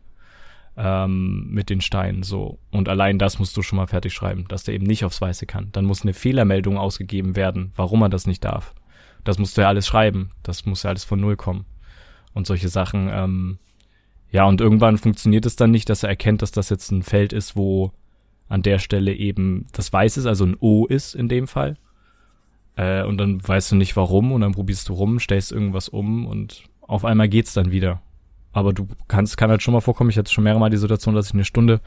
ähm, 0.78 1.48
mit 1.50 1.70
den 1.70 1.82
Steinen 1.82 2.24
so. 2.24 2.58
Und 2.72 2.90
allein 2.90 3.20
das 3.20 3.38
musst 3.38 3.56
du 3.58 3.62
schon 3.62 3.78
mal 3.78 3.88
fertig 3.88 4.14
schreiben, 4.14 4.46
dass 4.48 4.64
der 4.64 4.74
eben 4.74 4.86
nicht 4.86 5.04
aufs 5.04 5.22
Weiße 5.22 5.46
kann. 5.46 5.70
Dann 5.72 5.86
muss 5.86 6.04
eine 6.04 6.14
Fehlermeldung 6.14 6.78
ausgegeben 6.78 7.36
werden, 7.36 7.74
warum 7.76 8.02
er 8.02 8.10
das 8.10 8.26
nicht 8.28 8.46
darf. 8.46 8.74
Das 9.24 9.38
musst 9.38 9.58
du 9.58 9.62
ja 9.62 9.68
alles 9.68 9.86
schreiben. 9.86 10.32
Das 10.42 10.66
muss 10.66 10.84
ja 10.84 10.90
alles 10.90 11.04
von 11.04 11.20
Null 11.20 11.36
kommen. 11.36 11.66
Und 12.34 12.48
solche 12.48 12.70
Sachen, 12.70 13.10
ähm, 13.12 13.60
ja, 14.32 14.46
und 14.46 14.62
irgendwann 14.62 14.98
funktioniert 14.98 15.46
es 15.46 15.56
dann 15.56 15.72
nicht, 15.72 15.90
dass 15.90 16.04
er 16.04 16.10
erkennt, 16.10 16.42
dass 16.42 16.52
das 16.52 16.70
jetzt 16.70 16.92
ein 16.92 17.04
Feld 17.04 17.34
ist, 17.34 17.56
wo 17.56 17.92
an 18.48 18.62
der 18.62 18.80
Stelle 18.80 19.14
eben 19.14 19.68
das 19.74 19.92
Weiß 19.92 20.18
ist, 20.18 20.26
also 20.26 20.46
ein 20.46 20.56
O 20.60 20.86
ist 20.86 21.14
in 21.14 21.28
dem 21.28 21.48
Fall. 21.48 21.78
Äh, 22.76 23.04
und 23.04 23.18
dann 23.18 23.46
weißt 23.46 23.72
du 23.72 23.76
nicht 23.76 23.96
warum 23.98 24.32
und 24.32 24.42
dann 24.42 24.54
probierst 24.54 24.88
du 24.88 24.94
rum, 24.94 25.20
stellst 25.20 25.52
irgendwas 25.52 25.90
um 25.90 26.26
und 26.26 26.64
auf 26.82 27.04
einmal 27.04 27.28
geht's 27.28 27.54
dann 27.54 27.72
wieder. 27.72 28.02
Aber 28.52 28.74
du 28.74 28.88
kannst, 29.08 29.38
kann 29.38 29.50
halt 29.50 29.62
schon 29.62 29.74
mal 29.74 29.82
vorkommen, 29.82 30.10
ich 30.10 30.18
hatte 30.18 30.32
schon 30.32 30.44
mehrere 30.44 30.60
Mal 30.60 30.70
die 30.70 30.78
Situation, 30.78 31.16
dass 31.16 31.28
ich 31.28 31.34
eine 31.34 31.46
Stunde 31.46 31.82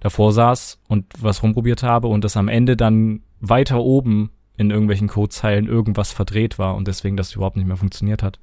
davor 0.00 0.32
saß 0.32 0.80
und 0.88 1.06
was 1.20 1.42
rumprobiert 1.42 1.82
habe 1.82 2.08
und 2.08 2.24
das 2.24 2.36
am 2.36 2.48
Ende 2.48 2.76
dann 2.76 3.22
weiter 3.40 3.80
oben 3.80 4.30
in 4.56 4.70
irgendwelchen 4.70 5.08
Codezeilen 5.08 5.68
irgendwas 5.68 6.12
verdreht 6.12 6.58
war 6.58 6.74
und 6.74 6.88
deswegen 6.88 7.16
das 7.16 7.34
überhaupt 7.34 7.56
nicht 7.56 7.66
mehr 7.66 7.76
funktioniert 7.76 8.24
hat. 8.24 8.40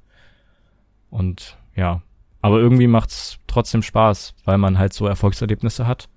Und 1.10 1.58
ja, 1.74 2.00
aber 2.40 2.58
irgendwie 2.58 2.86
macht's 2.86 3.38
trotzdem 3.46 3.82
Spaß, 3.82 4.34
weil 4.44 4.56
man 4.56 4.78
halt 4.78 4.94
so 4.94 5.06
Erfolgserlebnisse 5.06 5.86
hat 5.86 6.08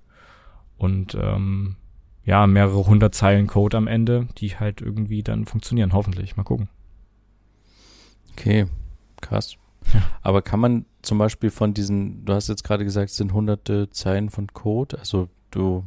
und 0.78 1.14
ähm, 1.20 1.76
ja, 2.24 2.46
mehrere 2.46 2.86
hundert 2.86 3.14
Zeilen 3.14 3.46
Code 3.46 3.76
am 3.76 3.86
Ende, 3.86 4.28
die 4.38 4.56
halt 4.56 4.80
irgendwie 4.80 5.22
dann 5.22 5.44
funktionieren, 5.44 5.92
hoffentlich. 5.92 6.36
Mal 6.36 6.44
gucken. 6.44 6.68
Okay, 8.32 8.66
krass. 9.20 9.56
Aber 10.22 10.40
kann 10.40 10.60
man 10.60 10.84
zum 11.02 11.18
Beispiel 11.18 11.50
von 11.50 11.74
diesen, 11.74 12.24
du 12.24 12.32
hast 12.32 12.48
jetzt 12.48 12.64
gerade 12.64 12.84
gesagt, 12.84 13.10
es 13.10 13.16
sind 13.16 13.32
hunderte 13.32 13.90
Zeilen 13.90 14.30
von 14.30 14.48
Code, 14.48 14.98
also 14.98 15.28
du, 15.50 15.84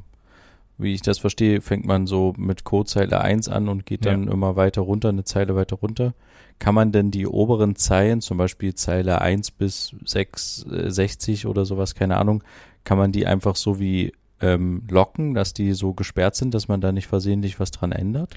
wie 0.78 0.94
ich 0.94 1.02
das 1.02 1.20
verstehe, 1.20 1.62
fängt 1.62 1.86
man 1.86 2.08
so 2.08 2.34
mit 2.38 2.64
Codezeile 2.64 3.22
1 3.22 3.50
an 3.50 3.70
und 3.70 3.86
geht 3.86 4.06
dann 4.06 4.26
ja. 4.26 4.32
immer 4.32 4.56
weiter 4.56 4.82
runter, 4.82 5.10
eine 5.10 5.24
Zeile 5.24 5.56
weiter 5.56 5.78
runter. 5.78 6.14
Kann 6.60 6.76
man 6.76 6.92
denn 6.92 7.12
die 7.12 7.28
oberen 7.28 7.76
Zeilen, 7.76 8.22
zum 8.22 8.38
Beispiel 8.38 8.76
Zeile 8.76 9.22
1 9.22 9.52
bis 9.52 9.96
6, 10.06 10.66
äh, 10.72 10.92
60 10.92 11.46
oder 11.48 11.66
sowas, 11.66 11.96
keine 11.96 12.18
Ahnung, 12.18 12.44
kann 12.84 12.98
man 12.98 13.12
die 13.12 13.26
einfach 13.26 13.56
so 13.56 13.80
wie 13.80 14.14
ähm, 14.42 14.84
locken, 14.90 15.34
dass 15.34 15.54
die 15.54 15.74
so 15.74 15.94
gesperrt 15.94 16.36
sind, 16.36 16.54
dass 16.54 16.68
man 16.68 16.82
da 16.82 16.92
nicht 16.92 17.08
versehentlich 17.08 17.60
was 17.60 17.72
dran 17.72 17.92
ändert? 17.92 18.34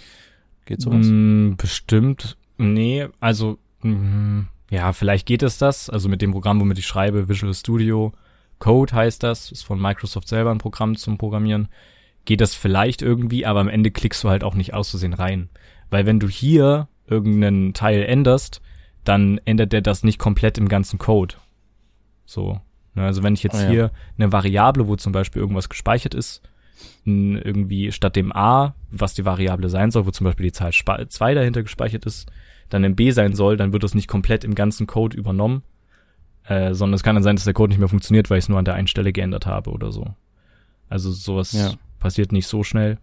Geht 0.66 0.80
sowas? 0.80 1.06
Mm, 1.06 1.54
bestimmt. 1.56 2.36
Nee, 2.58 3.08
also 3.20 3.58
mm, 3.82 4.42
ja, 4.70 4.92
vielleicht 4.92 5.26
geht 5.26 5.42
es 5.42 5.58
das. 5.58 5.90
Also 5.90 6.08
mit 6.08 6.22
dem 6.22 6.32
Programm, 6.32 6.60
womit 6.60 6.78
ich 6.78 6.86
schreibe, 6.86 7.28
Visual 7.28 7.54
Studio 7.54 8.12
Code 8.58 8.94
heißt 8.94 9.22
das, 9.22 9.52
ist 9.52 9.62
von 9.62 9.80
Microsoft 9.80 10.28
selber 10.28 10.50
ein 10.50 10.58
Programm 10.58 10.96
zum 10.96 11.18
Programmieren. 11.18 11.68
Geht 12.24 12.40
das 12.40 12.54
vielleicht 12.54 13.02
irgendwie, 13.02 13.46
aber 13.46 13.60
am 13.60 13.68
Ende 13.68 13.90
klickst 13.90 14.24
du 14.24 14.30
halt 14.30 14.42
auch 14.42 14.54
nicht 14.54 14.74
auszusehen 14.74 15.12
rein. 15.12 15.48
Weil 15.90 16.06
wenn 16.06 16.18
du 16.18 16.28
hier 16.28 16.88
irgendeinen 17.06 17.74
Teil 17.74 18.02
änderst, 18.02 18.60
dann 19.04 19.38
ändert 19.44 19.72
der 19.72 19.82
das 19.82 20.02
nicht 20.02 20.18
komplett 20.18 20.58
im 20.58 20.68
ganzen 20.68 20.98
Code. 20.98 21.36
So. 22.24 22.60
Ne, 22.94 23.04
also 23.04 23.22
wenn 23.22 23.34
ich 23.34 23.42
jetzt 23.42 23.60
oh 23.60 23.62
ja. 23.62 23.68
hier 23.68 23.90
eine 24.18 24.32
Variable, 24.32 24.88
wo 24.88 24.96
zum 24.96 25.12
Beispiel 25.12 25.40
irgendwas 25.40 25.68
gespeichert 25.68 26.14
ist, 26.14 26.42
irgendwie 27.04 27.92
statt 27.92 28.16
dem 28.16 28.34
A, 28.34 28.74
was 28.90 29.14
die 29.14 29.24
Variable 29.24 29.68
sein 29.68 29.90
soll, 29.90 30.06
wo 30.06 30.10
zum 30.10 30.24
Beispiel 30.24 30.46
die 30.46 30.52
Zahl 30.52 30.72
2 30.72 31.34
dahinter 31.34 31.62
gespeichert 31.62 32.04
ist, 32.04 32.26
dann 32.68 32.84
im 32.84 32.96
B 32.96 33.10
sein 33.10 33.34
soll, 33.34 33.56
dann 33.56 33.72
wird 33.72 33.82
das 33.82 33.94
nicht 33.94 34.08
komplett 34.08 34.44
im 34.44 34.54
ganzen 34.54 34.86
Code 34.86 35.16
übernommen. 35.16 35.62
Äh, 36.44 36.74
sondern 36.74 36.94
es 36.94 37.02
kann 37.02 37.16
dann 37.16 37.24
sein, 37.24 37.34
dass 37.36 37.44
der 37.44 37.54
Code 37.54 37.70
nicht 37.70 37.80
mehr 37.80 37.88
funktioniert, 37.88 38.30
weil 38.30 38.38
ich 38.38 38.44
es 38.44 38.48
nur 38.48 38.58
an 38.58 38.64
der 38.64 38.74
einen 38.74 38.86
Stelle 38.86 39.12
geändert 39.12 39.46
habe 39.46 39.70
oder 39.70 39.90
so. 39.90 40.14
Also 40.88 41.10
sowas 41.10 41.52
Ja. 41.52 41.72
passiert 41.98 42.30
nicht 42.30 42.46
so 42.46 42.62
schnell. 42.62 42.98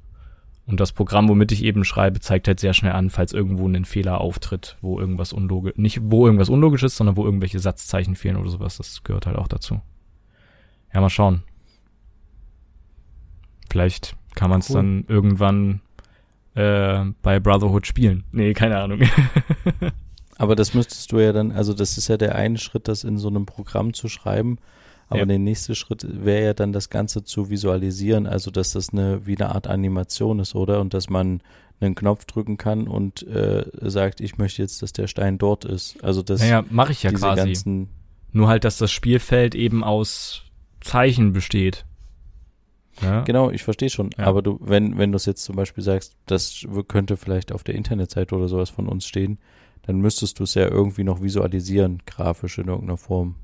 Und 0.65 0.79
das 0.79 0.93
Programm, 0.93 1.27
womit 1.27 1.51
ich 1.51 1.61
eben 1.65 1.83
schreibe, 1.83 2.21
zeigt 2.21 2.47
halt 2.47 2.61
sehr 2.61 2.73
schnell 2.73 2.93
an, 2.93 3.09
falls 3.09 3.33
irgendwo 3.33 3.67
ein 3.67 3.83
Fehler 3.83 4.21
auftritt, 4.21 4.77
wo 4.79 4.97
irgendwas 4.97 5.33
unlogisch, 5.33 5.73
nicht 5.75 5.99
wo 6.03 6.25
irgendwas 6.25 6.47
unlogisch 6.47 6.83
ist, 6.83 6.95
sondern 6.95 7.17
wo 7.17 7.25
irgendwelche 7.25 7.59
Satzzeichen 7.59 8.15
fehlen 8.15 8.37
oder 8.37 8.49
sowas. 8.49 8.77
Das 8.77 9.03
gehört 9.03 9.25
halt 9.25 9.35
auch 9.37 9.49
dazu. 9.49 9.81
Ja, 10.93 11.01
mal 11.01 11.09
schauen. 11.09 11.43
Vielleicht 13.69 14.15
kann 14.35 14.49
man 14.49 14.59
es 14.61 14.69
Cool. 14.69 14.75
dann 14.77 15.05
irgendwann 15.07 15.81
äh, 16.55 17.03
bei 17.21 17.39
Brotherhood 17.39 17.87
spielen. 17.87 18.23
Nee, 18.31 18.53
keine 18.53 18.77
Ahnung. 18.79 19.01
Aber 20.37 20.55
das 20.55 20.73
müsstest 20.73 21.11
du 21.11 21.19
ja 21.19 21.31
dann, 21.31 21.51
also 21.51 21.73
das 21.73 21.97
ist 21.97 22.07
ja 22.07 22.17
der 22.17 22.35
eine 22.35 22.57
Schritt, 22.57 22.87
das 22.87 23.03
in 23.03 23.17
so 23.17 23.27
einem 23.29 23.45
Programm 23.45 23.93
zu 23.93 24.07
schreiben. 24.09 24.57
Aber 25.07 25.19
Ja. 25.19 25.25
der 25.25 25.39
nächste 25.39 25.75
Schritt 25.75 26.05
wäre 26.25 26.43
ja 26.45 26.53
dann 26.53 26.73
das 26.73 26.89
Ganze 26.89 27.23
zu 27.23 27.49
visualisieren, 27.49 28.25
also 28.25 28.49
dass 28.51 28.71
das 28.71 28.89
eine 28.89 29.25
wie 29.27 29.35
eine 29.37 29.53
Art 29.53 29.67
Animation 29.67 30.39
ist, 30.39 30.55
oder? 30.55 30.81
Und 30.81 30.93
dass 30.93 31.09
man 31.09 31.41
einen 31.79 31.95
Knopf 31.95 32.25
drücken 32.25 32.57
kann 32.57 32.87
und 32.87 33.23
äh, 33.27 33.65
sagt, 33.81 34.21
ich 34.21 34.37
möchte 34.37 34.61
jetzt, 34.61 34.81
dass 34.81 34.93
der 34.93 35.07
Stein 35.07 35.37
dort 35.37 35.65
ist. 35.65 36.01
Also 36.03 36.23
dass 36.23 36.41
naja, 36.41 36.63
mache 36.69 36.93
ich 36.93 37.03
ja 37.03 37.11
quasi. 37.11 37.35
ganzen 37.45 37.89
Nur 38.31 38.47
halt, 38.47 38.63
dass 38.63 38.77
das 38.77 38.91
Spielfeld 38.91 39.53
eben 39.53 39.83
aus 39.83 40.43
Zeichen 40.81 41.33
besteht. 41.33 41.85
Ja? 43.01 43.21
Genau, 43.21 43.49
ich 43.49 43.63
verstehe 43.63 43.89
schon. 43.89 44.09
Ja. 44.17 44.25
Aber 44.25 44.41
du, 44.41 44.59
wenn, 44.61 44.97
wenn 44.97 45.11
du 45.11 45.15
es 45.15 45.25
jetzt 45.25 45.43
zum 45.43 45.55
Beispiel 45.55 45.83
sagst, 45.83 46.15
das 46.25 46.65
könnte 46.87 47.17
vielleicht 47.17 47.51
auf 47.51 47.63
der 47.63 47.75
Internetseite 47.75 48.35
oder 48.35 48.47
sowas 48.47 48.69
von 48.69 48.87
uns 48.87 49.05
stehen, 49.05 49.39
dann 49.83 49.99
müsstest 49.99 50.39
du 50.39 50.43
es 50.43 50.53
ja 50.53 50.67
irgendwie 50.67 51.03
noch 51.03 51.21
visualisieren, 51.21 52.01
grafisch 52.05 52.57
in 52.57 52.67
irgendeiner 52.67 52.97
Form. 52.97 53.35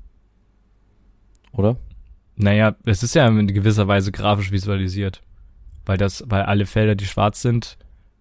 Oder? 1.52 1.76
Naja, 2.36 2.74
es 2.84 3.02
ist 3.02 3.14
ja 3.14 3.26
in 3.28 3.46
gewisser 3.48 3.88
Weise 3.88 4.12
grafisch 4.12 4.50
visualisiert. 4.50 5.22
Weil 5.84 5.98
das, 5.98 6.24
weil 6.26 6.42
alle 6.42 6.66
Felder, 6.66 6.94
die 6.94 7.06
schwarz 7.06 7.42
sind, 7.42 7.76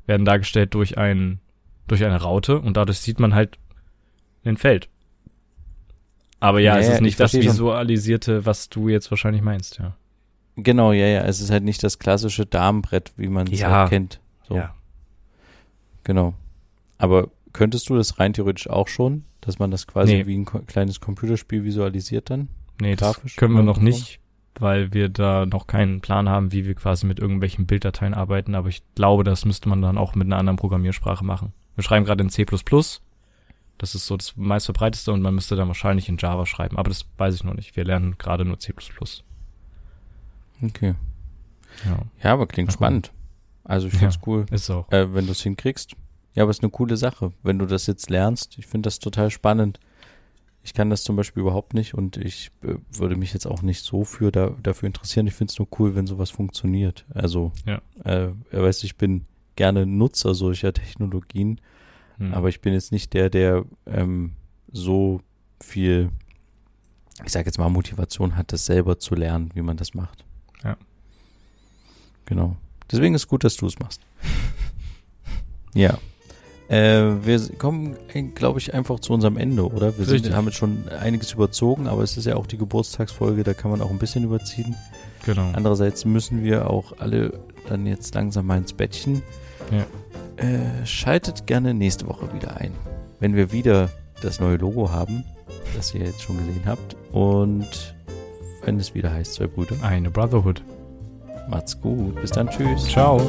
werden 0.05 0.25
dargestellt 0.25 0.73
durch 0.73 0.97
ein, 0.97 1.39
durch 1.87 2.03
eine 2.03 2.21
Raute 2.21 2.59
und 2.59 2.75
dadurch 2.75 2.99
sieht 2.99 3.19
man 3.19 3.35
halt 3.35 3.57
ein 4.43 4.57
Feld. 4.57 4.89
Aber 6.39 6.59
ja, 6.59 6.75
Ja, 6.75 6.79
es 6.79 6.87
ist 6.87 6.95
ich 6.95 7.01
nicht 7.01 7.19
das 7.19 7.33
visualisierte, 7.33 8.45
was 8.45 8.69
du 8.69 8.89
jetzt 8.89 9.11
wahrscheinlich 9.11 9.41
meinst, 9.41 9.79
ja. 9.79 9.95
Genau, 10.63 10.91
ja, 10.91 11.05
ja. 11.07 11.21
Es 11.23 11.39
ist 11.41 11.51
halt 11.51 11.63
nicht 11.63 11.83
das 11.83 11.99
klassische 11.99 12.45
Damenbrett, 12.45 13.11
wie 13.17 13.27
man 13.27 13.47
es 13.47 13.59
Ja. 13.59 13.69
halt 13.71 13.89
kennt. 13.89 14.19
So, 14.47 14.55
Ja. 14.55 14.73
genau. 16.03 16.33
Aber 16.97 17.29
könntest 17.53 17.89
du 17.89 17.95
das 17.95 18.19
rein 18.19 18.33
theoretisch 18.33 18.69
auch 18.69 18.87
schon, 18.87 19.23
dass 19.41 19.59
man 19.59 19.71
das 19.71 19.87
quasi 19.87 20.13
Nee. 20.17 20.25
wie 20.27 20.37
ein 20.37 20.45
kleines 20.45 20.99
Computerspiel 20.99 21.63
visualisiert 21.63 22.29
dann? 22.29 22.49
Nee, 22.81 22.95
das 22.95 23.15
Grafisch 23.15 23.35
können 23.35 23.55
wir 23.55 23.63
noch 23.63 23.79
nicht, 23.79 24.19
weil 24.55 24.93
wir 24.93 25.09
da 25.09 25.45
noch 25.45 25.67
keinen 25.67 26.01
Plan 26.01 26.29
haben, 26.29 26.51
wie 26.51 26.65
wir 26.65 26.75
quasi 26.75 27.05
mit 27.05 27.19
irgendwelchen 27.19 27.65
Bilddateien 27.65 28.13
arbeiten. 28.13 28.55
Aber 28.55 28.69
ich 28.69 28.81
glaube, 28.95 29.23
das 29.23 29.45
müsste 29.45 29.69
man 29.69 29.81
dann 29.81 29.97
auch 29.97 30.15
mit 30.15 30.27
einer 30.27 30.37
anderen 30.37 30.57
Programmiersprache 30.57 31.23
machen. 31.25 31.53
Wir 31.75 31.83
schreiben 31.83 32.05
gerade 32.05 32.23
in 32.23 32.29
C++. 32.29 32.45
Das 33.77 33.95
ist 33.95 34.05
so 34.07 34.17
das 34.17 34.35
meistverbreiteste 34.35 35.13
und 35.13 35.21
man 35.21 35.33
müsste 35.35 35.55
dann 35.55 35.69
wahrscheinlich 35.69 36.09
in 36.09 36.17
Java 36.17 36.45
schreiben. 36.45 36.77
Aber 36.77 36.89
das 36.89 37.05
weiß 37.17 37.35
ich 37.35 37.43
noch 37.45 37.53
nicht. 37.53 37.77
Wir 37.77 37.85
lernen 37.85 38.17
gerade 38.17 38.43
nur 38.43 38.59
C++. 38.59 38.73
Okay. 40.61 40.95
Ja, 41.85 41.99
Ja, 42.23 42.33
aber 42.33 42.47
klingt 42.47 42.71
spannend. 42.73 43.11
Also 43.63 43.87
ich 43.87 43.93
finde 43.93 44.07
es 44.07 44.19
cool. 44.25 44.45
ist 44.51 44.69
auch. 44.69 44.91
äh, 44.91 45.13
wenn 45.13 45.25
du 45.25 45.31
es 45.31 45.41
hinkriegst. 45.41 45.93
Ja, 46.33 46.43
aber 46.43 46.51
es 46.51 46.57
ist 46.57 46.63
eine 46.63 46.71
coole 46.71 46.97
Sache, 46.97 47.31
wenn 47.43 47.59
du 47.59 47.65
das 47.65 47.87
jetzt 47.87 48.09
lernst. 48.09 48.57
Ich 48.57 48.67
finde 48.67 48.87
das 48.87 48.99
total 48.99 49.29
spannend. 49.31 49.79
Ich 50.63 50.73
kann 50.73 50.89
das 50.89 51.03
zum 51.03 51.15
Beispiel 51.15 51.41
überhaupt 51.41 51.73
nicht 51.73 51.93
und 51.93 52.17
ich 52.17 52.51
äh, 52.63 52.75
würde 52.91 53.15
mich 53.15 53.33
jetzt 53.33 53.45
auch 53.47 53.61
nicht 53.61 53.83
so 53.83 54.03
für 54.03 54.31
da, 54.31 54.51
dafür 54.61 54.87
interessieren. 54.87 55.27
Ich 55.27 55.33
finde 55.33 55.51
es 55.51 55.59
nur 55.59 55.67
cool, 55.79 55.95
wenn 55.95 56.05
sowas 56.07 56.29
funktioniert. 56.31 57.05
Also, 57.13 57.51
Ja. 57.65 57.81
äh, 58.03 58.31
er 58.51 58.63
weiß, 58.63 58.83
ich 58.83 58.97
bin 58.97 59.25
gerne 59.55 59.85
Nutzer 59.85 60.33
solcher 60.35 60.73
Technologien, 60.73 61.61
Hm. 62.17 62.33
aber 62.33 62.49
ich 62.49 62.59
bin 62.61 62.73
jetzt 62.73 62.91
nicht 62.91 63.13
der, 63.13 63.29
der 63.29 63.63
ähm, 63.85 64.33
so 64.71 65.21
viel, 65.61 66.09
ich 67.25 67.31
sage 67.31 67.45
jetzt 67.45 67.57
mal, 67.57 67.69
Motivation 67.69 68.35
hat, 68.35 68.51
das 68.51 68.65
selber 68.65 68.99
zu 68.99 69.15
lernen, 69.15 69.51
wie 69.53 69.61
man 69.61 69.77
das 69.77 69.93
macht. 69.93 70.25
Ja. 70.63 70.77
Genau. 72.25 72.55
Deswegen 72.91 73.15
ist 73.15 73.27
gut, 73.27 73.43
dass 73.43 73.55
du 73.55 73.65
es 73.67 73.79
machst. 73.79 74.01
ja. 75.73 75.97
Äh, 76.69 77.25
wir 77.25 77.39
kommen, 77.57 77.95
glaube 78.35 78.59
ich, 78.59 78.75
einfach 78.75 78.99
zu 78.99 79.13
unserem 79.13 79.37
Ende, 79.37 79.67
oder? 79.67 79.97
Wir 79.97 80.05
sind, 80.05 80.31
haben 80.35 80.45
jetzt 80.45 80.57
schon 80.57 80.87
einiges 80.89 81.33
überzogen, 81.33 81.87
aber 81.87 82.03
es 82.03 82.15
ist 82.15 82.25
ja 82.25 82.35
auch 82.35 82.45
die 82.45 82.57
Geburtstagsfolge, 82.57 83.43
da 83.43 83.55
kann 83.55 83.71
man 83.71 83.81
auch 83.81 83.89
ein 83.89 83.97
bisschen 83.97 84.23
überziehen. 84.23 84.75
genau. 85.25 85.49
Andererseits 85.53 86.05
müssen 86.05 86.43
wir 86.43 86.69
auch 86.69 86.93
alle 86.99 87.39
dann 87.67 87.87
jetzt 87.87 88.13
langsam 88.13 88.45
mal 88.45 88.59
ins 88.59 88.73
Bettchen. 88.73 89.23
Ja. 89.71 89.85
Äh, 90.45 90.85
schaltet 90.85 91.47
gerne 91.47 91.73
nächste 91.73 92.07
Woche 92.07 92.31
wieder 92.33 92.57
ein, 92.57 92.71
wenn 93.19 93.35
wir 93.35 93.51
wieder 93.51 93.89
das 94.21 94.39
neue 94.39 94.57
Logo 94.57 94.91
haben, 94.91 95.23
das 95.75 95.93
ihr 95.95 96.01
jetzt 96.01 96.21
schon 96.21 96.37
gesehen 96.37 96.63
habt. 96.65 96.95
Und 97.11 97.95
wenn 98.69 98.79
es 98.79 98.93
wieder 98.93 99.11
heißt, 99.11 99.33
zwei 99.33 99.47
Brüder. 99.47 99.75
Eine 99.81 100.11
Brotherhood. 100.11 100.61
Macht's 101.49 101.81
gut. 101.81 102.21
Bis 102.21 102.29
dann. 102.29 102.47
Tschüss. 102.49 102.85
Ciao. 102.85 103.19